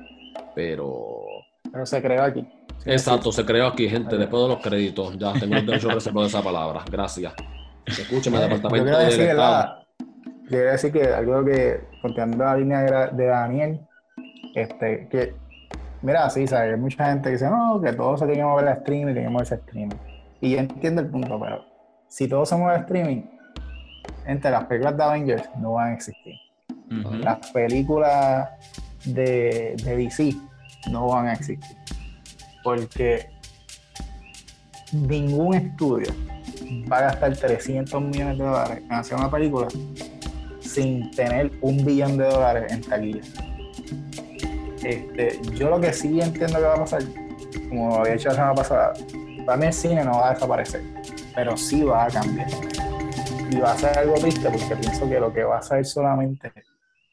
[0.54, 1.24] pero...
[1.72, 2.48] Pero se creó aquí.
[2.86, 5.18] Exacto, se creó aquí, gente, después de los créditos.
[5.18, 6.86] Ya tengo el derecho a de esa palabra.
[6.90, 7.34] Gracias.
[7.86, 12.82] Departamento yo decir, Yo quiero decir que algo que, continuando la línea
[13.12, 13.82] de Daniel,
[14.56, 15.36] este, que,
[16.02, 16.74] mira, sí, ¿sabes?
[16.74, 19.26] Hay mucha gente que dice, no, que todos se tienen que mover a streaming, tienen
[19.26, 19.96] que moverse a streaming.
[20.42, 21.66] Y yo entiendo el punto, pero
[22.08, 23.24] si todo se mueve a streaming,
[24.26, 26.36] entre las películas de Avengers no van a existir.
[27.20, 28.50] Las películas
[29.06, 30.34] de, de DC
[30.92, 31.78] no van a existir.
[32.64, 33.30] Porque
[34.92, 36.14] ningún estudio
[36.92, 39.68] va a gastar 300 millones de dólares en hacer una película
[40.60, 43.22] sin tener un billón de dólares en taquilla.
[44.84, 47.02] Este, yo lo que sí entiendo que va a pasar,
[47.70, 48.94] como había dicho la semana pasada,
[49.46, 50.82] para mí el cine no va a desaparecer,
[51.34, 52.48] pero sí va a cambiar.
[53.52, 56.52] y va a ser algo triste porque pienso que lo que va a ser solamente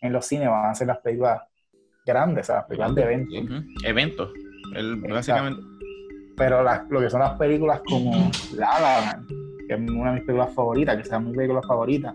[0.01, 1.41] en los cines van a ser las películas
[2.05, 3.39] grandes, o sea, las películas de eventos.
[3.45, 3.55] Ujú.
[3.85, 4.31] Eventos.
[5.09, 5.61] Básicamente.
[6.37, 9.27] Pero las- lo que son las películas como La La Land,
[9.77, 12.15] que es una de mis películas favoritas, que sea mi película favorita,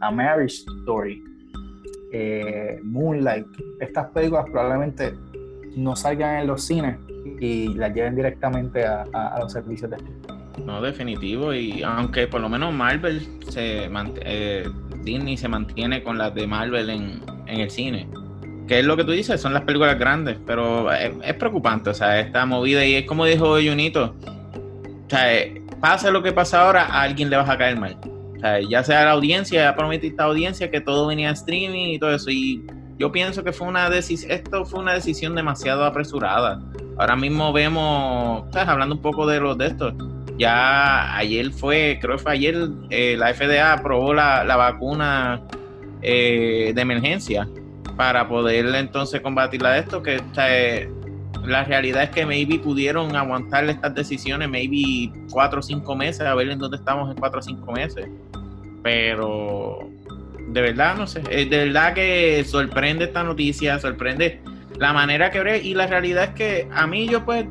[0.00, 1.22] A Marriage Story,
[2.12, 3.46] eh, Moonlight,
[3.80, 5.14] estas películas probablemente
[5.76, 6.96] no salgan en los cines
[7.40, 9.96] y las lleven directamente a, los servicios de.
[10.64, 11.54] No, definitivo.
[11.54, 13.88] Y aunque por lo menos Marvel se
[14.24, 14.68] eh,
[15.02, 18.08] Disney se mantiene con las de Marvel en, en el cine.
[18.68, 21.94] Que es lo que tú dices, son las películas grandes, pero es, es preocupante, o
[21.94, 24.14] sea, esta movida y es como dijo Junito,
[25.12, 27.98] sea, eh, pase lo que pasa ahora, a alguien le vas a caer mal.
[28.36, 31.34] O sea, ya sea la audiencia, ya prometiste a la audiencia que todo venía en
[31.34, 32.30] streaming y todo eso.
[32.30, 32.64] Y
[32.98, 36.60] yo pienso que fue una decisión, esto fue una decisión demasiado apresurada.
[36.98, 39.94] Ahora mismo vemos, hablando un poco de los de estos,
[40.38, 45.42] ya ayer fue, creo que fue ayer, eh, la FDA aprobó la, la vacuna
[46.00, 47.48] eh, de emergencia
[47.96, 50.46] para poder entonces combatirla de esto, que o sea,
[51.44, 56.34] la realidad es que maybe pudieron aguantar estas decisiones, maybe cuatro o cinco meses, a
[56.34, 58.06] ver en dónde estamos en cuatro o cinco meses.
[58.82, 59.78] Pero
[60.48, 64.40] de verdad, no sé, eh, de verdad que sorprende esta noticia, sorprende
[64.78, 67.46] la manera que bre- y la realidad es que a mí yo pues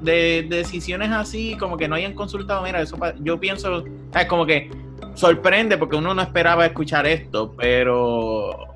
[0.00, 3.84] de, de decisiones así como que no hayan consultado, mira, eso yo pienso,
[4.14, 4.70] es como que
[5.14, 8.73] sorprende porque uno no esperaba escuchar esto, pero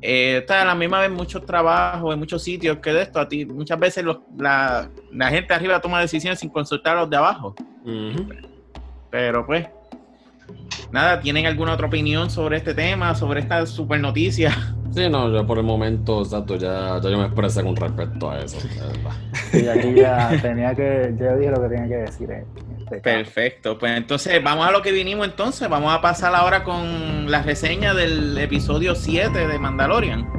[0.00, 3.28] eh, está a la misma vez muchos trabajos en muchos sitios que de esto a
[3.28, 7.16] ti muchas veces los- la, la gente arriba toma decisiones sin consultar a los de
[7.16, 7.54] abajo
[9.10, 9.66] pero pues
[10.92, 14.54] nada tienen alguna otra opinión sobre este tema sobre esta super noticia
[14.90, 18.38] Sí, no, yo por el momento, exacto, ya, ya yo me expresé con respecto a
[18.40, 18.56] eso.
[19.52, 22.30] Y aquí ya tenía que, ya dije lo que tenía que decir.
[22.30, 22.46] en
[23.02, 23.78] perfecto.
[23.78, 25.68] Pues entonces vamos a lo que vinimos entonces.
[25.68, 30.38] Vamos a pasar ahora con la reseña del episodio 7 de Mandalorian.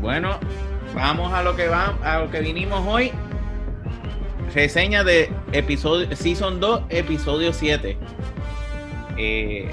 [0.00, 0.38] Bueno,
[0.94, 3.10] vamos a lo que va, a lo que vinimos hoy.
[4.54, 7.96] Reseña de episodio Season 2, episodio 7.
[9.16, 9.68] Eh,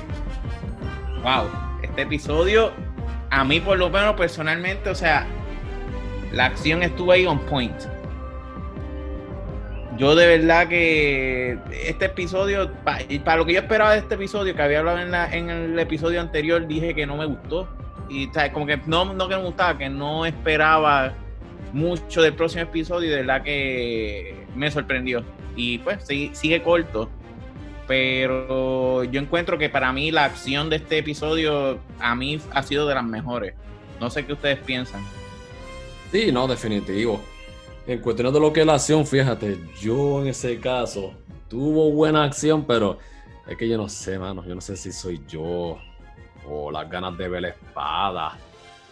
[1.24, 1.45] wow,
[1.84, 2.72] este episodio
[3.30, 5.26] a mí por lo menos personalmente, o sea,
[6.32, 7.76] la acción estuvo ahí on point.
[9.98, 14.56] Yo de verdad que este episodio, pa- para lo que yo esperaba de este episodio,
[14.56, 17.70] que había hablado en, la- en el episodio anterior, dije que no me gustó.
[18.10, 21.14] Y como que no, no me gustaba, que no esperaba
[21.73, 25.23] mucho del próximo episodio de verdad que me sorprendió.
[25.56, 27.10] Y pues sí, sigue corto.
[27.88, 32.88] Pero yo encuentro que para mí la acción de este episodio a mí ha sido
[32.88, 33.53] de las mejores.
[33.99, 35.03] No sé qué ustedes piensan.
[36.11, 37.22] Sí, no, definitivo.
[37.88, 41.14] En cuestiones de lo que es la acción, fíjate, yo en ese caso
[41.49, 42.99] tuvo buena acción, pero
[43.48, 45.77] es que yo no sé, mano, yo no sé si soy yo
[46.48, 48.38] o las ganas de ver la espada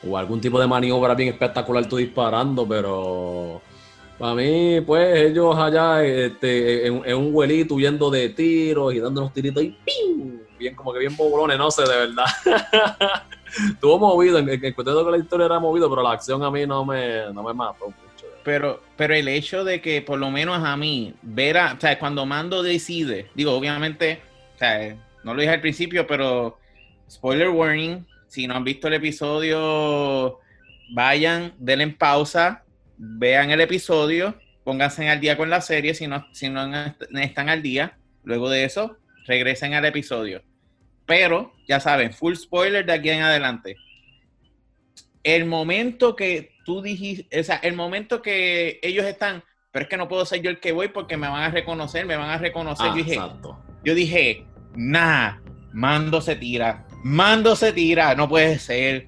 [0.08, 3.62] o algún tipo de maniobra bien espectacular tú disparando, pero
[4.20, 9.22] para mí, pues ellos allá este, en, en un huelito huyendo de tiros y dando
[9.22, 10.40] unos tiritos y ¡ping!
[10.60, 12.26] Bien, como que bien bobolones, no sé, de verdad.
[13.72, 16.52] Estuvo movido, en, en cuestión de que la historia era movido, pero la acción a
[16.52, 18.28] mí no me, no me mató mucho.
[18.44, 21.98] Pero, pero el hecho de que por lo menos a mí, ver a, o sea,
[21.98, 24.22] cuando Mando decide, digo, obviamente,
[24.56, 26.58] o sea, no lo dije al principio, pero
[27.10, 30.40] spoiler warning, si no han visto el episodio,
[30.92, 32.64] vayan, denle en pausa,
[32.98, 36.62] vean el episodio, pónganse al día con la serie si no, si no
[37.20, 40.44] están al día, luego de eso, regresen al episodio.
[41.06, 43.76] Pero, ya saben, full spoiler de aquí en adelante.
[45.24, 49.98] El momento que tú dijiste, o sea, el momento que ellos están, pero es que
[49.98, 52.38] no puedo ser yo el que voy porque me van a reconocer, me van a
[52.38, 52.88] reconocer.
[52.88, 53.60] Ah, yo dije, exacto.
[53.84, 54.46] yo dije,
[54.76, 55.38] nah,
[55.74, 59.08] Mando se tira, Mando se tira, no puede ser.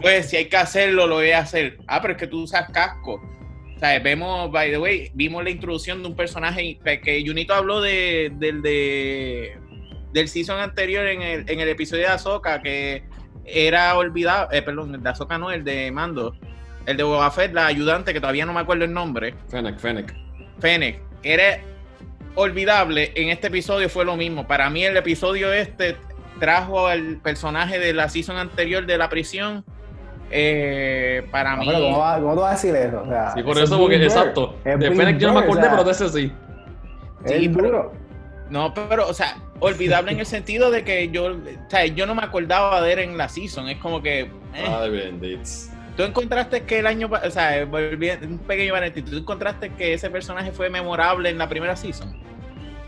[0.00, 1.78] Pues si hay que hacerlo, lo voy a hacer.
[1.86, 3.22] Ah, pero es que tú usas casco.
[3.76, 7.80] O sea, vemos, by the way, vimos la introducción de un personaje que, Junito habló
[7.80, 9.56] de, del de,
[10.12, 13.04] del season anterior en el, en el episodio de Ahsoka, que
[13.44, 16.34] era olvidado, eh, perdón, el de Ahsoka no, el de Mando,
[16.86, 19.34] el de Boba Fett, la ayudante, que todavía no me acuerdo el nombre.
[19.48, 20.12] Fennec, Fennec.
[20.58, 21.60] Fennec, era
[22.34, 24.46] olvidable, en este episodio fue lo mismo.
[24.48, 25.96] Para mí el episodio este
[26.38, 29.64] trajo al personaje de la season anterior de la prisión.
[30.30, 31.66] eh, para No, mí...
[31.68, 33.02] pero ¿cómo, va- cómo tú vas a decir eso?
[33.02, 34.56] O sea, Sí, por eso, es porque, exacto.
[34.64, 36.32] Es De Fennec yo no me acordé, o sea, pero de ese sí.
[37.24, 37.92] Es Sí, pero- duro.
[38.50, 41.36] No, pero, o sea, olvidable en el sentido de que yo, o
[41.68, 43.68] sea, yo no me acordaba de él en la season.
[43.68, 44.20] Es como que.
[44.20, 44.30] eh.
[44.66, 45.42] Ay, bendito.
[45.96, 50.08] Tú encontraste que el año, o sea, volviendo- un pequeño paréntesis, tú encontraste que ese
[50.10, 52.16] personaje fue memorable en la primera season.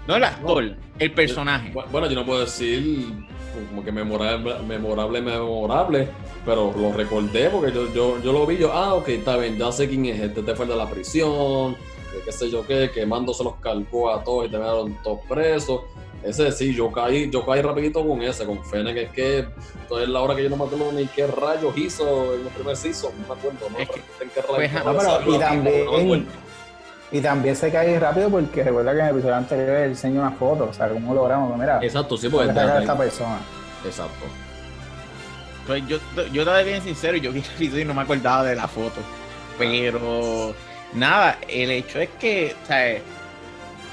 [0.07, 1.73] No el actor, el personaje.
[1.75, 3.13] Bu- Bueno, yo no puedo decir
[3.71, 6.09] como que memorable, memorable, memorable,
[6.45, 9.71] pero lo recordé porque yo, yo, yo lo vi, yo, ah, ok, está bien, ya
[9.71, 11.75] sé quién es este, este fue de la prisión,
[12.13, 15.21] de qué sé yo qué, que Mando se los cargó a todos y terminaron todos
[15.29, 15.83] presos.
[16.23, 20.09] Ese sí, yo caí, yo caí rapidito con ese, con Fennec, es que esto es
[20.09, 23.13] la hora que yo no me acuerdo ni qué rayos hizo en el primer season,
[23.23, 24.85] no me acuerdo, no Es que- en qué pues, rayos.
[24.85, 25.85] no, pero- salió y también-
[26.25, 26.51] no.
[27.13, 30.31] Y también se cae rápido porque recuerda que en el episodio anterior él enseñó una
[30.31, 32.97] foto, o sea, cómo logramos, mira, Exacto, sí, hay que pues sacar a desde esta
[32.99, 33.39] persona.
[33.85, 34.27] Exacto.
[35.67, 35.99] Pues yo,
[36.33, 39.01] yo estaba bien sincero, yo vi el episodio y no me acordaba de la foto.
[39.59, 40.55] Pero
[40.95, 42.97] nada, el hecho es que, o sea,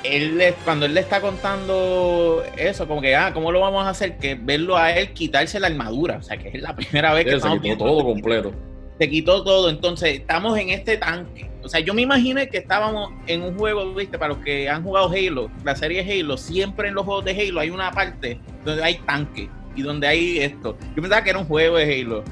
[0.04, 3.90] él le- cuando él le está contando eso, como que, ah, ¿cómo lo vamos a
[3.90, 4.18] hacer?
[4.18, 6.18] Que verlo a él quitarse la armadura.
[6.18, 8.54] O sea, que es la primera vez que se estamos quitó viendo todo completo.
[9.00, 9.70] se quitó todo.
[9.70, 11.50] Entonces, estamos en este tanque.
[11.64, 14.84] O sea, yo me imaginé que estábamos en un juego, viste, para los que han
[14.84, 18.84] jugado Halo, la serie Halo, siempre en los juegos de Halo hay una parte donde
[18.84, 20.78] hay tanque y donde hay esto.
[20.96, 22.24] Yo pensaba que era un juego de Halo.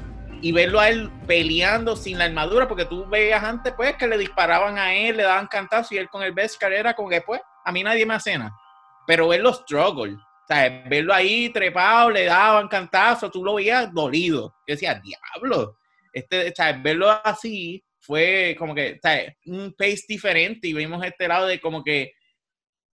[0.42, 4.18] Y verlo a él peleando sin la armadura, porque tú veías antes, pues, que le
[4.18, 7.40] disparaban a él, le daban cantazos y él con el Beskar era como que, pues,
[7.64, 8.54] a mí nadie me acena.
[9.06, 14.54] Pero verlo struggle, o sea, verlo ahí trepado, le daban cantazos, tú lo veías dolido.
[14.66, 15.78] Yo decía, diablo,
[16.12, 21.04] este, o sea, verlo así fue como que, o sea, un pace diferente y vimos
[21.04, 22.12] este lado de como que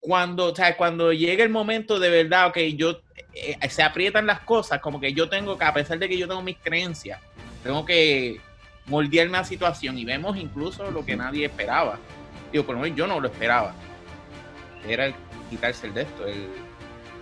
[0.01, 3.01] cuando, o sea, cuando llega el momento de verdad, ok, yo,
[3.32, 6.28] eh, se aprietan las cosas, como que yo tengo que, a pesar de que yo
[6.28, 7.20] tengo mis creencias,
[7.62, 8.40] tengo que
[8.86, 11.98] moldearme a la situación y vemos incluso lo que nadie esperaba.
[12.52, 13.74] Digo, por lo menos yo no lo esperaba.
[14.86, 15.14] Era el
[15.51, 16.48] quitarse el de esto, el,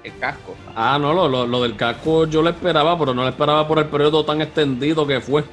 [0.05, 0.55] el casco.
[0.77, 3.79] Ah, no, lo, lo, lo del casco yo lo esperaba, pero no lo esperaba por
[3.79, 5.45] el periodo tan extendido que fue.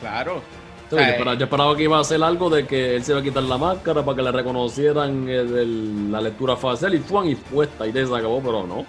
[0.00, 0.42] Claro.
[0.90, 3.20] Sí, yo, esperaba, yo esperaba que iba a hacer algo de que él se iba
[3.20, 7.28] a quitar la máscara para que le reconocieran el- el- la lectura facial y fuan
[7.28, 8.86] y puesta y se acabó, pero no.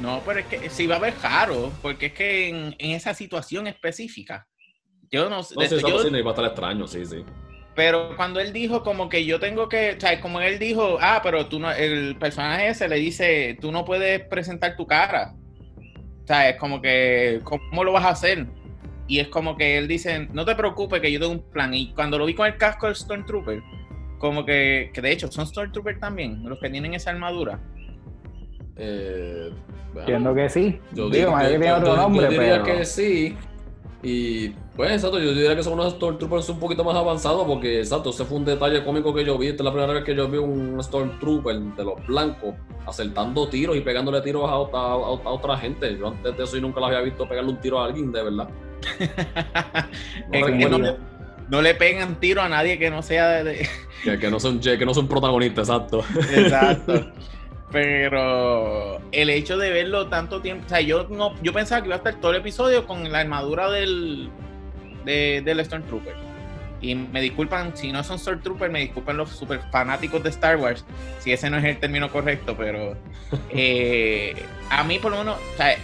[0.00, 3.14] No, pero es que sí va a haber raro, porque es que en, en esa
[3.14, 4.46] situación específica,
[5.10, 7.24] yo no sé, No, sí, eso yo- iba a estar extraño, sí, sí.
[7.74, 11.20] pero cuando él dijo como que yo tengo que, o sea, como él dijo, ah,
[11.22, 15.34] pero tú no, el personaje ese le dice, tú no puedes presentar tu cara,
[16.24, 18.46] o sea, es como que, ¿cómo lo vas a hacer?
[19.08, 21.92] Y es como que él dice, no te preocupes que yo tengo un plan, y
[21.94, 23.62] cuando lo vi con el casco del Stormtrooper,
[24.18, 27.58] como que, que de hecho son Stormtrooper también, los que tienen esa armadura.
[28.76, 29.50] Eh,
[29.92, 30.78] bueno, Entiendo que sí.
[30.92, 32.64] yo Digo, digo que- que tiene yo- otro yo- yo nombre, diría pero...
[32.64, 33.36] que sí.
[34.00, 38.10] Y pues exacto, yo diría que son unos Stormtroopers un poquito más avanzados porque exacto,
[38.10, 39.48] ese fue un detalle cómico que yo vi.
[39.48, 42.54] Esta es la primera vez que yo vi un Stormtrooper de los blancos
[42.86, 45.96] acertando tiros y pegándole tiros a, otra- a- a otra gente.
[45.98, 48.22] Yo antes de eso yo nunca la había visto pegarle un tiro a alguien, de
[48.22, 48.48] verdad.
[50.30, 50.68] Recuerdo.
[50.68, 50.96] no, le,
[51.48, 53.68] no le pegan tiro a nadie que no sea de- de,
[54.04, 56.04] Que, que no son que no son protagonistas, exacto.
[56.36, 57.12] Exacto.
[57.70, 61.96] Pero el hecho de verlo tanto tiempo, o sea, yo no, yo pensaba que iba
[61.96, 64.30] a estar todo el episodio con la armadura del,
[65.04, 66.14] de- del Stormtrooper.
[66.80, 70.84] Y me disculpan, si no son Stormtrooper, me disculpan los super fanáticos de Star Wars,
[71.18, 72.96] si ese no es el término correcto, pero
[73.50, 74.34] eh,
[74.70, 75.76] a mí por lo menos, o sea,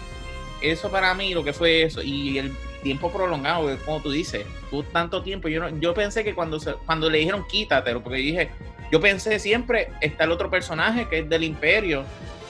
[0.63, 2.53] eso para mí lo que fue eso, y el
[2.83, 6.75] tiempo prolongado, como tú dices, tuvo tanto tiempo, yo, no, yo pensé que cuando, se-
[6.87, 8.51] cuando le dijeron quítatelo, porque dije,
[8.91, 12.05] yo pensé siempre, está el otro personaje que es del imperio,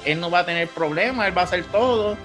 [0.04, 2.16] él no va a tener problemas, él va a hacer todo.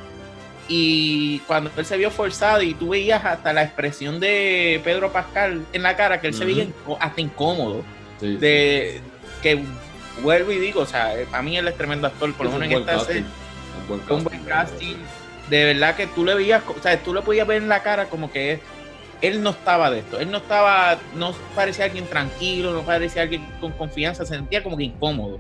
[0.68, 5.66] Y cuando él se vio forzado y tú veías hasta la expresión de Pedro Pascal
[5.74, 6.48] en la cara, que él se Ujú.
[6.54, 7.84] veía inco- hasta incómodo,
[8.20, 8.38] Sí, sí.
[8.38, 9.02] de
[9.42, 9.60] que
[10.22, 12.80] vuelvo y digo, o sea, a mí él es tremendo actor, por lo menos en
[12.82, 13.24] esta serie,
[14.10, 14.96] un buen casting.
[15.50, 18.06] De verdad que tú le veías, o sea, tú le podías ver en la cara
[18.06, 18.60] como que
[19.22, 23.46] él no estaba de esto, él no estaba, no parecía alguien tranquilo, no parecía alguien
[23.60, 25.40] con confianza, se sentía como que incómodo.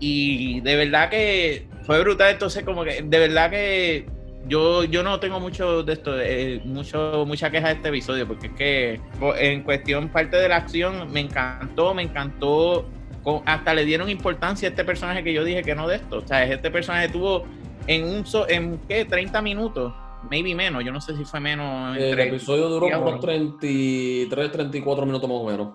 [0.00, 4.06] Y de verdad que fue brutal, entonces como que de verdad que
[4.46, 8.46] yo, yo no tengo mucho de esto, eh, mucho, mucha queja de este episodio, porque
[8.48, 12.86] es que co- en cuestión parte de la acción me encantó, me encantó,
[13.24, 16.18] co- hasta le dieron importancia a este personaje que yo dije que no de esto,
[16.18, 17.44] o sea, este personaje tuvo
[17.86, 19.92] en un, so- en qué, 30 minutos,
[20.30, 21.96] maybe menos, yo no sé si fue menos.
[21.96, 25.74] El episodio duró como 33, 34 minutos más o menos.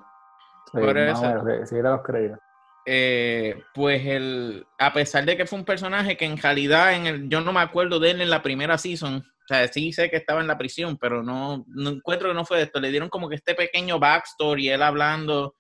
[0.72, 1.22] Sí, Por más eso.
[1.22, 2.40] o menos, sí, sí, los créditos.
[2.86, 7.30] eh, pues el, a pesar de que fue un personaje que en realidad en el,
[7.30, 10.18] yo no me acuerdo de él en la primera season, o sea, sí sé que
[10.18, 12.80] estaba en la prisión, pero no, no encuentro que no fue de esto.
[12.80, 15.56] Le dieron como que este pequeño backstory, él hablando,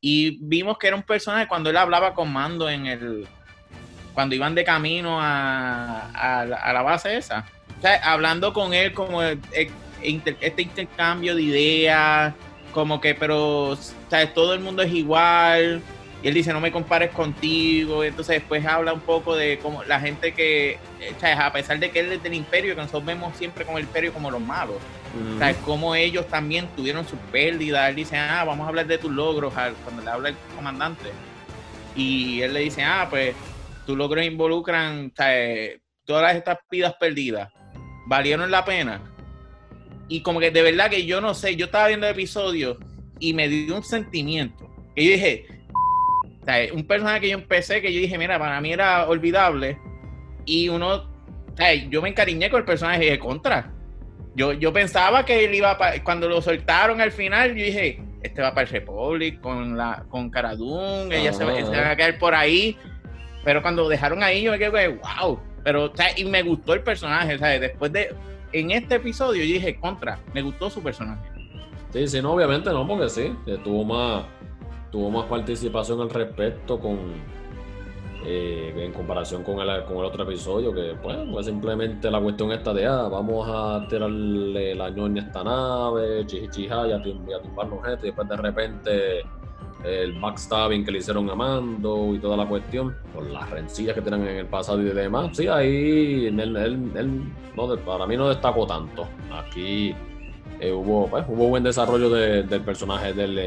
[0.00, 3.28] y vimos que era un personaje cuando él hablaba con Mando en el,
[4.12, 6.10] cuando iban de camino a,
[6.42, 7.46] a, la base esa.
[7.78, 12.34] O sea, hablando con él como este intercambio de ideas,
[12.72, 13.78] como que, pero.
[14.34, 15.82] Todo el mundo es igual.
[16.22, 18.02] Y él dice, no me compares contigo.
[18.02, 20.78] entonces después habla un poco de cómo la gente que.
[21.22, 24.12] A pesar de que él es del imperio, que nosotros vemos siempre como el imperio
[24.12, 24.76] como los malos.
[25.64, 27.88] Como ellos también tuvieron su pérdida.
[27.88, 29.52] Él dice, ah, vamos a hablar de tus logros
[29.84, 31.10] cuando le habla el comandante.
[31.94, 33.34] Y él le dice, ah, pues
[33.86, 35.80] tus logros involucran ¿sabes?
[36.04, 37.50] todas estas vidas perdidas.
[38.08, 39.02] ¿Valieron la pena?
[40.08, 42.78] Y como que de verdad que yo no sé, yo estaba viendo el episodio
[43.20, 44.66] y me dio un sentimiento.
[44.96, 45.46] Que yo dije,
[46.72, 49.78] un personaje que yo empecé, que yo dije, mira, para mí era olvidable.
[50.46, 51.06] Y uno,
[51.90, 53.74] yo me encariñé con el personaje de contra.
[54.34, 58.40] Yo, yo pensaba que él iba para, cuando lo soltaron al final, yo dije, este
[58.40, 62.74] va para el Republic con la con Cara ella se, va, a quedar por ahí.
[63.44, 65.38] Pero cuando lo dejaron ahí, yo me quedé, wow.
[65.68, 67.60] Pero, y me gustó el personaje, ¿sabes?
[67.60, 68.14] Después de,
[68.52, 71.20] en este episodio, yo dije, contra, me gustó su personaje.
[71.92, 74.24] Sí, sí, no, obviamente no, porque sí, tuvo más,
[74.90, 76.96] tuvo más participación al respecto con,
[78.24, 82.50] eh, en comparación con el, con el otro episodio, que pues, pues simplemente la cuestión
[82.52, 87.02] está de, ah, vamos a tirarle la ñoña a esta nave, chichichija, y a,
[87.42, 89.22] tumbarnos esto, y después de repente
[89.84, 94.02] el backstabbing que le hicieron a Mando y toda la cuestión, con las rencillas que
[94.02, 95.36] tienen en el pasado y demás.
[95.36, 97.22] Sí, ahí él,
[97.56, 99.06] no, para mí no destacó tanto.
[99.32, 99.94] Aquí
[100.60, 103.38] eh, hubo, pues, hubo buen desarrollo del personaje de él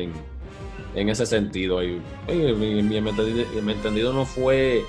[0.95, 1.83] en, ese sentido.
[1.83, 4.83] Y, mi, entendido, no fue.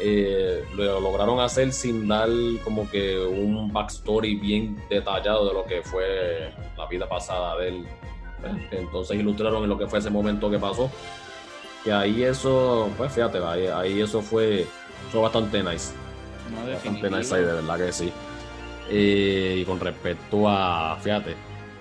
[0.00, 2.28] Eh, lo lograron hacer sin dar
[2.64, 7.86] como que un backstory bien detallado de lo que fue la vida pasada de él
[8.70, 10.90] entonces ilustraron en lo que fue ese momento que pasó.
[11.82, 14.66] Que ahí eso, pues fíjate, ahí, eso fue,
[15.10, 15.92] fue bastante nice.
[16.72, 18.12] bastante nice ahí, de verdad que sí.
[18.90, 21.34] Eh, y con respecto a, fíjate,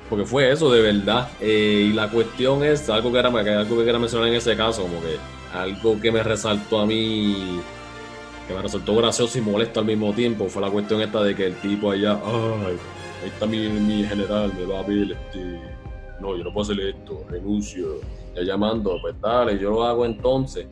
[0.10, 1.30] porque fue eso de verdad.
[1.40, 4.84] Eh, y la cuestión es algo que, era, algo que quería mencionar en ese caso,
[4.84, 5.18] como que
[5.53, 7.61] algo que me resaltó a mí,
[8.48, 11.48] que me resultó gracioso y molesto al mismo tiempo, fue la cuestión esta de que
[11.48, 12.77] el tipo allá, ay,
[13.23, 15.60] ahí está mi, mi general, me va a ver, este,
[16.23, 17.99] no, yo no puedo hacer esto, renuncio,
[18.35, 20.67] ya llamando, pues dale, yo lo hago entonces.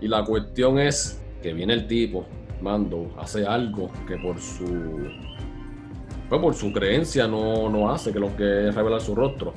[0.00, 2.26] Y la cuestión es que viene el tipo,
[2.60, 5.10] mando, hace algo que por su
[6.28, 9.52] pues por su creencia no, no hace, que lo que es revelar su rostro.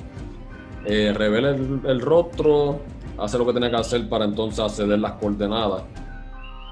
[0.84, 2.80] Eh, revela el, rostro,
[3.18, 5.84] hace lo que tiene que hacer para entonces acceder las coordenadas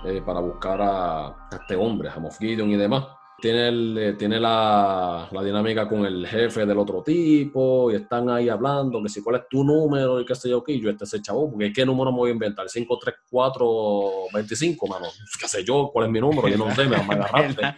[0.05, 3.05] eh, para buscar a, este hombre, a Moff y demás
[3.45, 3.69] tiene,
[4.01, 9.11] eh, tiene la, dinámica con el jefe del otro tipo y están ahí hablando que
[9.11, 11.71] si cuál es tu número y qué sé yo qué, yo este ese chavo, porque
[11.71, 15.09] qué número me voy a inventar, 53425, mano,
[15.39, 17.77] qué sé yo, cuál es mi número, yo no sé, me van a agarrarte.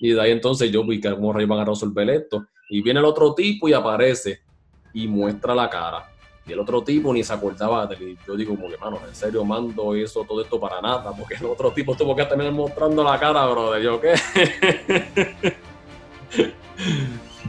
[0.00, 2.48] y de ahí entonces yo vi que como rey van a resolver esto.
[2.68, 4.40] Y viene el otro tipo y aparece
[4.92, 6.09] y muestra la cara.
[6.46, 9.14] Y el otro tipo ni se acordaba de que yo digo, como que, mano, en
[9.14, 13.04] serio mando eso, todo esto para nada, porque el otro tipo tuvo que terminar mostrando
[13.04, 14.14] la cara, bro, de yo qué.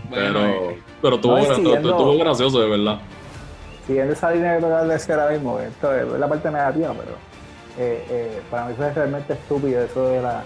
[0.09, 2.99] pero, pero estuvo, gracioso, de verdad.
[3.87, 7.11] Siguiendo esa línea que tocas de decir ahora mismo, esto es la parte negativa, pero
[7.77, 10.43] eh, eh, para mí fue realmente estúpido eso de la,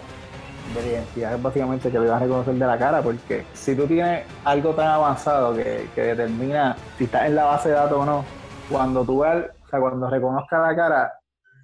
[0.74, 3.76] de la identidad, es básicamente que lo ibas a reconocer de la cara, porque si
[3.76, 7.98] tú tienes algo tan avanzado que, que determina si estás en la base de datos
[7.98, 8.26] o no,
[8.70, 11.14] cuando tú veas, o sea, cuando reconozca la cara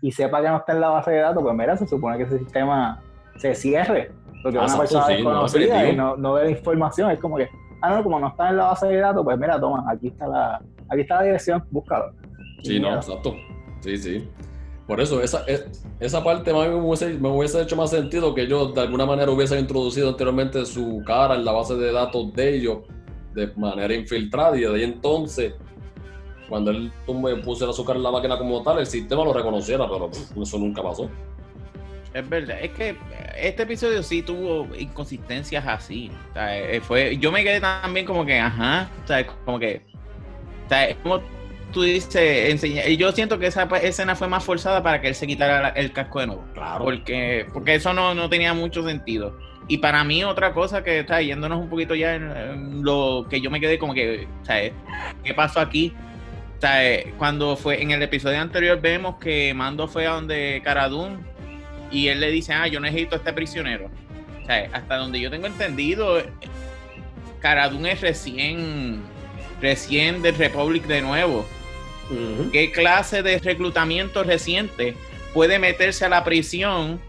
[0.01, 2.23] y sepa que no está en la base de datos, pues mira, se supone que
[2.23, 2.99] ese sistema
[3.37, 4.11] se cierre.
[4.43, 7.49] Porque ah, una persona desconocida y no, no ve la información, es como que,
[7.81, 10.27] ah, no, como no está en la base de datos, pues mira, toma, aquí está
[10.27, 12.11] la, aquí está la dirección, búscalo.
[12.63, 13.35] Sí, no, exacto.
[13.81, 14.29] Sí, sí.
[14.91, 15.63] Por eso, esa, e,
[16.01, 19.57] esa parte me hubiese, me hubiese hecho más sentido que yo de alguna manera hubiese
[19.57, 22.79] introducido anteriormente su cara en la base de datos de ellos
[23.33, 25.53] de manera infiltrada y de ahí entonces
[26.49, 26.91] cuando él
[27.45, 30.83] pusiera su cara en la máquina como tal, el sistema lo reconociera, pero eso nunca
[30.83, 31.09] pasó.
[32.13, 32.97] Es verdad, es que
[33.37, 36.11] este episodio sí tuvo inconsistencias así.
[36.35, 38.89] Eh, fue, yo me quedé también como que, ajá,
[39.45, 39.83] como que,
[41.71, 45.27] tú dices, y yo siento que esa escena fue más forzada para que él se
[45.27, 46.45] quitara el casco de nuevo.
[46.53, 46.83] Claro.
[46.83, 49.37] Porque, porque eso no, no tenía mucho sentido.
[49.67, 53.49] Y para mí otra cosa que está yéndonos un poquito ya en, lo que yo
[53.49, 54.73] me quedé como que, ¿sabes?
[55.23, 55.93] ¿Qué pasó aquí?
[56.61, 61.25] Eh, cuando fue en el episodio anterior vemos que Mando fue a donde Caradún
[61.89, 63.89] y él le dice, ah, yo necesito a este prisionero.
[64.45, 66.21] Sea, hasta donde yo tengo entendido,
[67.39, 69.01] Caradún es recién,
[69.61, 71.45] recién de Republic de nuevo.
[72.51, 74.95] ¿Qué clase de reclutamiento reciente
[75.33, 76.99] puede meterse a la prisión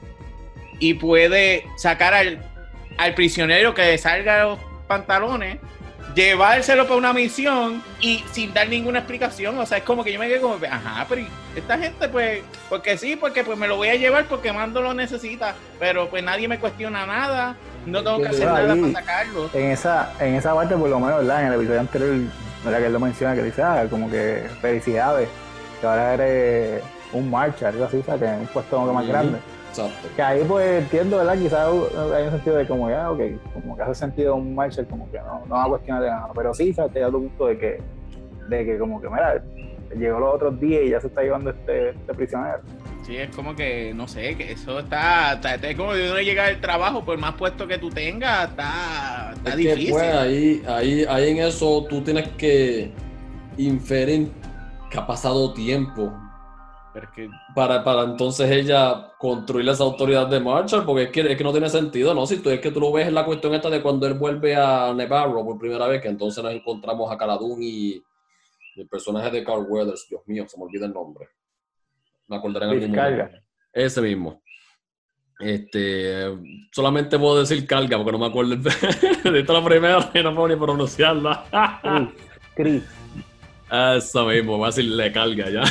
[0.79, 2.43] y puede sacar al,
[2.99, 5.59] al prisionero que salga los pantalones,
[6.15, 9.59] llevárselo para una misión y sin dar ninguna explicación.
[9.59, 11.23] O sea, es como que yo me quedo como, ajá, pero
[11.57, 14.95] esta gente, pues, porque sí, porque pues me lo voy a llevar porque Mando lo
[14.95, 17.57] necesita, pero pues nadie me cuestiona nada,
[17.87, 19.51] no tengo que hacer nada para sacarlo.
[19.55, 21.43] En esa, en esa parte, por lo menos, ¿verdad?
[21.43, 22.17] En el episodio anterior,
[22.65, 22.79] ¿verdad?
[22.79, 25.29] Que él lo menciona, que dice, ah, como que felicidades,
[25.81, 26.83] que ahora eres
[27.13, 29.39] un marcha, algo así, sea, que es un puesto más grande.
[29.69, 30.09] Exacto.
[30.17, 31.39] Que ahí pues entiendo, ¿verdad?
[31.39, 31.69] Quizás
[32.15, 33.21] hay un sentido de como ya, ok,
[33.55, 36.31] como que hace sentido un Marshall, como que no, no va a cuestionar de nada.
[36.35, 36.93] Pero sí, ¿sabes?
[36.93, 37.81] te da tu punto de que,
[38.49, 39.43] de que como que, mira,
[39.97, 42.61] llegó los otros días y ya se está llevando este, este prisionero.
[43.03, 46.47] Sí, es como que, no sé, que eso está, está, es como de uno llega
[46.47, 49.91] al trabajo, por más puesto que tú tengas, está, está Es que, difícil.
[49.91, 52.93] pues, ahí, ahí, ahí en eso tú tienes que
[53.57, 54.33] inferir
[54.91, 56.13] que ha pasado tiempo
[56.93, 61.45] Porque, para, para entonces ella construir esa autoridad de Marshall, porque es que, es que
[61.45, 62.27] no tiene sentido, ¿no?
[62.27, 64.55] Si tú es que tú lo ves en la cuestión esta de cuando él vuelve
[64.57, 67.95] a Nevarro por primera vez, que entonces nos encontramos a Caladún y,
[68.77, 71.29] y el personaje de Carl Weathers, Dios mío, se me olvida el nombre.
[72.33, 73.25] Me acordaré en algún Carga.
[73.27, 73.47] momento.
[73.75, 74.43] Ese mismo.
[75.39, 76.29] Este,
[76.71, 78.57] solamente puedo decir carga porque no me acuerdo.
[79.31, 81.45] De esta la primera y no puedo ni pronunciarla.
[82.55, 82.83] Chris,
[83.71, 85.63] Eso mismo, voy a decir le carga ya.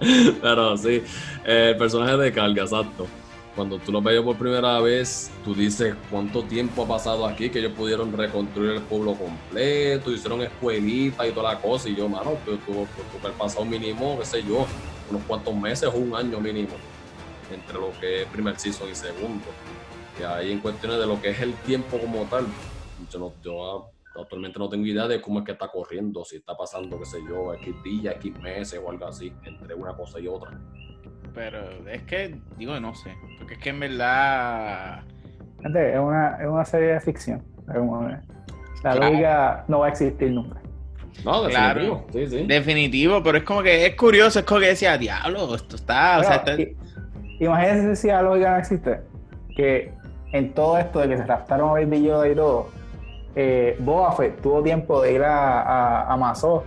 [0.42, 1.02] Pero sí,
[1.46, 3.06] eh, el personaje de carga, exacto.
[3.54, 7.58] Cuando tú lo ves por primera vez, tú dices cuánto tiempo ha pasado aquí, que
[7.58, 11.90] ellos pudieron reconstruir el pueblo completo, hicieron escuelitas y toda la cosa.
[11.90, 12.86] Y yo, mano, tú tuvo
[13.20, 14.66] haber pasado mínimo, qué sé yo,
[15.10, 16.72] unos cuantos meses o un año mínimo
[17.52, 19.44] entre lo que es primer season y segundo.
[20.18, 22.46] Y ahí en cuestiones de lo que es el tiempo como tal,
[23.10, 26.98] yo, yo actualmente no tengo idea de cómo es que está corriendo, si está pasando,
[26.98, 30.58] qué sé yo, X días, X meses o algo así, entre una cosa y otra.
[31.34, 35.00] Pero es que, digo, no sé, porque es que en verdad,
[35.62, 37.42] gente, es una, es una serie de ficción.
[37.66, 37.74] La
[38.94, 39.00] Claro.
[39.10, 40.60] lógica no va a existir nunca.
[41.24, 41.80] No, Claro.
[41.80, 42.46] definitivo, sí, sí.
[42.46, 46.24] definitivo, pero es como que es curioso, es como que decía, diablo, esto está, o
[46.24, 49.00] sea, Pero, está- i- imagínense si la lógica no existe.
[49.54, 49.92] Que
[50.32, 52.70] en todo esto de que se raptaron a Baby Yoda y todo,
[53.36, 56.64] eh, Boba Fett tuvo tiempo de ir a, a, a Mazó,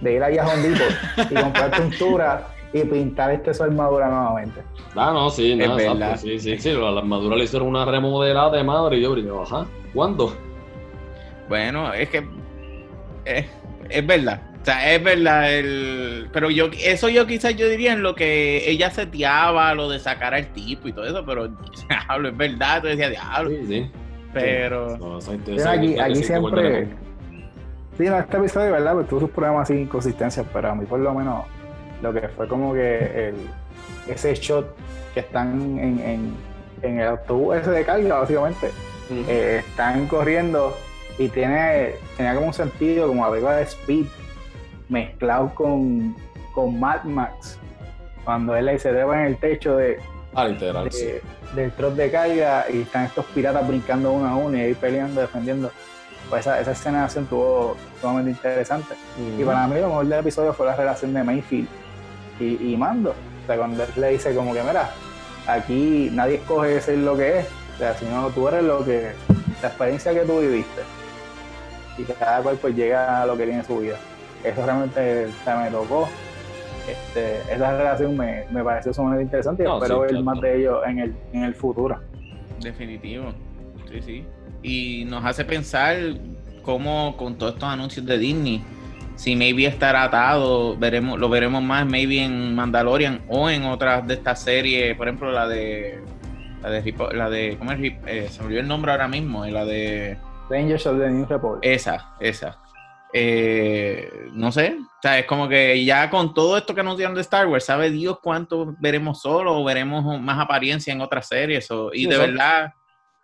[0.00, 4.60] de ir allá a Depot y comprar pintura y pintar este su armadura nuevamente.
[4.96, 6.16] Ah, no, sí, Es no, exacto, verdad.
[6.18, 9.42] sí, sí, sí, la la armadura le hicieron una remodelada de madre y yo digo,
[9.42, 9.64] ajá,
[9.94, 10.36] ¿cuándo?
[11.48, 12.26] Bueno, es que
[13.24, 13.46] es,
[13.88, 14.42] es verdad.
[14.60, 18.68] O sea, es verdad el pero yo eso yo quizás yo diría en lo que
[18.70, 21.48] ella seteaba lo de sacar al tipo y todo eso, pero
[22.08, 23.90] diablo, es verdad, tú decías diablo, Sí, sí.
[24.32, 25.32] pero No, eso
[25.68, 26.88] aquí, es aquí siempre.
[27.96, 28.94] Sí, no, este episodio, ¿verdad?
[28.94, 31.44] Pues tuvo sus problemas así, inconsistencias, pero a mí por lo menos
[32.04, 33.34] lo que fue como que el,
[34.06, 34.66] ese shot
[35.14, 36.34] que están en, en,
[36.82, 38.70] en el autobús ese de carga, básicamente,
[39.28, 40.76] eh, están corriendo
[41.18, 44.06] y tiene, tenía como un sentido como algo de speed
[44.88, 46.14] mezclado con,
[46.54, 47.58] con Mad Max.
[48.24, 49.98] Cuando él ahí se trepa en el techo de,
[50.34, 51.04] Ah, literal, sí.
[51.06, 51.22] de-
[51.54, 55.20] del truck de carga y están estos piratas brincando uno a uno y ahí peleando,
[55.20, 55.70] defendiendo.
[56.28, 58.94] Pues esa, esa escena de acción estuvo sumamente interesante.
[59.38, 61.68] Y para mí lo mejor del episodio fue la relación de Mayfield
[62.40, 63.10] y, y Mando.
[63.10, 64.90] O sea, cuando él le dice como que, mira,
[65.46, 67.46] aquí nadie escoge ser lo que es.
[67.74, 69.12] O sea, sino tú eres lo que,
[69.62, 70.82] la experiencia que tú viviste.
[71.98, 73.96] Y cada cual pues llega a lo que tiene en su vida.
[74.42, 76.08] Eso realmente o sea, me tocó.
[76.88, 80.24] Este, esa relación me, me pareció sumamente interesante y No, espero sí, ver claro.
[80.24, 81.98] más de ellos en el, en el futuro.
[82.60, 83.32] definitivo.
[83.90, 84.24] Sí, sí.
[84.62, 85.96] Y nos hace pensar
[86.62, 88.62] cómo con todos estos anuncios de Disney,
[89.16, 94.14] si maybe estará atado, veremos, lo veremos más maybe en Mandalorian o en otras de
[94.14, 96.00] estas series, por ejemplo la de
[96.62, 97.78] la de la de ¿cómo es?
[98.06, 100.18] Eh, se me olvidó el nombre ahora mismo, eh, la de
[100.50, 101.60] Rangers of the New Republic.
[101.62, 102.58] esa, esa.
[103.16, 107.14] Eh, no sé, o sea, es como que ya con todo esto que nos dieron
[107.14, 111.70] de Star Wars, sabe Dios cuánto veremos solo o veremos más apariencia en otras series.
[111.70, 112.74] o- y Sí, de verdad,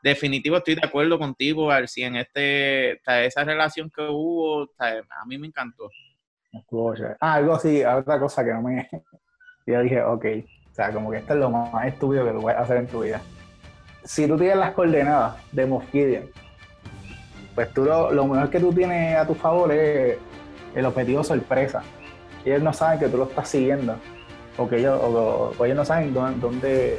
[0.02, 5.46] definitivo estoy de acuerdo contigo, si en este, esa relación que hubo, a mí me
[5.48, 5.90] encantó.
[7.20, 8.88] Ah, algo así, otra cosa que no me.
[9.66, 10.24] Yo dije, ok,
[10.70, 13.00] o sea, como que esto es lo más estúpido que tú puedes hacer en tu
[13.02, 13.20] vida.
[14.04, 16.30] Si tú tienes las coordenadas de Gideon,
[17.54, 20.16] pues tú lo, lo mejor que tú tienes a tu favor es
[20.74, 21.82] el objetivo sorpresa.
[22.44, 23.96] Ellos no saben que tú lo estás siguiendo,
[24.56, 26.98] o que ellos, o, o ellos no saben dónde, dónde-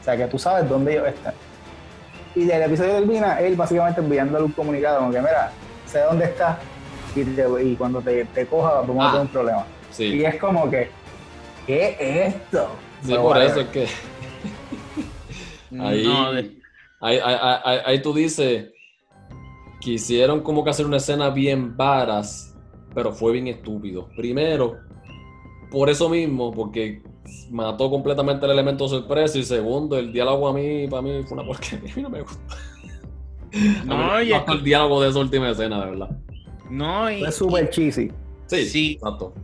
[0.00, 1.34] o sea, que tú sabes dónde ellos están.
[2.34, 5.52] Y del episodio termina él básicamente enviándole un comunicado como que, mira,
[5.86, 6.58] sé dónde estás
[7.16, 9.10] y, te- y cuando te, te coja vamos a Ah.
[9.12, 9.66] tener un problema.
[9.98, 10.88] Y es como que,
[11.66, 12.68] ¿qué es esto?
[13.02, 13.86] sí por eso es que.
[15.80, 16.56] Ahí, No, de-
[17.00, 18.68] ahí, ahí- ahí- ahí tú dices,
[19.80, 22.54] quisieron como que hacer una escena bien varas,
[22.94, 24.08] pero fue bien estúpido.
[24.16, 24.78] Primero,
[25.70, 27.02] por eso mismo, porque
[27.50, 29.38] mató completamente el elemento sorpresa.
[29.38, 31.92] Y segundo, el diálogo a mí, para mí, fue una porquería.
[31.92, 32.56] A mí no me gusta.
[33.84, 36.10] No, mí y el diálogo de esa última escena, de verdad.
[36.70, 38.12] no, y, Es súper cheesy.
[38.46, 38.92] Sí, Sí.
[38.92, 39.34] exacto.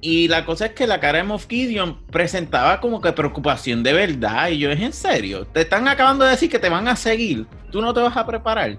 [0.00, 3.92] y la cosa es que la cara de Moff Gideon presentaba como que preocupación de
[3.92, 4.48] verdad.
[4.48, 5.44] Y yo, ¿es en serio?
[5.46, 7.46] Te están acabando de decir que te van a seguir.
[7.70, 8.78] ¿Tú no te vas a preparar?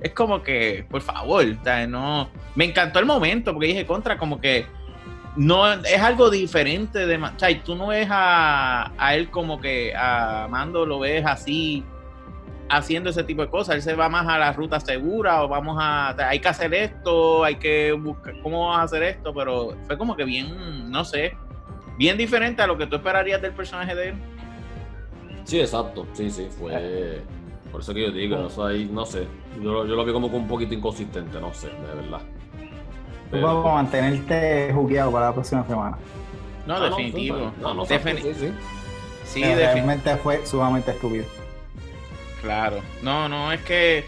[0.00, 2.28] Es como que, por favor, o sea, no.
[2.56, 4.66] Me encantó el momento porque dije contra, como que
[5.36, 7.16] no es algo diferente de.
[7.16, 11.84] O sea, tú no ves a, a él como que a Mando lo ves así
[12.68, 13.76] haciendo ese tipo de cosas.
[13.76, 16.14] Él se va más a la ruta segura o vamos a.
[16.28, 20.16] Hay que hacer esto, hay que buscar cómo vas a hacer esto, pero fue como
[20.16, 21.36] que bien, no sé,
[21.98, 24.14] bien diferente a lo que tú esperarías del personaje de él.
[25.44, 26.06] Sí, exacto.
[26.12, 27.22] Sí, sí, fue.
[27.70, 29.26] Por eso que yo digo, eso ahí, no sé.
[29.62, 32.20] Yo, lo- yo lo vi como que un poquito inconsistente, no sé, de verdad.
[33.32, 35.96] Tú Pero- vas a mantenerte jugueado para la próxima semana.
[36.66, 37.38] No, Ah, no, definitivo.
[37.38, 38.52] sí, No, no, exacto, sí, sí.
[39.24, 41.24] sí, realmente fue sumamente estúpido.
[42.42, 42.76] Claro.
[43.02, 44.04] No, no, es que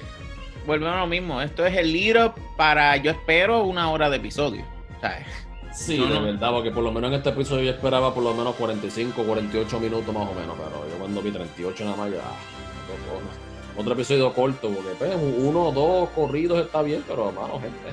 [0.67, 1.41] volvemos a lo mismo.
[1.41, 4.63] Esto es el up para, yo espero, una hora de episodio.
[5.01, 5.27] ¿sabes?
[5.73, 6.23] Sí, No, de no.
[6.23, 9.81] verdad, porque por lo menos en este episodio yo esperaba por lo menos 45, 48
[9.81, 12.19] minutos más o menos, pero yo cuando vi 38 nada más, ya.
[12.19, 13.81] no.
[13.81, 17.91] Otro episodio corto, porque pues, uno o dos corridos está bien, pero mano, gente.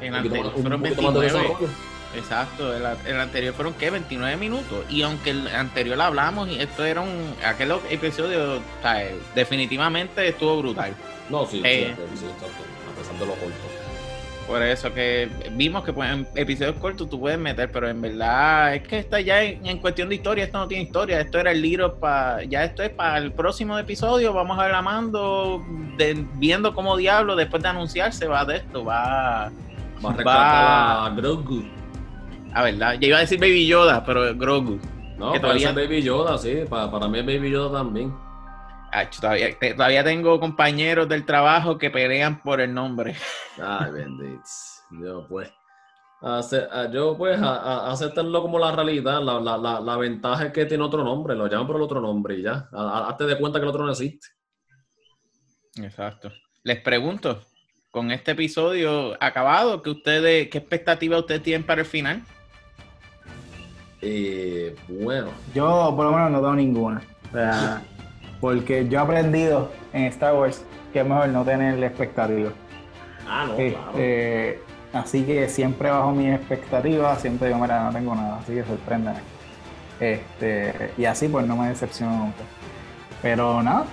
[0.00, 1.48] El anterior más- fueron poquito más de 29.
[1.48, 1.72] desarrollo.
[2.16, 3.90] Exacto, el, el anterior fueron ¿qué?
[3.90, 4.84] 29 minutos.
[4.88, 7.34] Y aunque el anterior hablamos, y esto era un.
[7.44, 9.04] Aquel episodio, o sea,
[9.34, 10.94] definitivamente estuvo brutal.
[11.28, 11.94] No, sí, Eh.
[11.96, 12.62] sí, sí, exacto.
[12.92, 13.54] A pesar de lo corto.
[14.46, 18.74] Por eso que vimos que pues, en episodios cortos tú puedes meter, pero en verdad
[18.76, 21.50] es que está ya en, en cuestión de historia, esto no tiene historia, esto era
[21.50, 25.62] el libro para, ya esto es para el próximo episodio, vamos a ver a Mando
[25.98, 29.52] de- viendo cómo diablo después de anunciarse va de esto, va
[30.04, 31.64] Va a Va- rescatar a Grogu.
[32.54, 34.78] a verdad, ya iba a decir Baby Yoda, pero Grogu.
[35.18, 36.64] No, Que todavía- es Baby Yoda, sí.
[36.68, 38.14] Para, para mí es Baby Yoda también.
[38.92, 43.16] Ach, todavía, te- todavía tengo compañeros del trabajo que pelean por el nombre.
[43.62, 44.42] Ay, bendito.
[45.02, 45.50] Yo, pues.
[46.22, 49.20] ace- a- yo, pues, a, a- aceptarlo como la realidad.
[49.22, 51.34] La, la, la, la ventaja es que tiene otro nombre.
[51.36, 52.68] Lo llaman por el otro nombre y ya.
[52.72, 54.26] Hazte de cuenta que el otro no existe.
[55.76, 56.32] Exacto.
[56.64, 57.40] Les pregunto,
[57.90, 62.22] con este episodio acabado, ¿qué ustedes, qué expectativa ustedes tienen para el final?
[64.02, 65.30] Eh, bueno.
[65.54, 67.02] Yo por lo menos no tengo ninguna.
[67.28, 67.82] O sea,
[68.40, 72.52] porque yo he aprendido en Star Wars que es mejor no tener expectativas.
[73.26, 74.60] Ah, no, Este,
[74.92, 79.20] así que siempre bajo mis expectativas, siempre digo, mira, no tengo nada, así que sorpréndeme.
[80.00, 82.44] Este, y así pues no me decepciono nunca.
[83.20, 83.84] Pero nada,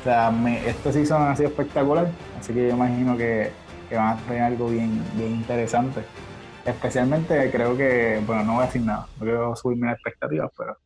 [0.00, 2.08] o sea, me, este season ha sido espectacular,
[2.40, 3.50] así que yo imagino que,
[3.88, 6.00] que van a tener algo bien, bien interesante.
[6.64, 10.76] Especialmente creo que, bueno, no voy a decir nada, no quiero subirme las expectativas, pero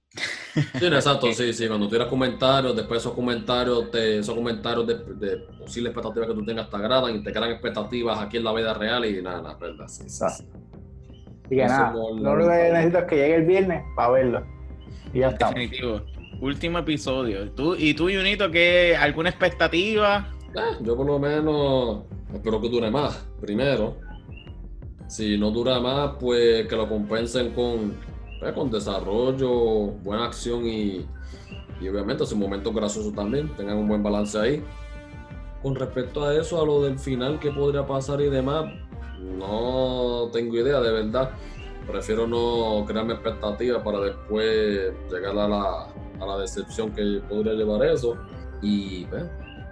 [0.54, 1.66] Sí, exacto, sí, sí.
[1.66, 6.44] Cuando tiras comentarios, después esos comentarios, te, esos comentarios de, de posibles expectativas que tú
[6.44, 9.56] tengas te agradan y te crean expectativas aquí en la vida real y nada, nada,
[9.58, 9.88] verdad.
[9.88, 10.44] Sí, sí, Exacto.
[10.44, 10.50] sí.
[11.44, 14.46] así que nada, lo único que necesito es que llegue el viernes para verlo.
[15.12, 15.54] Y ya estamos.
[15.56, 16.02] Definitivo.
[16.40, 17.50] Último episodio.
[17.50, 20.32] ¿Tú, ¿Y tú, Junito, qué, alguna expectativa?
[20.54, 22.02] Eh, yo por lo menos
[22.32, 23.96] espero que dure más, primero.
[25.08, 27.94] Si no dura más, pues que lo compensen con,
[28.40, 29.50] pues, con desarrollo,
[30.02, 31.06] buena acción y,
[31.80, 34.64] y obviamente sus momentos graciosos también, tengan un buen balance ahí.
[35.62, 38.66] Con respecto a eso, a lo del final que podría pasar y demás,
[39.38, 41.30] no tengo idea de verdad.
[41.86, 45.88] Prefiero no crearme expectativas para después llegar a la,
[46.20, 48.16] a la decepción que podría llevar eso.
[48.62, 49.24] Y pues,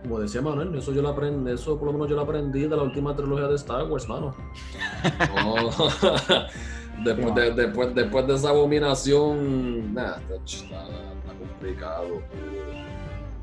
[0.02, 2.76] como decía Manuel, eso yo lo aprendí, eso por lo menos yo lo aprendí de
[2.76, 4.34] la última trilogía de Star Wars, mano.
[5.44, 5.54] No.
[7.04, 12.22] después, de, después, después de esa abominación, nada, está, está- está complicado.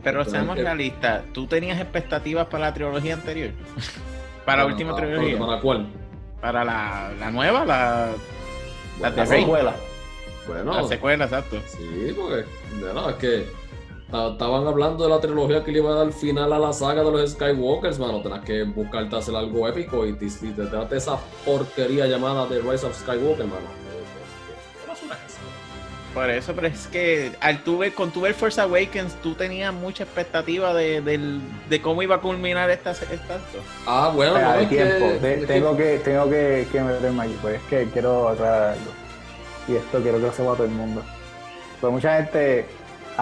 [0.03, 0.63] Pero Entonces, seamos ¿qué?
[0.63, 1.23] realistas.
[1.33, 3.51] ¿Tú tenías expectativas para la trilogía anterior?
[4.45, 5.37] para la última para- trilogía.
[5.39, 5.87] ¿Para cuál?
[6.41, 8.11] Para la, la nueva, la,
[9.01, 9.75] La de La secuela.
[10.47, 11.57] Bueno, la secuela, exacto.
[11.67, 12.45] sí, porque
[12.83, 13.47] de nada, es que
[14.11, 17.11] estaban hablando de la trilogía que le iba a dar final a la saga de
[17.11, 18.21] los Skywalkers, mano.
[18.21, 22.59] Tenés que buscarte hacer algo épico y te, y te trate esa porquería llamada The
[22.59, 23.67] Rise of Skywalker, mano.
[26.13, 29.71] Por eso, pero es que al tu ver, con tu ver Force Awakens, tú tenías
[29.71, 31.01] mucha expectativa de,
[31.69, 33.35] de cómo iba a culminar esta, esto.
[33.85, 35.07] Ah, bueno, Espera, no, de es tiempo.
[35.07, 38.91] que- de- tengo que, tengo que, que meterme aquí, pues es que quiero aclarar algo.
[39.67, 41.03] Y esto quiero que lo sepa todo el mundo.
[41.79, 42.65] Pues mucha gente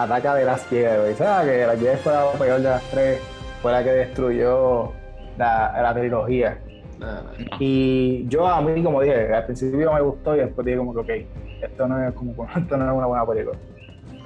[0.02, 1.50] ataca de las Jedi, ¿sabes?
[1.50, 3.20] Que la Jedi fue la peor de las tres,
[3.62, 4.92] fue la que destruyó
[5.36, 6.58] la, la trilogía.
[6.98, 7.20] Nah.
[7.60, 11.00] Y yo a mí, como dije, al principio me gustó y después dije como que,
[11.00, 13.58] ok, esto no es, como, esto no es una buena película.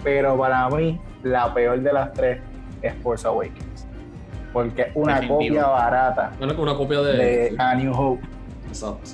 [0.03, 2.41] Pero para mí, la peor de las tres
[2.81, 3.87] es Force Awakens.
[4.53, 5.39] Porque es una Definitivo.
[5.63, 7.17] copia barata Bueno, que una copia de.
[7.17, 8.23] de A New Hope.
[8.69, 9.11] Exacto.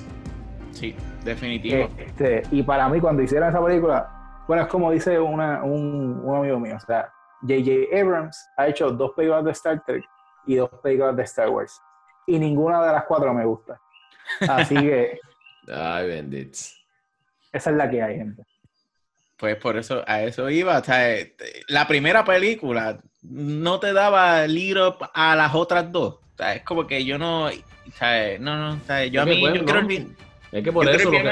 [0.71, 1.87] Sí, definitivo.
[1.97, 4.09] Este, y para mí, cuando hicieron esa película,
[4.49, 7.95] bueno, es como dice una- un, un amigo mío, o sea, J.J.
[8.01, 10.03] Abrams ha hecho dos películas de Star Trek
[10.47, 11.79] y dos películas de Star Wars.
[12.25, 13.79] Y ninguna de las cuatro me gusta.
[14.49, 15.19] Así que
[15.71, 16.57] Ay, bendito.
[17.51, 18.43] esa es la que hay, gente.
[19.37, 20.79] Pues por eso, a eso iba.
[20.79, 21.35] O sea, eh,
[21.67, 26.15] la primera película no te daba lead up a las otras dos.
[26.15, 27.45] O sea, es como que yo no.
[27.45, 28.77] O sea, no, no.
[28.77, 29.87] O sea, yo a mí, bueno, yo no,
[30.51, 31.29] Es que yo por eso, lo que,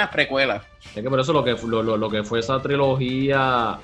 [0.96, 3.78] es que por eso lo que, lo, lo- lo que fue esa trilogía,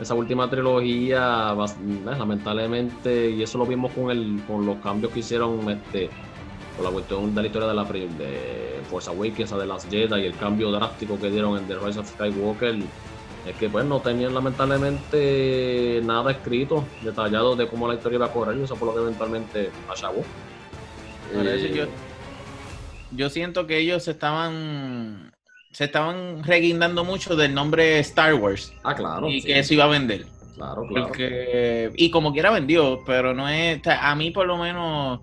[0.00, 5.20] esa última trilogía, eh, lamentablemente, y eso lo vimos con el, con los cambios que
[5.20, 6.10] hicieron este,
[6.76, 10.26] con la cuestión de la historia de la de Force Awakens, de las Jedi y
[10.26, 12.76] el cambio drástico que dieron en The Rise of Skywalker.
[13.46, 18.32] Es que pues no tenían lamentablemente nada escrito, detallado de cómo la historia iba a
[18.32, 20.22] correr, y eso fue lo que eventualmente acabó.
[21.32, 21.84] Por eso yo,
[23.12, 25.32] yo siento que ellos se estaban
[25.72, 29.28] se estaban reguindando mucho del nombre Star Wars Ah, claro.
[29.28, 30.24] y sí, que eso iba a vender.
[30.54, 31.08] Claro, claro.
[31.08, 35.20] Porque, y como quiera vendió, pero no es, a mí por lo menos,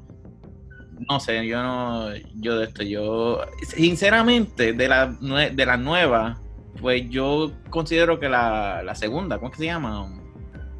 [1.10, 6.38] no sé, yo no, yo de esto, yo, sinceramente, de la, de las nuevas,
[6.80, 10.08] pues yo considero que la, la segunda, ¿cómo es que se llama?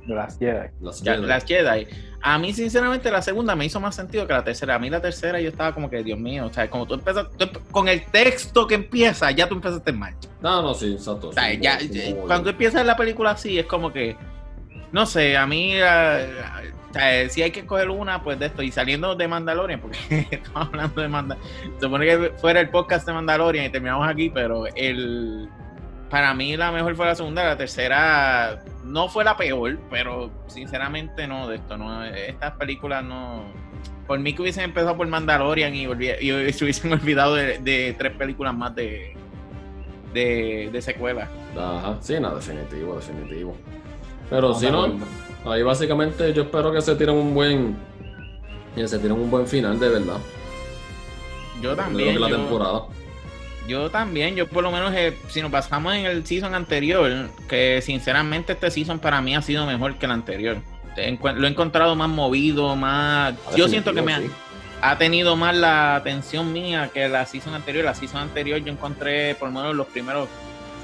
[0.06, 0.68] Las Jedi.
[0.82, 1.26] Las Ya- Jedi.
[1.28, 1.88] Las Jedi.
[2.26, 4.76] A mí, sinceramente, la segunda me hizo más sentido que la tercera.
[4.76, 7.28] A mí la tercera yo estaba como que, Dios mío, o sea, como tú empiezas,
[7.38, 10.16] tú con el texto que empieza, ya tú empezaste mal.
[10.42, 11.30] No, no, sí, exacto.
[11.30, 14.16] O sea, sí, ya, sí, ya- sí, cuando empieza la película así, es como que,
[14.94, 16.30] no sé, a mí, eh,
[16.90, 19.98] o sea, si hay que escoger una, pues de esto, y saliendo de Mandalorian, porque
[20.32, 24.30] estamos hablando de Mandalorian, se supone que fuera el podcast de Mandalorian y terminamos aquí,
[24.30, 25.50] pero el,
[26.14, 31.26] para mí la mejor fue la segunda, la tercera no fue la peor, pero sinceramente
[31.26, 33.42] no, de esto, no, estas películas no...
[34.06, 38.16] Por mí que hubiesen empezado por Mandalorian y, y se hubiesen olvidado de, de tres
[38.16, 39.16] películas más de,
[40.14, 41.30] de, de secuela.
[41.58, 43.58] Ajá, sí, no, definitivo, definitivo.
[44.30, 45.00] Pero No, si no,
[45.52, 47.76] ahí básicamente yo espero que se tiren un buen.
[48.76, 50.18] Que se tiren un buen final, de verdad.
[51.60, 52.14] Yo de lo también.
[52.14, 52.82] que la yo, temporada.
[53.68, 54.36] Yo también.
[54.36, 58.72] Yo por lo menos, eh, si nos basamos en el season anterior, que sinceramente este
[58.72, 60.58] season para mí ha sido mejor que el anterior.
[60.96, 63.34] Lo he encontrado más movido, más...
[63.48, 64.14] Ah, Yo siento que me
[64.82, 67.86] ha, tenido más la atención mía que la season anterior.
[67.86, 70.28] La season anterior yo encontré por lo menos los primeros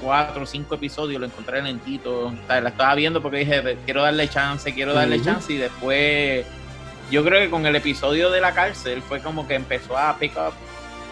[0.02, 2.32] cuatro o cinco episodios, lo encontré lentito.
[2.48, 5.52] La estaba viendo porque dije, quiero darle chance, quiero darle chance.
[5.52, 6.44] Y después,
[7.10, 10.32] yo creo que con el episodio de la cárcel fue como que empezó a pick
[10.36, 10.54] up,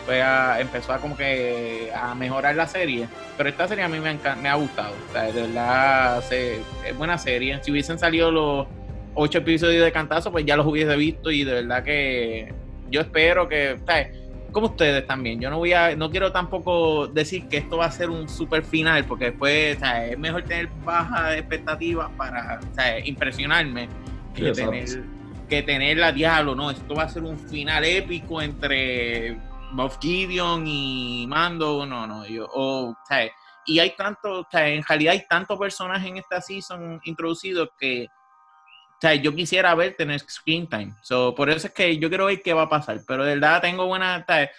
[0.09, 3.07] fue a- empezó a como que a mejorar la serie.
[3.37, 4.95] Pero esta serie a mí me, me ha gustado.
[5.07, 7.59] O sea, de verdad, se- es buena serie.
[7.63, 8.67] Si hubiesen salido los
[9.15, 12.55] ocho episodios de cantazo, pues ya los hubiese visto y de verdad que
[12.91, 14.17] yo espero que, ¿sabes?
[14.51, 17.91] como ustedes también, yo no voy a, no quiero tampoco decir que esto va a
[17.91, 20.13] ser un super final, porque después, ¿sabes?
[20.13, 23.07] es mejor tener bajas expectativas para, ¿sabes?
[23.07, 23.89] impresionarme
[24.35, 24.85] Sí, que tener,
[25.51, 29.37] que tener la diablo, no, esto va a ser un final épico entre
[29.73, 33.33] Moff Gideon y Mando, no, no, yo, o, ¿sabes?
[33.67, 38.09] y hay tanto, o sea, en realidad hay tantos personajes en esta season introducidos que
[38.99, 40.93] o sea, yo quisiera ver tener screen time.
[41.03, 43.01] So, por eso es que yo quiero ver qué va a pasar.
[43.07, 44.19] Pero de verdad tengo buena.
[44.19, 44.51] o sea,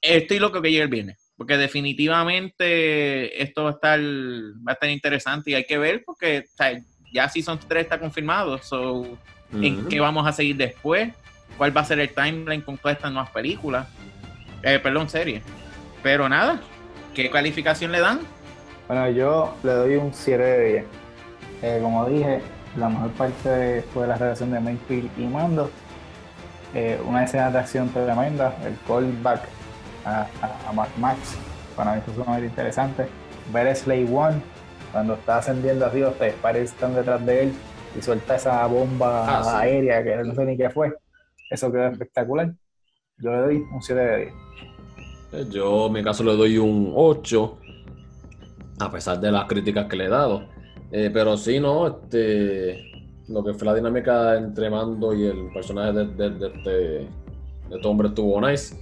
[0.00, 1.32] estoy loco que llegue el viernes.
[1.36, 6.44] Porque definitivamente esto va a estar, va a estar interesante y hay que ver porque
[6.46, 6.80] o sea,
[7.12, 8.58] ya Season 3 está confirmado.
[8.58, 9.18] So,
[9.54, 11.12] ¿En qué vamos a seguir después?
[11.60, 13.86] ¿Cuál va a ser el timeline con todas estas nuevas películas?
[14.62, 15.42] Eh, perdón, serie.
[16.02, 16.58] Pero nada,
[17.14, 18.20] ¿qué calificación le dan?
[18.88, 20.84] Bueno, yo le doy un 7 de 10.
[21.60, 22.40] Eh, como dije,
[22.78, 25.70] la mejor parte fue la relación de Mayfield y Mando.
[26.74, 29.42] Eh, una escena de acción tremenda, el callback
[30.06, 31.36] a, a, a Mad Max,
[31.76, 33.06] para mí fue sumamente interesante.
[33.52, 34.40] Ver Slave One,
[34.92, 37.52] cuando está ascendiendo los tres pares están detrás de él
[37.98, 39.50] y suelta esa bomba Ah, sí.
[39.68, 40.94] aérea que no sé ni qué fue.
[41.50, 42.54] Eso quedó espectacular.
[43.18, 44.32] Yo le doy un 7 de 10.
[45.32, 47.58] Eh, Yo en mi caso le doy un 8,
[48.78, 50.44] a pesar de las críticas que le he dado.
[50.92, 52.90] Eh, pero sí, no, este,
[53.28, 57.08] lo que fue la dinámica entre Mando y el personaje de, de- este, de
[57.76, 58.74] este hombre estuvo nice.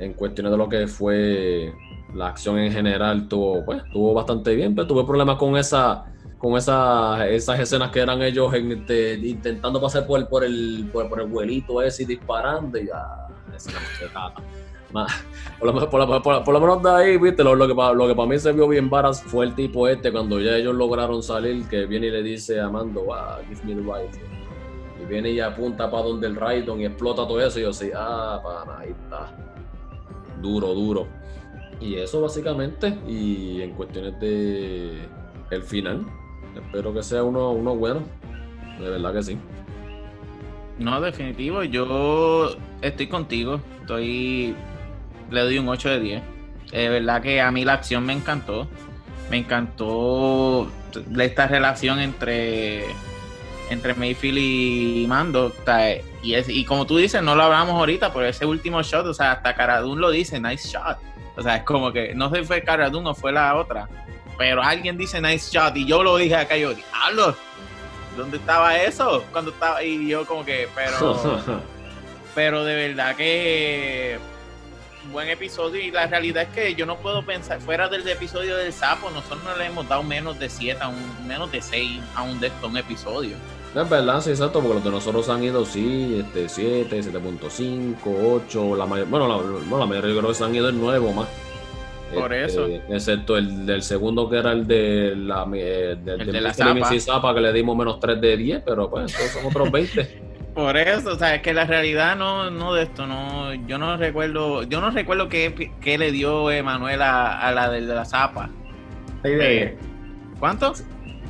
[0.00, 1.72] En cuestiones de lo que fue
[2.14, 6.06] la acción en general, tuvo, pues, tuvo bastante bien, pero tuve problemas con esa,
[6.38, 11.20] con esas, esas escenas que eran ellos este, intentando pasar por el, por el, por,
[11.20, 13.72] el vuelito ese y disparando y ya, esa
[15.58, 18.14] por, lo, por, por, por, lo menos de ahí, viste, lo, lo, que, lo que
[18.14, 21.68] para mí se vio bien varas fue el tipo este cuando ya ellos lograron salir,
[21.68, 24.22] que viene y le dice a Mando, wow, give me the rifle.
[25.00, 27.90] Y viene y apunta para donde el Raidon y explota todo eso y yo así,
[27.94, 29.30] ah, para, ahí está.
[30.40, 31.06] Duro, duro.
[31.80, 35.06] Y eso básicamente, y en cuestiones de
[35.50, 36.06] el final,
[36.54, 38.02] espero que sea uno, uno bueno.
[38.80, 39.38] De verdad que sí.
[40.78, 43.60] No, definitivo, yo estoy contigo.
[43.80, 44.54] Estoy.
[45.30, 46.22] Le doy un 8 de 10.
[46.72, 48.68] Es verdad que a mí la acción me encantó.
[49.30, 50.70] Me encantó
[51.18, 52.84] esta relación entre.
[53.70, 55.52] Entre Mayfield y Mando.
[56.22, 59.12] Y, es, y como tú dices, no lo hablamos ahorita, pero ese último shot, o
[59.12, 60.96] sea, hasta Caradun lo dice, nice shot.
[61.36, 63.88] O sea, es como que no sé si fue Caradun o fue la otra.
[64.38, 67.34] Pero alguien dice nice shot y yo lo dije acá yo, diablo,
[68.16, 69.24] ¿dónde estaba eso?
[69.32, 71.42] Cuando estaba y yo como que, pero
[72.36, 74.18] pero de verdad que
[75.12, 78.72] buen episodio y la realidad es que yo no puedo pensar fuera del episodio del
[78.72, 82.22] sapo, nosotros no le hemos dado menos de 7 a un menos de 6 a
[82.22, 83.36] un de estos un episodio.
[83.74, 88.76] Es verdad, sí, exacto, porque los de nosotros han ido, sí, este, 7, 7.5, 8,
[88.76, 91.12] la mayor, bueno, la, bueno, la mayoría yo creo que se han ido en nuevo
[91.12, 91.28] más.
[92.14, 92.66] Por eso.
[92.66, 96.54] Este, excepto el del segundo que era el de la, eh, del, el de la
[96.54, 96.98] Zapa.
[97.00, 100.28] Zapa, que le dimos menos 3 de 10, pero pues esos son otros 20.
[100.54, 103.96] Por eso, o sea, es que la realidad no, no de esto, no, yo no
[103.96, 108.50] recuerdo, yo no recuerdo qué, qué le dio Emanuel a, a la de, la Zapa.
[109.22, 109.74] 6 de 10.
[110.40, 110.72] ¿Cuánto?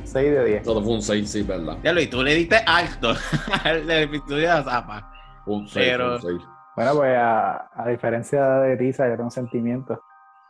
[0.05, 0.63] 6 de 10.
[0.63, 1.77] Todo fue un 6, sí, verdad.
[1.83, 3.13] Ya lo, y tú le diste alto
[3.63, 5.11] al del de la Zapa.
[5.45, 6.33] Un 6, Pero- un 6.
[6.75, 9.99] Bueno, pues a, a diferencia de Risa, yo tengo sentimientos.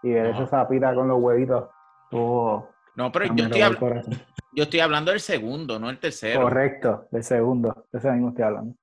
[0.04, 0.44] Y ver Ajá.
[0.44, 1.70] esa zapita con los huevitos,
[2.06, 2.70] estuvo.
[2.96, 3.62] No, pero yo estoy,
[4.54, 6.42] yo estoy hablando del segundo, no el tercero.
[6.42, 7.86] Correcto, del segundo.
[7.92, 8.76] De ese mismo estoy hablando.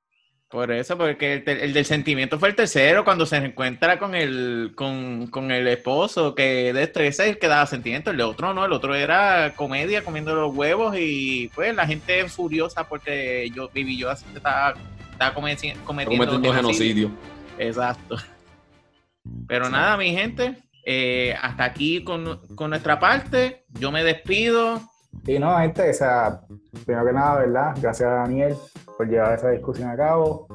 [0.48, 4.74] Por eso, porque el, el del sentimiento fue el tercero, cuando se encuentra con el,
[4.76, 8.54] con, con el esposo, que de este ese es el que daba sentimiento, el otro
[8.54, 13.68] no, el otro era comedia, comiendo los huevos, y pues la gente furiosa porque yo
[13.74, 14.74] viví yo así estaba,
[15.10, 17.10] estaba cometiendo, cometiendo genocidio.
[17.58, 18.16] Exacto.
[19.48, 24.80] Pero nada, mi gente, eh, hasta aquí con, con nuestra parte, yo me despido.
[25.26, 26.42] Y no, gente, o sea,
[26.84, 27.74] primero que nada, ¿verdad?
[27.80, 28.54] Gracias a Daniel
[28.96, 30.46] por llevar esa discusión a cabo.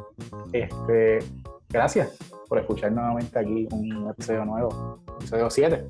[0.54, 1.20] Este,
[1.68, 2.18] gracias
[2.48, 5.90] por escuchar nuevamente aquí un episodio nuevo, episodio 7,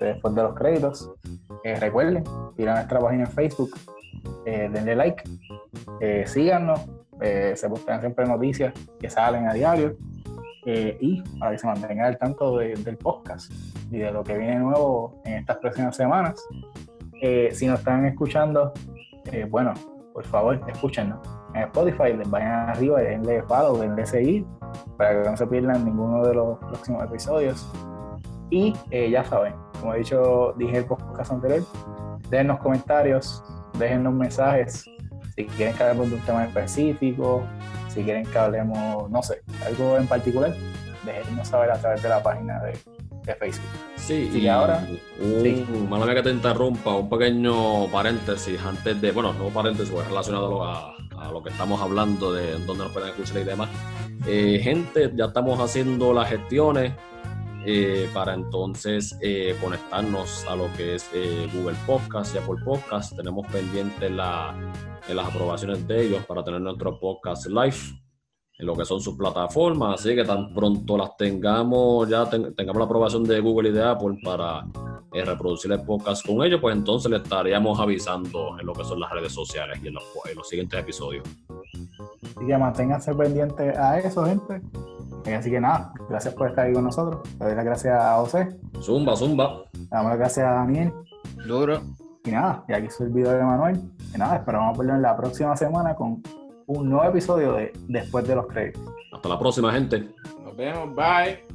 [0.00, 1.12] después de los créditos.
[1.62, 2.24] Eh, recuerden,
[2.58, 3.78] ir a nuestra página en Facebook,
[4.46, 5.22] eh, denle like,
[6.26, 6.80] síganos,
[7.20, 9.96] se postean siempre noticias que salen a diario.
[10.66, 13.50] Eh, y para que se mantengan al tanto de- del podcast
[13.90, 16.44] y de lo que viene nuevo en estas próximas semanas.
[17.22, 18.72] Eh, si nos están escuchando,
[19.32, 19.72] eh, bueno,
[20.12, 21.18] por favor, escúchenos.
[21.54, 24.44] En Spotify, les vayan arriba, denle follow, denle seguir,
[24.98, 27.66] para que no se pierdan ninguno de los próximos episodios.
[28.50, 31.62] Y eh, ya saben, como he dicho, dije el podcast anterior,
[32.28, 33.42] déjennos comentarios,
[33.78, 34.84] déjennos mensajes,
[35.36, 37.44] si quieren que hablemos de un tema específico,
[37.88, 40.54] si quieren que hablemos, no sé, algo en particular,
[41.04, 42.72] déjennos saber a través de la página de,
[43.24, 43.66] de Facebook.
[43.96, 44.86] Sí, y ahora-
[45.20, 45.66] Un, sí.
[45.88, 50.46] mala que te interrumpa, un pequeño paréntesis antes de, bueno, no paréntesis, porque es relacionado
[50.64, 53.68] a lo, a, a lo que estamos hablando de dónde nos pueden escuchar y demás.
[54.26, 56.92] Eh, gente, ya estamos haciendo las gestiones
[57.66, 63.16] eh, para entonces eh, conectarnos a lo que es eh, Google Podcast y Apple Podcast.
[63.16, 64.54] Tenemos pendiente la,
[65.08, 67.76] en las aprobaciones de ellos para tener nuestro podcast live
[68.58, 72.78] en lo que son sus plataformas, así que tan pronto las tengamos, ya ten- tengamos
[72.78, 74.64] la aprobación de Google y de Apple para
[75.12, 79.10] reproducir el podcast con ellos, pues entonces le estaríamos avisando en lo que son las
[79.10, 81.24] redes sociales y en los, los siguientes episodios.
[82.36, 84.60] Así que manténganse pendientes a eso, gente.
[85.34, 87.20] Así que nada, gracias por estar ahí con nosotros.
[87.38, 88.48] Le doy las gracias a José,
[88.80, 89.64] Zumba, zumba.
[89.72, 90.92] le damos las gracias a Daniel.
[91.46, 91.80] Duro.
[92.24, 93.80] Y nada, y aquí soy el video de Manuel.
[94.14, 96.22] Y nada, esperamos verlo en la próxima semana con
[96.66, 98.82] un nuevo episodio de Después de los Créditos.
[99.12, 100.08] Hasta la próxima, gente.
[100.42, 101.45] Nos vemos, bye.